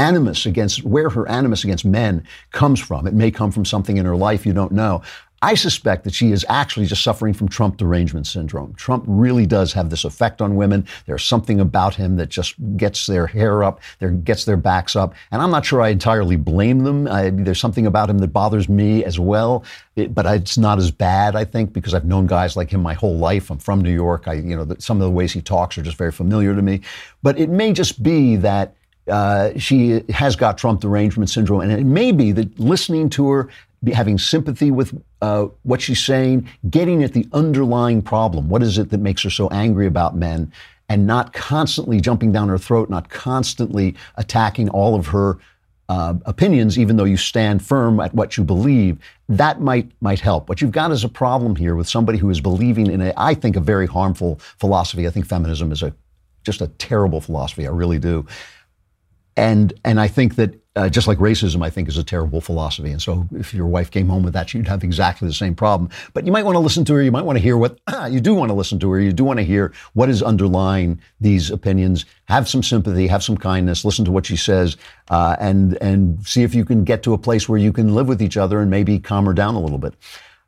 animus 0.00 0.46
against, 0.46 0.84
where 0.84 1.10
her 1.10 1.28
animus 1.28 1.64
against 1.64 1.84
men 1.84 2.24
comes 2.52 2.80
from. 2.80 3.06
It 3.06 3.14
may 3.14 3.30
come 3.30 3.50
from 3.50 3.64
something 3.64 3.96
in 3.96 4.06
her 4.06 4.16
life 4.16 4.46
you 4.46 4.52
don't 4.52 4.72
know. 4.72 5.02
I 5.42 5.54
suspect 5.54 6.04
that 6.04 6.12
she 6.12 6.32
is 6.32 6.44
actually 6.50 6.84
just 6.84 7.02
suffering 7.02 7.32
from 7.32 7.48
Trump 7.48 7.78
derangement 7.78 8.26
syndrome. 8.26 8.74
Trump 8.74 9.04
really 9.06 9.46
does 9.46 9.72
have 9.72 9.88
this 9.88 10.04
effect 10.04 10.42
on 10.42 10.54
women. 10.54 10.86
There's 11.06 11.24
something 11.24 11.60
about 11.60 11.94
him 11.94 12.16
that 12.16 12.28
just 12.28 12.56
gets 12.76 13.06
their 13.06 13.26
hair 13.26 13.64
up, 13.64 13.80
their, 14.00 14.10
gets 14.10 14.44
their 14.44 14.58
backs 14.58 14.94
up. 14.94 15.14
And 15.32 15.40
I'm 15.40 15.50
not 15.50 15.64
sure 15.64 15.80
I 15.80 15.88
entirely 15.88 16.36
blame 16.36 16.80
them. 16.80 17.08
I, 17.08 17.30
there's 17.30 17.58
something 17.58 17.86
about 17.86 18.10
him 18.10 18.18
that 18.18 18.28
bothers 18.28 18.68
me 18.68 19.02
as 19.02 19.18
well. 19.18 19.64
It, 19.96 20.14
but 20.14 20.26
it's 20.26 20.58
not 20.58 20.78
as 20.78 20.90
bad, 20.90 21.34
I 21.34 21.46
think, 21.46 21.72
because 21.72 21.94
I've 21.94 22.04
known 22.04 22.26
guys 22.26 22.54
like 22.54 22.70
him 22.70 22.82
my 22.82 22.94
whole 22.94 23.16
life. 23.16 23.50
I'm 23.50 23.58
from 23.58 23.80
New 23.80 23.94
York. 23.94 24.28
I, 24.28 24.34
you 24.34 24.54
know, 24.54 24.66
the, 24.66 24.80
some 24.80 24.98
of 24.98 25.04
the 25.04 25.10
ways 25.10 25.32
he 25.32 25.40
talks 25.40 25.78
are 25.78 25.82
just 25.82 25.96
very 25.96 26.12
familiar 26.12 26.54
to 26.54 26.60
me. 26.60 26.82
But 27.22 27.38
it 27.38 27.48
may 27.48 27.72
just 27.72 28.02
be 28.02 28.36
that 28.36 28.74
uh, 29.10 29.58
she 29.58 30.02
has 30.10 30.36
got 30.36 30.58
Trump 30.58 30.80
derangement 30.80 31.30
syndrome, 31.30 31.60
and 31.60 31.72
it 31.72 31.84
may 31.84 32.12
be 32.12 32.32
that 32.32 32.58
listening 32.58 33.10
to 33.10 33.28
her 33.30 33.48
having 33.92 34.18
sympathy 34.18 34.70
with 34.70 35.00
uh, 35.22 35.46
what 35.62 35.80
she's 35.80 36.02
saying, 36.02 36.48
getting 36.68 37.02
at 37.02 37.12
the 37.12 37.26
underlying 37.32 38.02
problem. 38.02 38.48
What 38.48 38.62
is 38.62 38.78
it 38.78 38.90
that 38.90 38.98
makes 39.00 39.22
her 39.22 39.30
so 39.30 39.48
angry 39.48 39.86
about 39.86 40.16
men? 40.16 40.52
And 40.88 41.06
not 41.06 41.32
constantly 41.32 42.00
jumping 42.00 42.32
down 42.32 42.48
her 42.48 42.58
throat, 42.58 42.90
not 42.90 43.10
constantly 43.10 43.94
attacking 44.16 44.68
all 44.70 44.96
of 44.96 45.06
her 45.06 45.38
uh, 45.88 46.14
opinions, 46.24 46.78
even 46.78 46.96
though 46.96 47.04
you 47.04 47.16
stand 47.16 47.64
firm 47.64 48.00
at 48.00 48.14
what 48.14 48.36
you 48.36 48.44
believe, 48.44 48.98
that 49.28 49.60
might 49.60 49.90
might 50.00 50.20
help. 50.20 50.48
What 50.48 50.60
you've 50.60 50.72
got 50.72 50.90
is 50.90 51.04
a 51.04 51.08
problem 51.08 51.56
here 51.56 51.74
with 51.74 51.88
somebody 51.88 52.18
who 52.18 52.30
is 52.30 52.40
believing 52.40 52.90
in 52.90 53.00
a, 53.00 53.12
I 53.16 53.34
think, 53.34 53.56
a 53.56 53.60
very 53.60 53.86
harmful 53.86 54.40
philosophy. 54.58 55.06
I 55.06 55.10
think 55.10 55.26
feminism 55.26 55.72
is 55.72 55.82
a 55.82 55.92
just 56.44 56.60
a 56.60 56.68
terrible 56.78 57.20
philosophy. 57.20 57.66
I 57.66 57.70
really 57.70 57.98
do. 57.98 58.26
And 59.36 59.72
and 59.84 60.00
I 60.00 60.08
think 60.08 60.36
that 60.36 60.60
uh, 60.76 60.88
just 60.88 61.08
like 61.08 61.18
racism, 61.18 61.64
I 61.64 61.70
think 61.70 61.88
is 61.88 61.98
a 61.98 62.04
terrible 62.04 62.40
philosophy. 62.40 62.90
And 62.90 63.02
so, 63.02 63.28
if 63.32 63.52
your 63.52 63.66
wife 63.66 63.90
came 63.90 64.08
home 64.08 64.22
with 64.22 64.34
that, 64.34 64.54
you'd 64.54 64.68
have 64.68 64.84
exactly 64.84 65.26
the 65.26 65.34
same 65.34 65.54
problem. 65.54 65.90
But 66.14 66.26
you 66.26 66.32
might 66.32 66.44
want 66.44 66.54
to 66.54 66.60
listen 66.60 66.84
to 66.86 66.94
her. 66.94 67.02
You 67.02 67.10
might 67.10 67.24
want 67.24 67.38
to 67.38 67.42
hear 67.42 67.56
what 67.56 67.80
you 68.10 68.20
do 68.20 68.34
want 68.34 68.50
to 68.50 68.54
listen 68.54 68.78
to 68.78 68.90
her. 68.92 69.00
You 69.00 69.12
do 69.12 69.24
want 69.24 69.38
to 69.38 69.44
hear 69.44 69.72
what 69.94 70.08
is 70.08 70.22
underlying 70.22 71.00
these 71.20 71.50
opinions. 71.50 72.06
Have 72.26 72.48
some 72.48 72.62
sympathy, 72.62 73.08
have 73.08 73.24
some 73.24 73.36
kindness. 73.36 73.84
Listen 73.84 74.04
to 74.04 74.12
what 74.12 74.26
she 74.26 74.36
says, 74.36 74.76
uh, 75.10 75.36
and 75.40 75.76
and 75.82 76.24
see 76.26 76.44
if 76.44 76.54
you 76.54 76.64
can 76.64 76.84
get 76.84 77.02
to 77.02 77.14
a 77.14 77.18
place 77.18 77.48
where 77.48 77.58
you 77.58 77.72
can 77.72 77.94
live 77.94 78.06
with 78.06 78.22
each 78.22 78.36
other 78.36 78.60
and 78.60 78.70
maybe 78.70 79.00
calm 79.00 79.26
her 79.26 79.34
down 79.34 79.56
a 79.56 79.60
little 79.60 79.78
bit. 79.78 79.94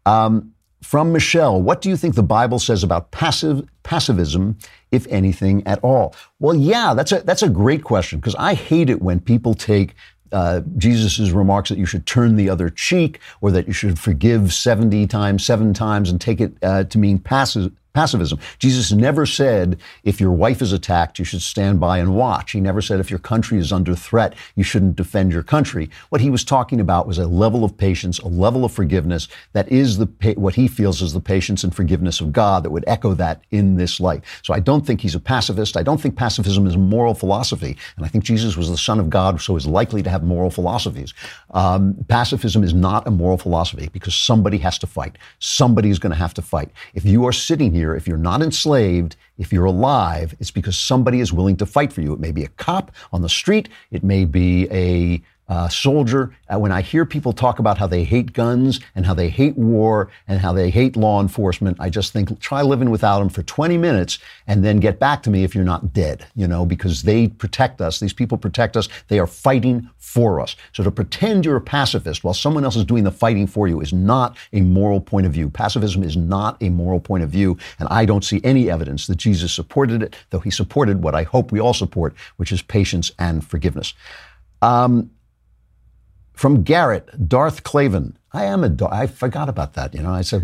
Um, 0.07 0.55
from 0.83 1.12
Michelle, 1.12 1.62
what 1.62 1.80
do 1.80 1.89
you 1.89 1.97
think 1.97 2.14
the 2.14 2.22
Bible 2.22 2.59
says 2.59 2.83
about 2.83 3.11
passive 3.12 3.66
pacifism, 3.83 4.59
if 4.91 5.07
anything 5.07 5.66
at 5.66 5.78
all? 5.83 6.14
Well, 6.41 6.55
yeah, 6.55 6.93
that's 6.95 7.12
a 7.12 7.20
that's 7.20 7.43
a 7.43 7.49
great 7.49 7.85
question 7.85 8.18
because 8.18 8.35
I 8.35 8.55
hate 8.55 8.91
it 8.91 9.01
when 9.01 9.20
people 9.20 9.55
take 9.55 9.95
uh, 10.33 10.62
Jesus' 10.76 11.30
remarks 11.30 11.68
that 11.68 11.78
you 11.78 11.87
should 11.87 12.07
turn 12.07 12.37
the 12.37 12.49
other 12.49 12.70
cheek 12.70 13.20
or 13.41 13.51
that 13.51 13.66
you 13.66 13.72
should 13.72 13.99
forgive 13.99 14.53
70 14.53 15.07
times, 15.07 15.45
seven 15.45 15.74
times, 15.74 16.11
and 16.11 16.20
take 16.20 16.41
it 16.41 16.55
uh, 16.62 16.85
to 16.85 16.99
mean 16.99 17.18
passive, 17.18 17.70
pacifism. 17.93 18.38
Jesus 18.59 18.93
never 18.93 19.26
said 19.26 19.78
if 20.05 20.20
your 20.20 20.32
wife 20.32 20.62
is 20.62 20.72
attacked, 20.72 21.18
you 21.18 21.24
should 21.24 21.43
stand 21.43 21.80
by 21.80 21.99
and 21.99 22.16
watch. 22.16 22.53
He 22.53 22.61
never 22.61 22.80
said 22.80 23.01
if 23.01 23.11
your 23.11 23.18
country 23.18 23.59
is 23.59 23.72
under 23.72 23.95
threat, 23.95 24.34
you 24.57 24.64
shouldn't 24.64 24.97
defend 24.97 25.32
your 25.32 25.43
country. 25.43 25.90
What 26.09 26.20
he 26.20 26.30
was 26.30 26.45
talking 26.45 26.80
about 26.80 27.07
was 27.07 27.18
a 27.18 27.26
level 27.26 27.64
of 27.64 27.76
patience, 27.76 28.18
a 28.18 28.28
level 28.28 28.64
of 28.64 28.72
forgiveness 28.72 29.28
that 29.53 29.70
is 29.70 29.99
the 29.99 30.07
what 30.36 30.55
he 30.55 30.68
feels 30.68 31.03
is 31.03 31.12
the 31.12 31.20
patience 31.20 31.64
and 31.64 31.74
forgiveness 31.74 32.20
of 32.20 32.32
God 32.32 32.62
that 32.62 32.70
would 32.70 32.84
echo 32.86 33.14
that 33.14 33.43
in 33.51 33.76
this 33.76 34.01
life. 34.01 34.40
So 34.43 34.55
I 34.55 34.61
don't 34.61 34.86
think 34.86 35.01
he's 35.01 35.14
a 35.14 35.20
pacifist. 35.20 35.76
I 35.76 35.82
don't 35.82 36.01
think 36.01 36.16
pacifism 36.16 36.66
is 36.66 36.74
a 36.74 36.78
moral 36.78 37.14
philosophy, 37.14 37.76
and 37.97 38.05
I 38.07 38.09
think 38.09 38.24
Jesus 38.24 38.57
was 38.57 38.70
the 38.70 38.78
Son 38.78 39.01
of 39.01 39.11
God, 39.11 39.40
so 39.40 39.57
is 39.57 39.66
likely 39.66 40.03
to 40.03 40.11
have 40.11 40.22
moral 40.22 40.51
philosophies. 40.51 41.12
Um, 41.51 41.97
pacifism 42.09 42.62
is 42.64 42.72
not 42.72 43.07
a 43.07 43.11
moral 43.11 43.38
philosophy 43.38 43.88
because 43.93 44.14
somebody 44.14 44.59
has 44.59 44.78
to 44.78 44.86
fight. 44.86 45.16
Somebody 45.38 45.90
is 45.90 45.99
going 45.99 46.12
to 46.12 46.18
have 46.18 46.34
to 46.34 46.43
fight. 46.43 46.70
If 46.95 47.05
you 47.05 47.26
are 47.26 47.32
sitting 47.32 47.72
here 47.72 47.82
here, 47.83 47.97
if 47.97 48.07
you're 48.07 48.16
not 48.16 48.43
enslaved, 48.43 49.16
if 49.39 49.53
you're 49.53 49.64
alive, 49.64 50.37
it's 50.39 50.53
because 50.53 50.76
somebody 50.76 51.18
is 51.18 51.33
willing 51.33 51.57
to 51.57 51.66
fight 51.66 51.93
for 51.93 52.01
you. 52.01 52.12
It 52.12 52.20
may 52.20 52.30
be 52.30 52.45
a 52.45 52.49
cop 52.49 52.93
on 53.12 53.22
the 53.22 53.28
street. 53.28 53.68
It 53.91 54.05
may 54.05 54.24
be 54.24 54.68
a 54.70 55.20
uh, 55.53 55.68
soldier. 55.68 56.34
Uh, 56.48 56.59
when 56.59 56.72
I 56.72 56.80
hear 56.80 57.05
people 57.05 57.34
talk 57.34 57.59
about 57.59 57.76
how 57.76 57.86
they 57.86 58.05
hate 58.05 58.32
guns 58.32 58.80
and 58.94 59.05
how 59.05 59.12
they 59.12 59.28
hate 59.28 59.55
war 59.59 60.09
and 60.26 60.40
how 60.40 60.55
they 60.55 60.70
hate 60.70 60.96
law 60.96 61.20
enforcement, 61.20 61.76
I 61.78 61.90
just 61.90 62.11
think 62.14 62.40
try 62.40 62.62
living 62.62 62.88
without 62.88 63.18
them 63.18 63.28
for 63.28 63.42
20 63.42 63.76
minutes 63.76 64.18
and 64.46 64.64
then 64.64 64.80
get 64.80 64.98
back 64.98 65.22
to 65.24 65.30
me 65.30 65.44
if 65.44 65.55
you're 65.55 65.62
not 65.62 65.92
dead, 65.92 66.24
you 66.34 66.48
know, 66.48 66.64
because 66.64 67.03
they 67.03 67.28
protect 67.28 67.82
us. 67.82 68.00
These 68.00 68.14
people 68.14 68.38
protect 68.38 68.78
us. 68.78 68.88
They 69.09 69.18
are 69.18 69.26
fighting 69.26 69.90
for 69.98 70.40
us. 70.40 70.57
So 70.72 70.82
to 70.84 70.90
pretend 70.90 71.44
you're 71.44 71.57
a 71.57 71.61
pacifist 71.61 72.24
while 72.24 72.32
someone 72.32 72.64
else 72.64 72.76
is 72.76 72.86
doing 72.86 73.05
the 73.05 73.12
fighting 73.12 73.46
for 73.46 73.68
you 73.68 73.82
is 73.82 73.92
not 73.92 74.38
a 74.55 74.62
moral 74.62 75.03
point 75.03 75.26
of 75.26 75.34
view. 75.34 75.50
Pacifism 75.50 76.03
is 76.03 76.16
not 76.16 76.57
a 76.62 76.70
moral 76.70 76.98
point 76.98 77.24
of 77.24 77.28
view. 77.28 77.59
And 77.78 77.88
I 77.90 78.07
don't 78.07 78.24
see 78.24 78.40
any 78.42 78.70
evidence 78.70 79.07
that 79.07 79.16
Jesus 79.16 79.53
supported 79.53 80.03
it, 80.03 80.16
though 80.30 80.40
he 80.40 80.50
supported 80.50 81.03
what 81.03 81.14
I 81.14 81.24
hope 81.24 81.53
we 81.53 81.61
all 81.61 81.74
support, 81.74 82.14
which 82.38 82.53
is 82.53 82.62
patience 82.62 83.12
and 83.18 83.46
forgiveness. 83.46 83.92
Um, 84.62 85.11
from 86.33 86.62
Garrett, 86.62 87.28
Darth 87.28 87.62
Klavan. 87.62 88.16
I 88.35 88.45
am 88.45 88.64
a 88.64 88.89
I 88.91 89.07
forgot 89.07 89.49
about 89.49 89.74
that. 89.74 89.95
You 89.95 90.03
know, 90.03 90.14
it's 90.14 90.33
a 90.33 90.41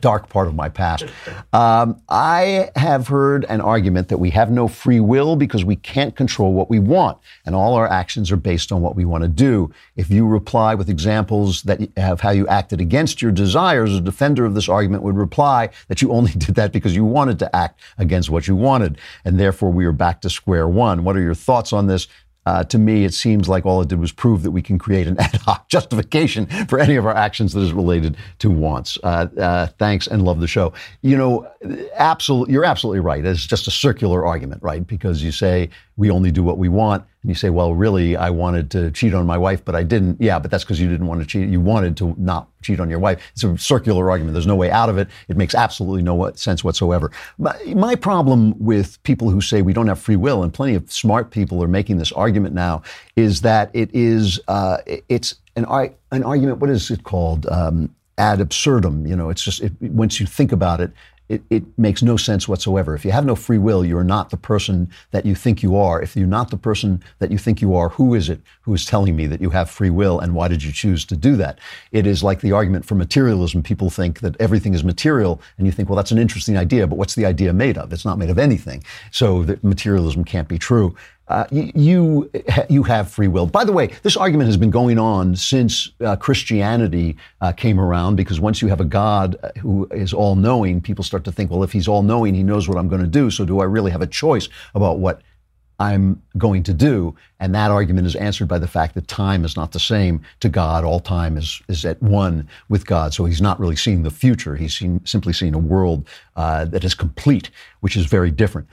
dark 0.00 0.28
part 0.28 0.46
of 0.46 0.54
my 0.54 0.68
past. 0.68 1.04
Um, 1.52 2.00
I 2.08 2.70
have 2.76 3.08
heard 3.08 3.44
an 3.46 3.60
argument 3.60 4.08
that 4.08 4.18
we 4.18 4.30
have 4.30 4.50
no 4.52 4.68
free 4.68 5.00
will 5.00 5.34
because 5.34 5.64
we 5.64 5.74
can't 5.76 6.14
control 6.14 6.52
what 6.52 6.70
we 6.70 6.78
want, 6.78 7.18
and 7.44 7.54
all 7.54 7.74
our 7.74 7.88
actions 7.88 8.30
are 8.30 8.36
based 8.36 8.70
on 8.70 8.82
what 8.82 8.94
we 8.94 9.04
want 9.04 9.22
to 9.22 9.28
do. 9.28 9.72
If 9.96 10.10
you 10.10 10.26
reply 10.26 10.74
with 10.76 10.88
examples 10.88 11.62
that 11.62 11.80
have 11.96 12.20
how 12.20 12.30
you 12.30 12.46
acted 12.46 12.80
against 12.80 13.20
your 13.20 13.32
desires, 13.32 13.94
a 13.94 14.00
defender 14.00 14.44
of 14.44 14.54
this 14.54 14.68
argument 14.68 15.02
would 15.02 15.16
reply 15.16 15.70
that 15.88 16.00
you 16.00 16.12
only 16.12 16.32
did 16.38 16.54
that 16.54 16.72
because 16.72 16.94
you 16.94 17.04
wanted 17.04 17.40
to 17.40 17.56
act 17.56 17.80
against 17.98 18.30
what 18.30 18.46
you 18.46 18.54
wanted, 18.54 18.96
and 19.24 19.40
therefore 19.40 19.72
we 19.72 19.84
are 19.86 19.92
back 19.92 20.20
to 20.20 20.30
square 20.30 20.68
one. 20.68 21.02
What 21.02 21.16
are 21.16 21.22
your 21.22 21.34
thoughts 21.34 21.72
on 21.72 21.88
this? 21.88 22.06
Uh, 22.46 22.64
to 22.64 22.78
me, 22.78 23.04
it 23.04 23.14
seems 23.14 23.48
like 23.48 23.64
all 23.64 23.80
it 23.80 23.88
did 23.88 23.98
was 23.98 24.12
prove 24.12 24.42
that 24.42 24.50
we 24.50 24.62
can 24.62 24.78
create 24.78 25.06
an 25.06 25.16
ad 25.20 25.36
hoc 25.36 25.68
justification 25.68 26.46
for 26.68 26.78
any 26.78 26.96
of 26.96 27.06
our 27.06 27.14
actions 27.14 27.52
that 27.52 27.60
is 27.60 27.72
related 27.72 28.16
to 28.38 28.50
wants. 28.50 28.98
Uh, 29.02 29.26
uh, 29.38 29.66
thanks 29.78 30.06
and 30.06 30.22
love 30.22 30.40
the 30.40 30.48
show. 30.48 30.72
You 31.02 31.16
know, 31.16 31.50
absolutely, 31.96 32.52
you're 32.52 32.64
absolutely 32.64 33.00
right. 33.00 33.24
It's 33.24 33.46
just 33.46 33.66
a 33.66 33.70
circular 33.70 34.26
argument, 34.26 34.62
right? 34.62 34.86
Because 34.86 35.22
you 35.22 35.32
say 35.32 35.70
we 35.96 36.10
only 36.10 36.30
do 36.30 36.42
what 36.42 36.58
we 36.58 36.68
want, 36.68 37.04
and 37.24 37.30
you 37.30 37.34
say, 37.34 37.48
well, 37.48 37.72
really, 37.72 38.16
I 38.18 38.28
wanted 38.28 38.70
to 38.72 38.90
cheat 38.90 39.14
on 39.14 39.24
my 39.24 39.38
wife, 39.38 39.64
but 39.64 39.74
I 39.74 39.82
didn't. 39.82 40.20
Yeah, 40.20 40.38
but 40.38 40.50
that's 40.50 40.62
because 40.62 40.78
you 40.78 40.90
didn't 40.90 41.06
want 41.06 41.22
to 41.22 41.26
cheat. 41.26 41.48
You 41.48 41.58
wanted 41.58 41.96
to 41.96 42.14
not 42.18 42.50
cheat 42.60 42.80
on 42.80 42.90
your 42.90 42.98
wife. 42.98 43.18
It's 43.32 43.42
a 43.42 43.56
circular 43.56 44.10
argument. 44.10 44.34
There's 44.34 44.46
no 44.46 44.54
way 44.54 44.70
out 44.70 44.90
of 44.90 44.98
it. 44.98 45.08
It 45.28 45.38
makes 45.38 45.54
absolutely 45.54 46.02
no 46.02 46.30
sense 46.34 46.62
whatsoever. 46.62 47.10
My, 47.38 47.58
my 47.74 47.94
problem 47.94 48.58
with 48.58 49.02
people 49.04 49.30
who 49.30 49.40
say 49.40 49.62
we 49.62 49.72
don't 49.72 49.86
have 49.86 49.98
free 49.98 50.16
will, 50.16 50.42
and 50.42 50.52
plenty 50.52 50.74
of 50.74 50.92
smart 50.92 51.30
people 51.30 51.62
are 51.64 51.68
making 51.68 51.96
this 51.96 52.12
argument 52.12 52.54
now, 52.54 52.82
is 53.16 53.40
that 53.40 53.70
it 53.72 53.88
is 53.94 54.38
uh, 54.48 54.78
it's 55.08 55.36
an 55.56 55.64
an 56.12 56.22
argument. 56.24 56.58
What 56.58 56.68
is 56.68 56.90
it 56.90 57.04
called? 57.04 57.46
Um, 57.46 57.94
ad 58.18 58.40
absurdum. 58.40 59.06
You 59.06 59.16
know, 59.16 59.30
it's 59.30 59.42
just 59.42 59.62
it, 59.62 59.72
once 59.80 60.20
you 60.20 60.26
think 60.26 60.52
about 60.52 60.80
it, 60.80 60.92
it, 61.28 61.42
it, 61.48 61.62
makes 61.78 62.02
no 62.02 62.16
sense 62.16 62.46
whatsoever. 62.46 62.94
If 62.94 63.04
you 63.04 63.10
have 63.10 63.24
no 63.24 63.34
free 63.34 63.58
will, 63.58 63.84
you're 63.84 64.04
not 64.04 64.30
the 64.30 64.36
person 64.36 64.90
that 65.10 65.24
you 65.24 65.34
think 65.34 65.62
you 65.62 65.76
are. 65.76 66.00
If 66.02 66.16
you're 66.16 66.26
not 66.26 66.50
the 66.50 66.56
person 66.56 67.02
that 67.18 67.30
you 67.30 67.38
think 67.38 67.62
you 67.62 67.74
are, 67.74 67.88
who 67.88 68.14
is 68.14 68.28
it 68.28 68.40
who 68.62 68.74
is 68.74 68.84
telling 68.84 69.16
me 69.16 69.26
that 69.26 69.40
you 69.40 69.50
have 69.50 69.70
free 69.70 69.90
will 69.90 70.20
and 70.20 70.34
why 70.34 70.48
did 70.48 70.62
you 70.62 70.70
choose 70.70 71.04
to 71.06 71.16
do 71.16 71.36
that? 71.36 71.58
It 71.92 72.06
is 72.06 72.22
like 72.22 72.40
the 72.40 72.52
argument 72.52 72.84
for 72.84 72.94
materialism. 72.94 73.62
People 73.62 73.88
think 73.88 74.20
that 74.20 74.38
everything 74.38 74.74
is 74.74 74.84
material 74.84 75.40
and 75.56 75.66
you 75.66 75.72
think, 75.72 75.88
well, 75.88 75.96
that's 75.96 76.12
an 76.12 76.18
interesting 76.18 76.58
idea, 76.58 76.86
but 76.86 76.96
what's 76.96 77.14
the 77.14 77.26
idea 77.26 77.52
made 77.52 77.78
of? 77.78 77.92
It's 77.92 78.04
not 78.04 78.18
made 78.18 78.30
of 78.30 78.38
anything. 78.38 78.84
So 79.10 79.44
that 79.44 79.64
materialism 79.64 80.24
can't 80.24 80.48
be 80.48 80.58
true. 80.58 80.94
Uh, 81.28 81.46
you 81.50 82.30
you 82.68 82.82
have 82.82 83.10
free 83.10 83.28
will. 83.28 83.46
By 83.46 83.64
the 83.64 83.72
way, 83.72 83.86
this 84.02 84.16
argument 84.16 84.48
has 84.48 84.58
been 84.58 84.70
going 84.70 84.98
on 84.98 85.34
since 85.36 85.90
uh, 86.00 86.16
Christianity 86.16 87.16
uh, 87.40 87.52
came 87.52 87.80
around. 87.80 88.16
Because 88.16 88.40
once 88.40 88.60
you 88.60 88.68
have 88.68 88.80
a 88.80 88.84
God 88.84 89.36
uh, 89.42 89.48
who 89.60 89.88
is 89.90 90.12
all 90.12 90.36
knowing, 90.36 90.82
people 90.82 91.02
start 91.02 91.24
to 91.24 91.32
think, 91.32 91.50
well, 91.50 91.62
if 91.62 91.72
He's 91.72 91.88
all 91.88 92.02
knowing, 92.02 92.34
He 92.34 92.42
knows 92.42 92.68
what 92.68 92.76
I'm 92.76 92.88
going 92.88 93.00
to 93.00 93.06
do. 93.06 93.30
So 93.30 93.44
do 93.44 93.60
I 93.60 93.64
really 93.64 93.90
have 93.90 94.02
a 94.02 94.06
choice 94.06 94.48
about 94.74 94.98
what 94.98 95.22
I'm 95.80 96.22
going 96.36 96.62
to 96.64 96.74
do? 96.74 97.16
And 97.40 97.54
that 97.54 97.70
argument 97.70 98.06
is 98.06 98.16
answered 98.16 98.46
by 98.46 98.58
the 98.58 98.68
fact 98.68 98.94
that 98.94 99.08
time 99.08 99.46
is 99.46 99.56
not 99.56 99.72
the 99.72 99.80
same 99.80 100.20
to 100.40 100.50
God. 100.50 100.84
All 100.84 101.00
time 101.00 101.38
is 101.38 101.62
is 101.68 101.86
at 101.86 102.02
one 102.02 102.46
with 102.68 102.84
God. 102.84 103.14
So 103.14 103.24
He's 103.24 103.40
not 103.40 103.58
really 103.58 103.76
seeing 103.76 104.02
the 104.02 104.10
future. 104.10 104.56
He's 104.56 104.76
seen, 104.76 105.00
simply 105.06 105.32
seeing 105.32 105.54
a 105.54 105.58
world 105.58 106.06
uh, 106.36 106.66
that 106.66 106.84
is 106.84 106.94
complete, 106.94 107.48
which 107.80 107.96
is 107.96 108.04
very 108.04 108.30
different. 108.30 108.68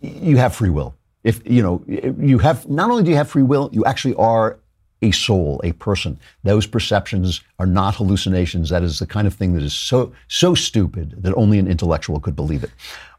You 0.00 0.38
have 0.38 0.54
free 0.54 0.70
will 0.70 0.94
if 1.24 1.40
you 1.48 1.62
know 1.62 1.84
you 1.86 2.38
have 2.38 2.68
not 2.68 2.90
only 2.90 3.02
do 3.02 3.10
you 3.10 3.16
have 3.16 3.28
free 3.28 3.42
will 3.42 3.68
you 3.72 3.84
actually 3.84 4.14
are 4.14 4.58
a 5.02 5.10
soul 5.10 5.60
a 5.64 5.72
person. 5.72 6.18
Those 6.44 6.66
perceptions 6.66 7.40
are 7.58 7.66
not 7.66 7.96
hallucinations. 7.96 8.70
That 8.70 8.84
is 8.84 9.00
the 9.00 9.06
kind 9.06 9.26
of 9.26 9.34
thing 9.34 9.52
that 9.54 9.62
is 9.62 9.74
so 9.74 10.12
so 10.28 10.54
stupid 10.54 11.22
that 11.22 11.34
only 11.34 11.58
an 11.58 11.66
intellectual 11.66 12.20
could 12.20 12.36
believe 12.36 12.62
it. 12.64 12.70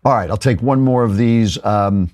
All 0.05 0.13
right 0.13 0.29
i'll 0.29 0.37
take 0.37 0.61
one 0.61 0.81
more 0.81 1.03
of 1.03 1.17
these. 1.17 1.63
Um, 1.63 2.09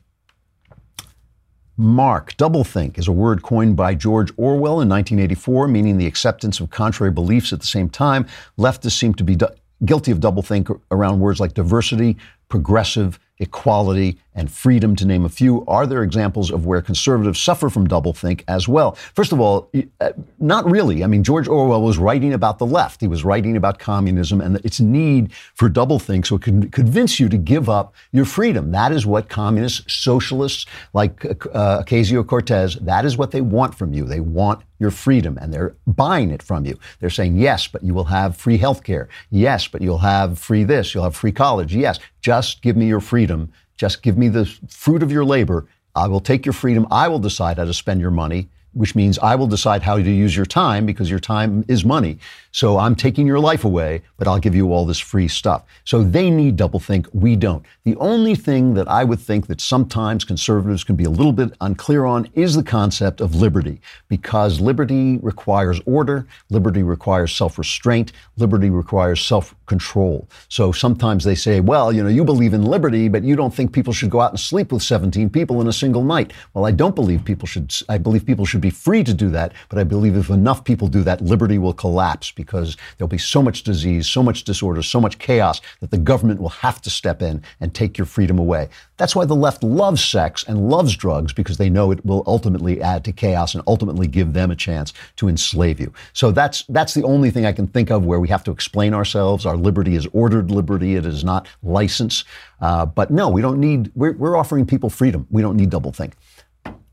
Mark, 1.77 2.35
doublethink 2.35 2.97
is 2.97 3.07
a 3.07 3.11
word 3.13 3.41
coined 3.41 3.77
by 3.77 3.95
George 3.95 4.33
Orwell 4.35 4.81
in 4.81 4.89
1984, 4.89 5.69
meaning 5.69 5.97
the 5.97 6.07
acceptance 6.07 6.59
of 6.59 6.69
contrary 6.69 7.09
beliefs 7.09 7.53
at 7.53 7.61
the 7.61 7.65
same 7.65 7.89
time. 7.89 8.27
Leftists 8.57 8.99
seem 8.99 9.13
to 9.13 9.23
be 9.23 9.37
du- 9.37 9.55
guilty 9.85 10.11
of 10.11 10.19
doublethink 10.19 10.77
around 10.91 11.21
words 11.21 11.39
like 11.39 11.53
diversity, 11.53 12.17
progressive, 12.49 13.17
equality, 13.37 14.19
and 14.35 14.51
freedom, 14.51 14.95
to 14.95 15.05
name 15.05 15.25
a 15.25 15.29
few. 15.29 15.65
Are 15.65 15.85
there 15.87 16.03
examples 16.03 16.51
of 16.51 16.65
where 16.65 16.81
conservatives 16.81 17.39
suffer 17.41 17.69
from 17.69 17.87
doublethink 17.87 18.43
as 18.47 18.67
well? 18.67 18.93
First 19.15 19.31
of 19.31 19.39
all, 19.39 19.69
uh, 19.99 20.11
not 20.39 20.69
really. 20.69 21.03
I 21.03 21.07
mean, 21.07 21.23
George 21.23 21.47
Orwell 21.47 21.81
was 21.81 21.97
writing 21.97 22.33
about 22.33 22.59
the 22.59 22.65
left. 22.65 23.01
He 23.01 23.07
was 23.07 23.23
writing 23.23 23.57
about 23.57 23.79
communism 23.79 24.39
and 24.41 24.57
its 24.65 24.79
need 24.79 25.33
for 25.55 25.69
doublethink 25.69 26.27
so 26.27 26.35
it 26.35 26.41
could 26.41 26.71
convince 26.71 27.19
you 27.19 27.27
to 27.29 27.37
give 27.37 27.69
up 27.69 27.93
your 28.11 28.25
freedom. 28.25 28.71
That 28.71 28.91
is 28.91 29.05
what 29.05 29.29
communists, 29.29 29.91
socialists 29.91 30.65
like 30.93 31.25
uh, 31.25 31.83
Ocasio 31.83 32.25
Cortez, 32.25 32.75
that 32.75 33.05
is 33.05 33.17
what 33.17 33.31
they 33.31 33.41
want 33.41 33.75
from 33.75 33.93
you. 33.93 34.05
They 34.05 34.19
want 34.19 34.61
your 34.79 34.91
freedom 34.91 35.37
and 35.41 35.53
they're 35.53 35.75
buying 35.85 36.31
it 36.31 36.41
from 36.41 36.65
you. 36.65 36.79
They're 36.99 37.09
saying, 37.09 37.37
yes, 37.37 37.67
but 37.67 37.83
you 37.83 37.93
will 37.93 38.05
have 38.05 38.37
free 38.37 38.57
health 38.57 38.83
care. 38.83 39.09
Yes, 39.29 39.67
but 39.67 39.81
you'll 39.81 39.97
have 39.99 40.39
free 40.39 40.63
this. 40.63 40.93
You'll 40.93 41.03
have 41.03 41.15
free 41.15 41.33
college. 41.33 41.75
Yes, 41.75 41.99
just 42.21 42.61
give 42.61 42.77
me 42.77 42.87
your 42.87 43.01
freedom. 43.01 43.51
Just 43.79 44.03
give 44.03 44.17
me 44.17 44.27
the 44.27 44.45
fruit 44.67 45.01
of 45.01 45.09
your 45.09 45.23
labor. 45.23 45.65
I 45.95 46.07
will 46.07 46.19
take 46.19 46.45
your 46.45 46.51
freedom. 46.51 46.85
I 46.91 47.07
will 47.07 47.17
decide 47.17 47.57
how 47.57 47.63
to 47.63 47.73
spend 47.73 48.01
your 48.01 48.11
money 48.11 48.49
which 48.73 48.95
means 48.95 49.19
I 49.19 49.35
will 49.35 49.47
decide 49.47 49.81
how 49.81 49.97
to 49.97 50.11
use 50.11 50.35
your 50.35 50.45
time 50.45 50.85
because 50.85 51.09
your 51.09 51.19
time 51.19 51.65
is 51.67 51.83
money. 51.83 52.17
So 52.51 52.77
I'm 52.77 52.95
taking 52.95 53.27
your 53.27 53.39
life 53.39 53.63
away, 53.63 54.01
but 54.17 54.27
I'll 54.27 54.39
give 54.39 54.55
you 54.55 54.73
all 54.73 54.85
this 54.85 54.99
free 54.99 55.27
stuff. 55.27 55.63
So 55.85 56.01
they 56.01 56.31
need 56.31 56.57
doublethink. 56.57 57.07
We 57.13 57.35
don't. 57.35 57.63
The 57.83 57.95
only 57.97 58.35
thing 58.35 58.73
that 58.73 58.87
I 58.87 59.03
would 59.03 59.19
think 59.19 59.47
that 59.47 59.61
sometimes 59.61 60.25
conservatives 60.25 60.83
can 60.83 60.95
be 60.95 61.03
a 61.03 61.09
little 61.09 61.31
bit 61.31 61.53
unclear 61.61 62.05
on 62.05 62.27
is 62.33 62.55
the 62.55 62.63
concept 62.63 63.21
of 63.21 63.35
liberty, 63.35 63.81
because 64.07 64.59
liberty 64.59 65.17
requires 65.17 65.79
order, 65.85 66.27
liberty 66.49 66.81
requires 66.81 67.35
self-restraint, 67.35 68.13
liberty 68.37 68.69
requires 68.69 69.23
self-control. 69.23 70.27
So 70.47 70.71
sometimes 70.71 71.23
they 71.23 71.35
say, 71.35 71.59
well, 71.59 71.93
you 71.93 72.03
know, 72.03 72.09
you 72.09 72.23
believe 72.23 72.53
in 72.53 72.63
liberty, 72.63 73.09
but 73.09 73.23
you 73.23 73.35
don't 73.35 73.53
think 73.53 73.71
people 73.71 73.93
should 73.93 74.09
go 74.09 74.21
out 74.21 74.31
and 74.31 74.39
sleep 74.39 74.71
with 74.71 74.81
17 74.81 75.29
people 75.29 75.61
in 75.61 75.67
a 75.67 75.73
single 75.73 76.03
night. 76.03 76.33
Well, 76.53 76.65
I 76.65 76.71
don't 76.71 76.95
believe 76.95 77.23
people 77.23 77.47
should. 77.47 77.73
I 77.87 77.99
believe 77.99 78.25
people 78.25 78.45
should 78.45 78.58
be 78.59 78.69
free 78.69 79.03
to 79.03 79.13
do 79.13 79.29
that, 79.29 79.53
but 79.69 79.79
I 79.79 79.83
believe 79.83 80.15
if 80.15 80.29
enough 80.29 80.63
people 80.63 80.87
do 80.87 81.03
that, 81.03 81.21
liberty 81.21 81.57
will 81.57 81.73
collapse 81.73 82.31
because 82.31 82.77
there'll 82.97 83.07
be 83.07 83.17
so 83.17 83.41
much 83.41 83.63
disease, 83.63 84.07
so 84.07 84.23
much 84.23 84.43
disorder, 84.43 84.81
so 84.81 84.99
much 84.99 85.19
chaos 85.19 85.61
that 85.79 85.91
the 85.91 85.97
government 85.97 86.41
will 86.41 86.49
have 86.49 86.81
to 86.81 86.89
step 86.89 87.21
in 87.21 87.41
and 87.59 87.73
take 87.73 87.97
your 87.97 88.05
freedom 88.05 88.39
away. 88.39 88.69
That's 88.97 89.15
why 89.15 89.25
the 89.25 89.35
left 89.35 89.63
loves 89.63 90.03
sex 90.03 90.43
and 90.47 90.69
loves 90.69 90.95
drugs 90.95 91.33
because 91.33 91.57
they 91.57 91.69
know 91.69 91.91
it 91.91 92.05
will 92.05 92.23
ultimately 92.27 92.81
add 92.81 93.05
to 93.05 93.11
chaos 93.11 93.53
and 93.53 93.63
ultimately 93.67 94.07
give 94.07 94.33
them 94.33 94.51
a 94.51 94.55
chance 94.55 94.93
to 95.15 95.27
enslave 95.27 95.79
you. 95.79 95.93
So 96.13 96.31
that's 96.31 96.63
that's 96.63 96.93
the 96.93 97.03
only 97.03 97.31
thing 97.31 97.45
I 97.45 97.53
can 97.53 97.67
think 97.67 97.91
of 97.91 98.05
where 98.05 98.19
we 98.19 98.27
have 98.27 98.43
to 98.43 98.51
explain 98.51 98.93
ourselves. 98.93 99.45
Our 99.45 99.55
liberty 99.55 99.95
is 99.95 100.07
ordered 100.13 100.51
liberty; 100.51 100.95
it 100.95 101.05
is 101.05 101.23
not 101.23 101.47
license. 101.63 102.25
Uh, 102.61 102.85
but 102.85 103.09
no, 103.09 103.29
we 103.29 103.41
don't 103.41 103.59
need. 103.59 103.91
We're, 103.95 104.13
we're 104.13 104.35
offering 104.35 104.65
people 104.65 104.89
freedom. 104.89 105.27
We 105.31 105.41
don't 105.41 105.55
need 105.55 105.69
doublethink. 105.69 106.13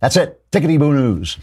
That's 0.07 0.17
it. 0.19 0.41
Tickety 0.53 0.79
boo 0.79 0.95
news. 0.95 1.37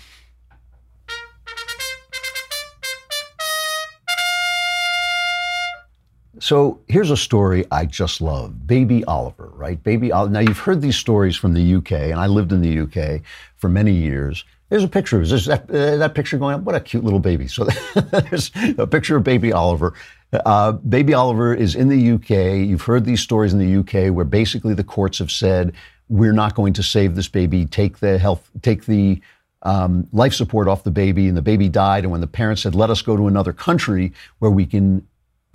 So 6.40 6.80
here's 6.88 7.12
a 7.12 7.18
story 7.18 7.66
I 7.74 7.86
just 7.86 8.22
love. 8.22 8.66
Baby 8.66 9.04
Oliver, 9.04 9.52
right? 9.54 9.84
Baby 9.84 10.14
Oliver. 10.14 10.32
Now 10.32 10.40
you've 10.40 10.60
heard 10.60 10.82
these 10.82 10.96
stories 10.96 11.36
from 11.36 11.54
the 11.54 11.76
UK, 11.76 11.92
and 11.92 12.22
I 12.22 12.28
lived 12.28 12.54
in 12.54 12.62
the 12.62 12.80
UK 12.80 13.24
for 13.58 13.68
many 13.68 13.92
years. 13.92 14.46
There's 14.70 14.86
a 14.86 14.88
picture. 14.88 15.22
Is 15.22 15.46
that, 15.48 15.70
uh, 15.70 15.98
that 15.98 16.16
picture 16.16 16.38
going 16.38 16.56
up? 16.56 16.62
What 16.62 16.74
a 16.74 16.80
cute 16.80 17.04
little 17.04 17.20
baby. 17.20 17.50
So 17.50 17.66
there's 17.96 18.50
a 18.78 18.88
picture 18.88 19.18
of 19.18 19.26
baby 19.26 19.52
Oliver. 19.52 19.94
Uh, 20.32 20.72
baby 20.72 21.14
Oliver 21.14 21.54
is 21.54 21.76
in 21.76 21.90
the 21.90 22.12
UK. 22.12 22.66
You've 22.66 22.84
heard 22.84 23.04
these 23.04 23.20
stories 23.20 23.52
in 23.52 23.60
the 23.60 23.80
UK 23.80 24.16
where 24.16 24.24
basically 24.24 24.74
the 24.74 24.86
courts 24.86 25.20
have 25.20 25.32
said, 25.32 25.74
we're 26.10 26.34
not 26.34 26.56
going 26.56 26.74
to 26.74 26.84
save 26.84 27.16
this 27.16 27.28
baby. 27.28 27.66
Take 27.66 28.00
the 28.00 28.18
health, 28.18 28.50
take 28.62 28.86
the 28.86 29.22
um, 29.64 30.08
life 30.12 30.34
support 30.34 30.68
off 30.68 30.84
the 30.84 30.92
baby, 30.92 31.28
and 31.28 31.38
the 31.38 31.42
baby 31.42 31.70
died. 31.70 32.04
And 32.04 32.12
when 32.12 32.22
the 32.22 32.28
parents 32.28 32.62
said, 32.62 32.76
let 32.76 32.90
us 32.90 33.02
go 33.02 33.16
to 33.16 33.28
another 33.28 33.54
country 33.54 34.12
where 34.40 34.52
we 34.52 34.66
can 34.66 35.08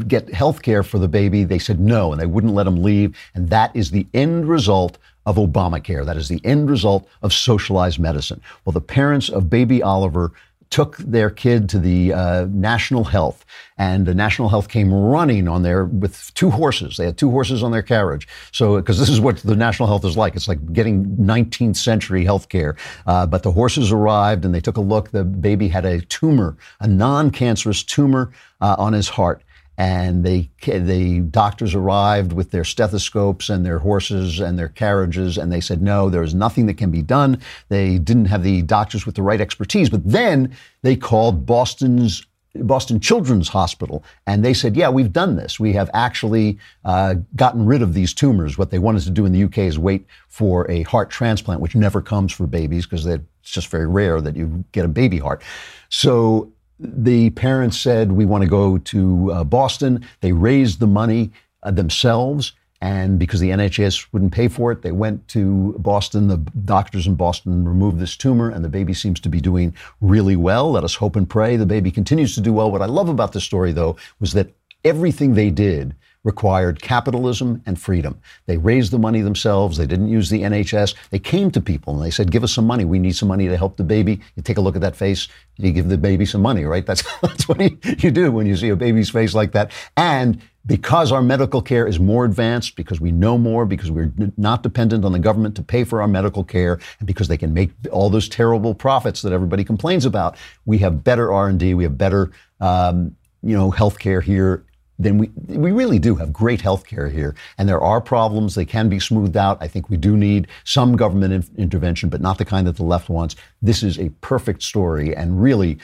get 0.06 0.32
health 0.32 0.62
care 0.62 0.82
for 0.82 0.98
the 0.98 1.08
baby, 1.08 1.44
they 1.44 1.58
said 1.58 1.80
no, 1.80 2.12
and 2.12 2.20
they 2.20 2.26
wouldn't 2.26 2.54
let 2.54 2.64
them 2.64 2.82
leave. 2.82 3.16
And 3.34 3.50
that 3.50 3.74
is 3.74 3.90
the 3.90 4.06
end 4.14 4.48
result 4.48 4.96
of 5.26 5.36
Obamacare. 5.36 6.06
That 6.06 6.16
is 6.16 6.28
the 6.28 6.40
end 6.44 6.70
result 6.70 7.06
of 7.22 7.32
socialized 7.32 7.98
medicine. 7.98 8.40
Well, 8.64 8.72
the 8.72 8.80
parents 8.80 9.28
of 9.28 9.50
baby 9.50 9.82
Oliver 9.82 10.32
took 10.70 10.96
their 10.98 11.30
kid 11.30 11.68
to 11.70 11.78
the 11.78 12.12
uh, 12.12 12.46
National 12.50 13.04
Health, 13.04 13.44
and 13.78 14.06
the 14.06 14.14
National 14.14 14.48
Health 14.48 14.68
came 14.68 14.92
running 14.92 15.48
on 15.48 15.62
there 15.62 15.84
with 15.84 16.32
two 16.34 16.50
horses. 16.50 16.96
They 16.96 17.06
had 17.06 17.16
two 17.16 17.30
horses 17.30 17.62
on 17.62 17.72
their 17.72 17.82
carriage. 17.82 18.28
So, 18.52 18.76
because 18.76 18.98
this 18.98 19.08
is 19.08 19.20
what 19.20 19.38
the 19.38 19.56
National 19.56 19.88
Health 19.88 20.04
is 20.04 20.16
like, 20.16 20.36
it's 20.36 20.48
like 20.48 20.72
getting 20.72 21.16
19th 21.16 21.76
century 21.76 22.24
health 22.24 22.48
care. 22.48 22.76
Uh, 23.06 23.26
but 23.26 23.42
the 23.42 23.52
horses 23.52 23.92
arrived 23.92 24.44
and 24.44 24.54
they 24.54 24.60
took 24.60 24.76
a 24.76 24.82
look. 24.82 25.10
The 25.10 25.24
baby 25.24 25.68
had 25.68 25.84
a 25.84 26.00
tumor, 26.02 26.56
a 26.80 26.86
non 26.86 27.30
cancerous 27.30 27.82
tumor 27.82 28.32
uh, 28.60 28.76
on 28.78 28.92
his 28.92 29.08
heart 29.08 29.42
and 29.78 30.24
they 30.24 30.50
the 30.66 31.20
doctors 31.30 31.74
arrived 31.74 32.32
with 32.32 32.50
their 32.50 32.64
stethoscopes 32.64 33.48
and 33.48 33.64
their 33.64 33.78
horses 33.78 34.40
and 34.40 34.58
their 34.58 34.68
carriages 34.68 35.38
and 35.38 35.50
they 35.52 35.60
said 35.60 35.80
no 35.80 36.10
there 36.10 36.22
is 36.22 36.34
nothing 36.34 36.66
that 36.66 36.76
can 36.76 36.90
be 36.90 37.00
done 37.00 37.40
they 37.68 37.96
didn't 37.96 38.26
have 38.26 38.42
the 38.42 38.60
doctors 38.62 39.06
with 39.06 39.14
the 39.14 39.22
right 39.22 39.40
expertise 39.40 39.88
but 39.88 40.02
then 40.04 40.54
they 40.82 40.96
called 40.96 41.46
boston's 41.46 42.26
Boston 42.54 42.98
Children's 42.98 43.48
Hospital, 43.48 44.02
and 44.26 44.44
they 44.44 44.54
said, 44.54 44.74
"Yeah, 44.74 44.88
we've 44.88 45.12
done 45.12 45.36
this. 45.36 45.60
We 45.60 45.74
have 45.74 45.90
actually 45.92 46.58
uh, 46.84 47.16
gotten 47.36 47.66
rid 47.66 47.82
of 47.82 47.94
these 47.94 48.12
tumors. 48.12 48.58
What 48.58 48.70
they 48.70 48.78
wanted 48.78 49.02
to 49.02 49.10
do 49.10 49.26
in 49.26 49.32
the 49.32 49.44
UK 49.44 49.58
is 49.58 49.78
wait 49.78 50.06
for 50.28 50.68
a 50.68 50.82
heart 50.82 51.10
transplant, 51.10 51.60
which 51.60 51.76
never 51.76 52.00
comes 52.00 52.32
for 52.32 52.46
babies 52.46 52.86
because 52.86 53.06
it's 53.06 53.22
just 53.42 53.68
very 53.68 53.86
rare 53.86 54.20
that 54.20 54.34
you 54.34 54.64
get 54.72 54.84
a 54.84 54.88
baby 54.88 55.18
heart. 55.18 55.42
So 55.88 56.50
the 56.78 57.30
parents 57.30 57.78
said, 57.78 58.12
We 58.12 58.24
want 58.24 58.42
to 58.42 58.50
go 58.50 58.78
to 58.78 59.32
uh, 59.32 59.44
Boston. 59.44 60.04
They 60.20 60.32
raised 60.32 60.80
the 60.80 60.86
money 60.86 61.32
uh, 61.62 61.70
themselves. 61.70 62.52
And 62.80 63.18
because 63.18 63.40
the 63.40 63.50
NHS 63.50 64.06
wouldn't 64.12 64.32
pay 64.32 64.46
for 64.46 64.70
it, 64.70 64.82
they 64.82 64.92
went 64.92 65.26
to 65.28 65.74
Boston. 65.78 66.28
The 66.28 66.36
doctors 66.36 67.08
in 67.08 67.16
Boston 67.16 67.66
removed 67.66 67.98
this 67.98 68.16
tumor, 68.16 68.50
and 68.50 68.64
the 68.64 68.68
baby 68.68 68.94
seems 68.94 69.18
to 69.20 69.28
be 69.28 69.40
doing 69.40 69.74
really 70.00 70.36
well. 70.36 70.70
Let 70.70 70.84
us 70.84 70.94
hope 70.94 71.16
and 71.16 71.28
pray 71.28 71.56
the 71.56 71.66
baby 71.66 71.90
continues 71.90 72.36
to 72.36 72.40
do 72.40 72.52
well. 72.52 72.70
What 72.70 72.82
I 72.82 72.86
love 72.86 73.08
about 73.08 73.32
this 73.32 73.42
story, 73.42 73.72
though, 73.72 73.96
was 74.20 74.32
that 74.34 74.52
everything 74.84 75.34
they 75.34 75.50
did 75.50 75.96
required 76.24 76.82
capitalism 76.82 77.62
and 77.64 77.80
freedom. 77.80 78.20
They 78.46 78.56
raised 78.56 78.92
the 78.92 78.98
money 78.98 79.20
themselves. 79.20 79.76
They 79.76 79.86
didn't 79.86 80.08
use 80.08 80.30
the 80.30 80.42
NHS. 80.42 80.94
They 81.10 81.18
came 81.18 81.50
to 81.52 81.60
people 81.60 81.94
and 81.94 82.02
they 82.02 82.10
said, 82.10 82.30
give 82.30 82.42
us 82.42 82.52
some 82.52 82.66
money. 82.66 82.84
We 82.84 82.98
need 82.98 83.16
some 83.16 83.28
money 83.28 83.46
to 83.48 83.56
help 83.56 83.76
the 83.76 83.84
baby. 83.84 84.20
You 84.34 84.42
take 84.42 84.58
a 84.58 84.60
look 84.60 84.74
at 84.74 84.82
that 84.82 84.96
face. 84.96 85.28
You 85.56 85.72
give 85.72 85.88
the 85.88 85.98
baby 85.98 86.26
some 86.26 86.42
money, 86.42 86.64
right? 86.64 86.84
That's, 86.84 87.02
that's 87.22 87.48
what 87.48 87.60
you 88.02 88.10
do 88.10 88.32
when 88.32 88.46
you 88.46 88.56
see 88.56 88.68
a 88.68 88.76
baby's 88.76 89.10
face 89.10 89.34
like 89.34 89.52
that. 89.52 89.72
And 89.96 90.40
because 90.66 91.12
our 91.12 91.22
medical 91.22 91.62
care 91.62 91.86
is 91.86 91.98
more 91.98 92.26
advanced, 92.26 92.76
because 92.76 93.00
we 93.00 93.10
know 93.10 93.38
more, 93.38 93.64
because 93.64 93.90
we're 93.90 94.12
not 94.36 94.62
dependent 94.62 95.04
on 95.04 95.12
the 95.12 95.18
government 95.18 95.54
to 95.56 95.62
pay 95.62 95.82
for 95.82 96.02
our 96.02 96.08
medical 96.08 96.44
care, 96.44 96.78
and 96.98 97.06
because 97.06 97.28
they 97.28 97.38
can 97.38 97.54
make 97.54 97.70
all 97.90 98.10
those 98.10 98.28
terrible 98.28 98.74
profits 98.74 99.22
that 99.22 99.32
everybody 99.32 99.64
complains 99.64 100.04
about, 100.04 100.36
we 100.66 100.76
have 100.78 101.02
better 101.02 101.32
R&D, 101.32 101.72
we 101.72 101.84
have 101.84 101.96
better 101.96 102.30
um, 102.60 103.16
you 103.42 103.56
know, 103.56 103.70
healthcare 103.70 104.22
here 104.22 104.64
then 104.98 105.18
we 105.18 105.30
we 105.46 105.70
really 105.70 105.98
do 105.98 106.16
have 106.16 106.32
great 106.32 106.60
health 106.60 106.86
care 106.86 107.08
here. 107.08 107.34
And 107.56 107.68
there 107.68 107.80
are 107.80 108.00
problems; 108.00 108.54
they 108.54 108.64
can 108.64 108.88
be 108.88 108.98
smoothed 108.98 109.36
out. 109.36 109.58
I 109.60 109.68
think 109.68 109.88
we 109.88 109.96
do 109.96 110.16
need 110.16 110.48
some 110.64 110.96
government 110.96 111.32
in- 111.32 111.62
intervention, 111.62 112.08
but 112.08 112.20
not 112.20 112.38
the 112.38 112.44
kind 112.44 112.66
that 112.66 112.76
the 112.76 112.84
left 112.84 113.08
wants. 113.08 113.36
This 113.62 113.82
is 113.82 113.98
a 113.98 114.10
perfect 114.20 114.62
story, 114.62 115.14
and 115.14 115.40
really, 115.42 115.78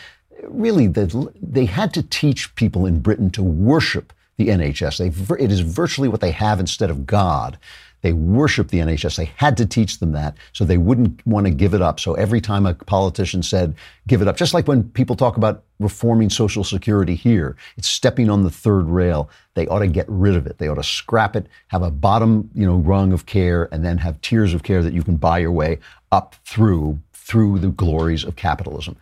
really, 0.49 0.87
the, 0.87 1.33
they 1.41 1.67
had 1.67 1.95
to 1.95 2.03
teach 2.03 2.55
people 2.55 2.87
in 2.87 3.01
Britain 3.01 3.31
to 3.31 3.43
worship 3.43 4.13
the 4.37 4.49
NHS. 4.49 4.99
They, 4.99 5.45
it 5.45 5.53
is 5.53 5.61
virtually 5.61 6.09
what 6.09 6.21
they 6.21 6.33
have 6.33 6.59
instead 6.59 6.91
of 6.91 7.07
God. 7.07 7.59
They 8.05 8.13
worship 8.13 8.69
the 8.69 8.81
NHS. 8.81 9.17
They 9.17 9.31
had 9.37 9.57
to 9.57 9.65
teach 9.65 9.99
them 9.99 10.13
that 10.13 10.37
so 10.53 10.67
they 10.67 10.77
wouldn't 10.77 11.27
want 11.27 11.47
to 11.47 11.51
give 11.51 11.73
it 11.73 11.81
up. 11.81 11.99
So 11.99 12.13
every 12.13 12.39
time 12.39 12.67
a 12.67 12.75
politician 12.75 13.43
said, 13.43 13.75
give 14.07 14.21
it 14.21 14.29
up, 14.29 14.37
just 14.37 14.53
like 14.53 14.69
when 14.69 14.91
people 14.91 15.17
talk 15.17 15.39
about 15.39 15.65
reforming 15.81 16.29
Social 16.29 16.65
Security 16.65 17.15
here, 17.15 17.57
it's 17.79 17.89
stepping 17.89 18.29
on 18.29 18.45
the 18.45 18.51
third 18.51 18.91
rail. 18.91 19.31
They 19.55 19.67
ought 19.69 19.79
to 19.79 19.87
get 19.87 20.05
rid 20.07 20.37
of 20.37 20.47
it. 20.47 20.59
They 20.59 20.69
ought 20.69 20.75
to 20.75 20.83
scrap 20.83 21.35
it, 21.35 21.47
have 21.69 21.83
a 21.83 21.91
bottom, 21.91 22.51
you 22.55 22.67
know, 22.67 22.77
rung 22.77 23.11
of 23.15 23.25
care, 23.25 23.71
and 23.73 23.83
then 23.83 23.97
have 23.97 24.21
tiers 24.21 24.53
of 24.53 24.65
care 24.65 24.83
that 24.83 24.93
you 24.93 25.03
can 25.03 25.17
buy 25.17 25.39
your 25.39 25.53
way 25.53 25.79
up 26.13 26.35
through 26.45 26.99
through 27.15 27.59
the 27.59 27.69
glories 27.69 28.23
of 28.23 28.37
capitalism. 28.37 28.97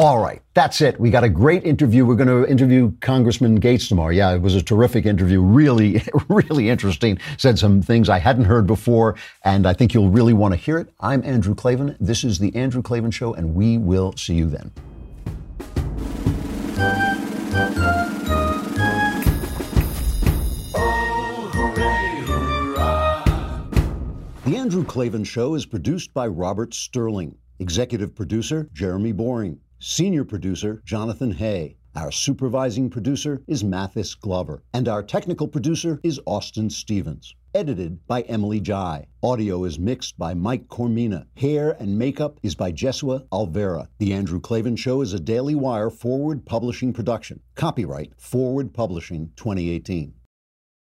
All 0.00 0.20
right, 0.20 0.40
that's 0.54 0.80
it. 0.80 1.00
We 1.00 1.10
got 1.10 1.24
a 1.24 1.28
great 1.28 1.64
interview. 1.64 2.06
We're 2.06 2.14
going 2.14 2.28
to 2.28 2.48
interview 2.48 2.92
Congressman 3.00 3.60
Gaetz 3.60 3.88
tomorrow. 3.88 4.12
Yeah, 4.12 4.32
it 4.32 4.40
was 4.40 4.54
a 4.54 4.62
terrific 4.62 5.06
interview. 5.06 5.40
Really, 5.40 6.00
really 6.28 6.68
interesting. 6.68 7.18
Said 7.36 7.58
some 7.58 7.82
things 7.82 8.08
I 8.08 8.20
hadn't 8.20 8.44
heard 8.44 8.64
before, 8.64 9.16
and 9.42 9.66
I 9.66 9.72
think 9.72 9.94
you'll 9.94 10.10
really 10.10 10.34
want 10.34 10.54
to 10.54 10.56
hear 10.56 10.78
it. 10.78 10.94
I'm 11.00 11.24
Andrew 11.24 11.52
Klavan. 11.52 11.96
This 11.98 12.22
is 12.22 12.38
The 12.38 12.54
Andrew 12.54 12.80
Klavan 12.80 13.10
Show, 13.10 13.34
and 13.34 13.56
we 13.56 13.76
will 13.76 14.14
see 14.16 14.34
you 14.34 14.48
then. 14.48 14.70
The 24.44 24.56
Andrew 24.56 24.84
Klavan 24.84 25.24
Show 25.24 25.56
is 25.56 25.66
produced 25.66 26.14
by 26.14 26.28
Robert 26.28 26.72
Sterling. 26.72 27.36
Executive 27.58 28.14
producer, 28.14 28.70
Jeremy 28.72 29.10
Boring. 29.10 29.58
Senior 29.80 30.24
producer, 30.24 30.82
Jonathan 30.84 31.30
Hay. 31.30 31.76
Our 31.94 32.10
supervising 32.10 32.90
producer 32.90 33.44
is 33.46 33.62
Mathis 33.62 34.16
Glover. 34.16 34.64
And 34.74 34.88
our 34.88 35.04
technical 35.04 35.46
producer 35.46 36.00
is 36.02 36.18
Austin 36.26 36.68
Stevens. 36.68 37.36
Edited 37.54 38.04
by 38.08 38.22
Emily 38.22 38.58
Jai. 38.58 39.06
Audio 39.22 39.62
is 39.62 39.78
mixed 39.78 40.18
by 40.18 40.34
Mike 40.34 40.66
Coromina. 40.66 41.26
Hair 41.36 41.76
and 41.78 41.96
makeup 41.96 42.40
is 42.42 42.56
by 42.56 42.72
Jesua 42.72 43.24
Olvera. 43.30 43.86
The 43.98 44.12
Andrew 44.12 44.40
Klavan 44.40 44.74
Show 44.74 45.00
is 45.00 45.12
a 45.12 45.20
Daily 45.20 45.54
Wire 45.54 45.90
forward 45.90 46.44
publishing 46.44 46.92
production. 46.92 47.38
Copyright 47.54 48.20
Forward 48.20 48.74
Publishing 48.74 49.30
2018. 49.36 50.12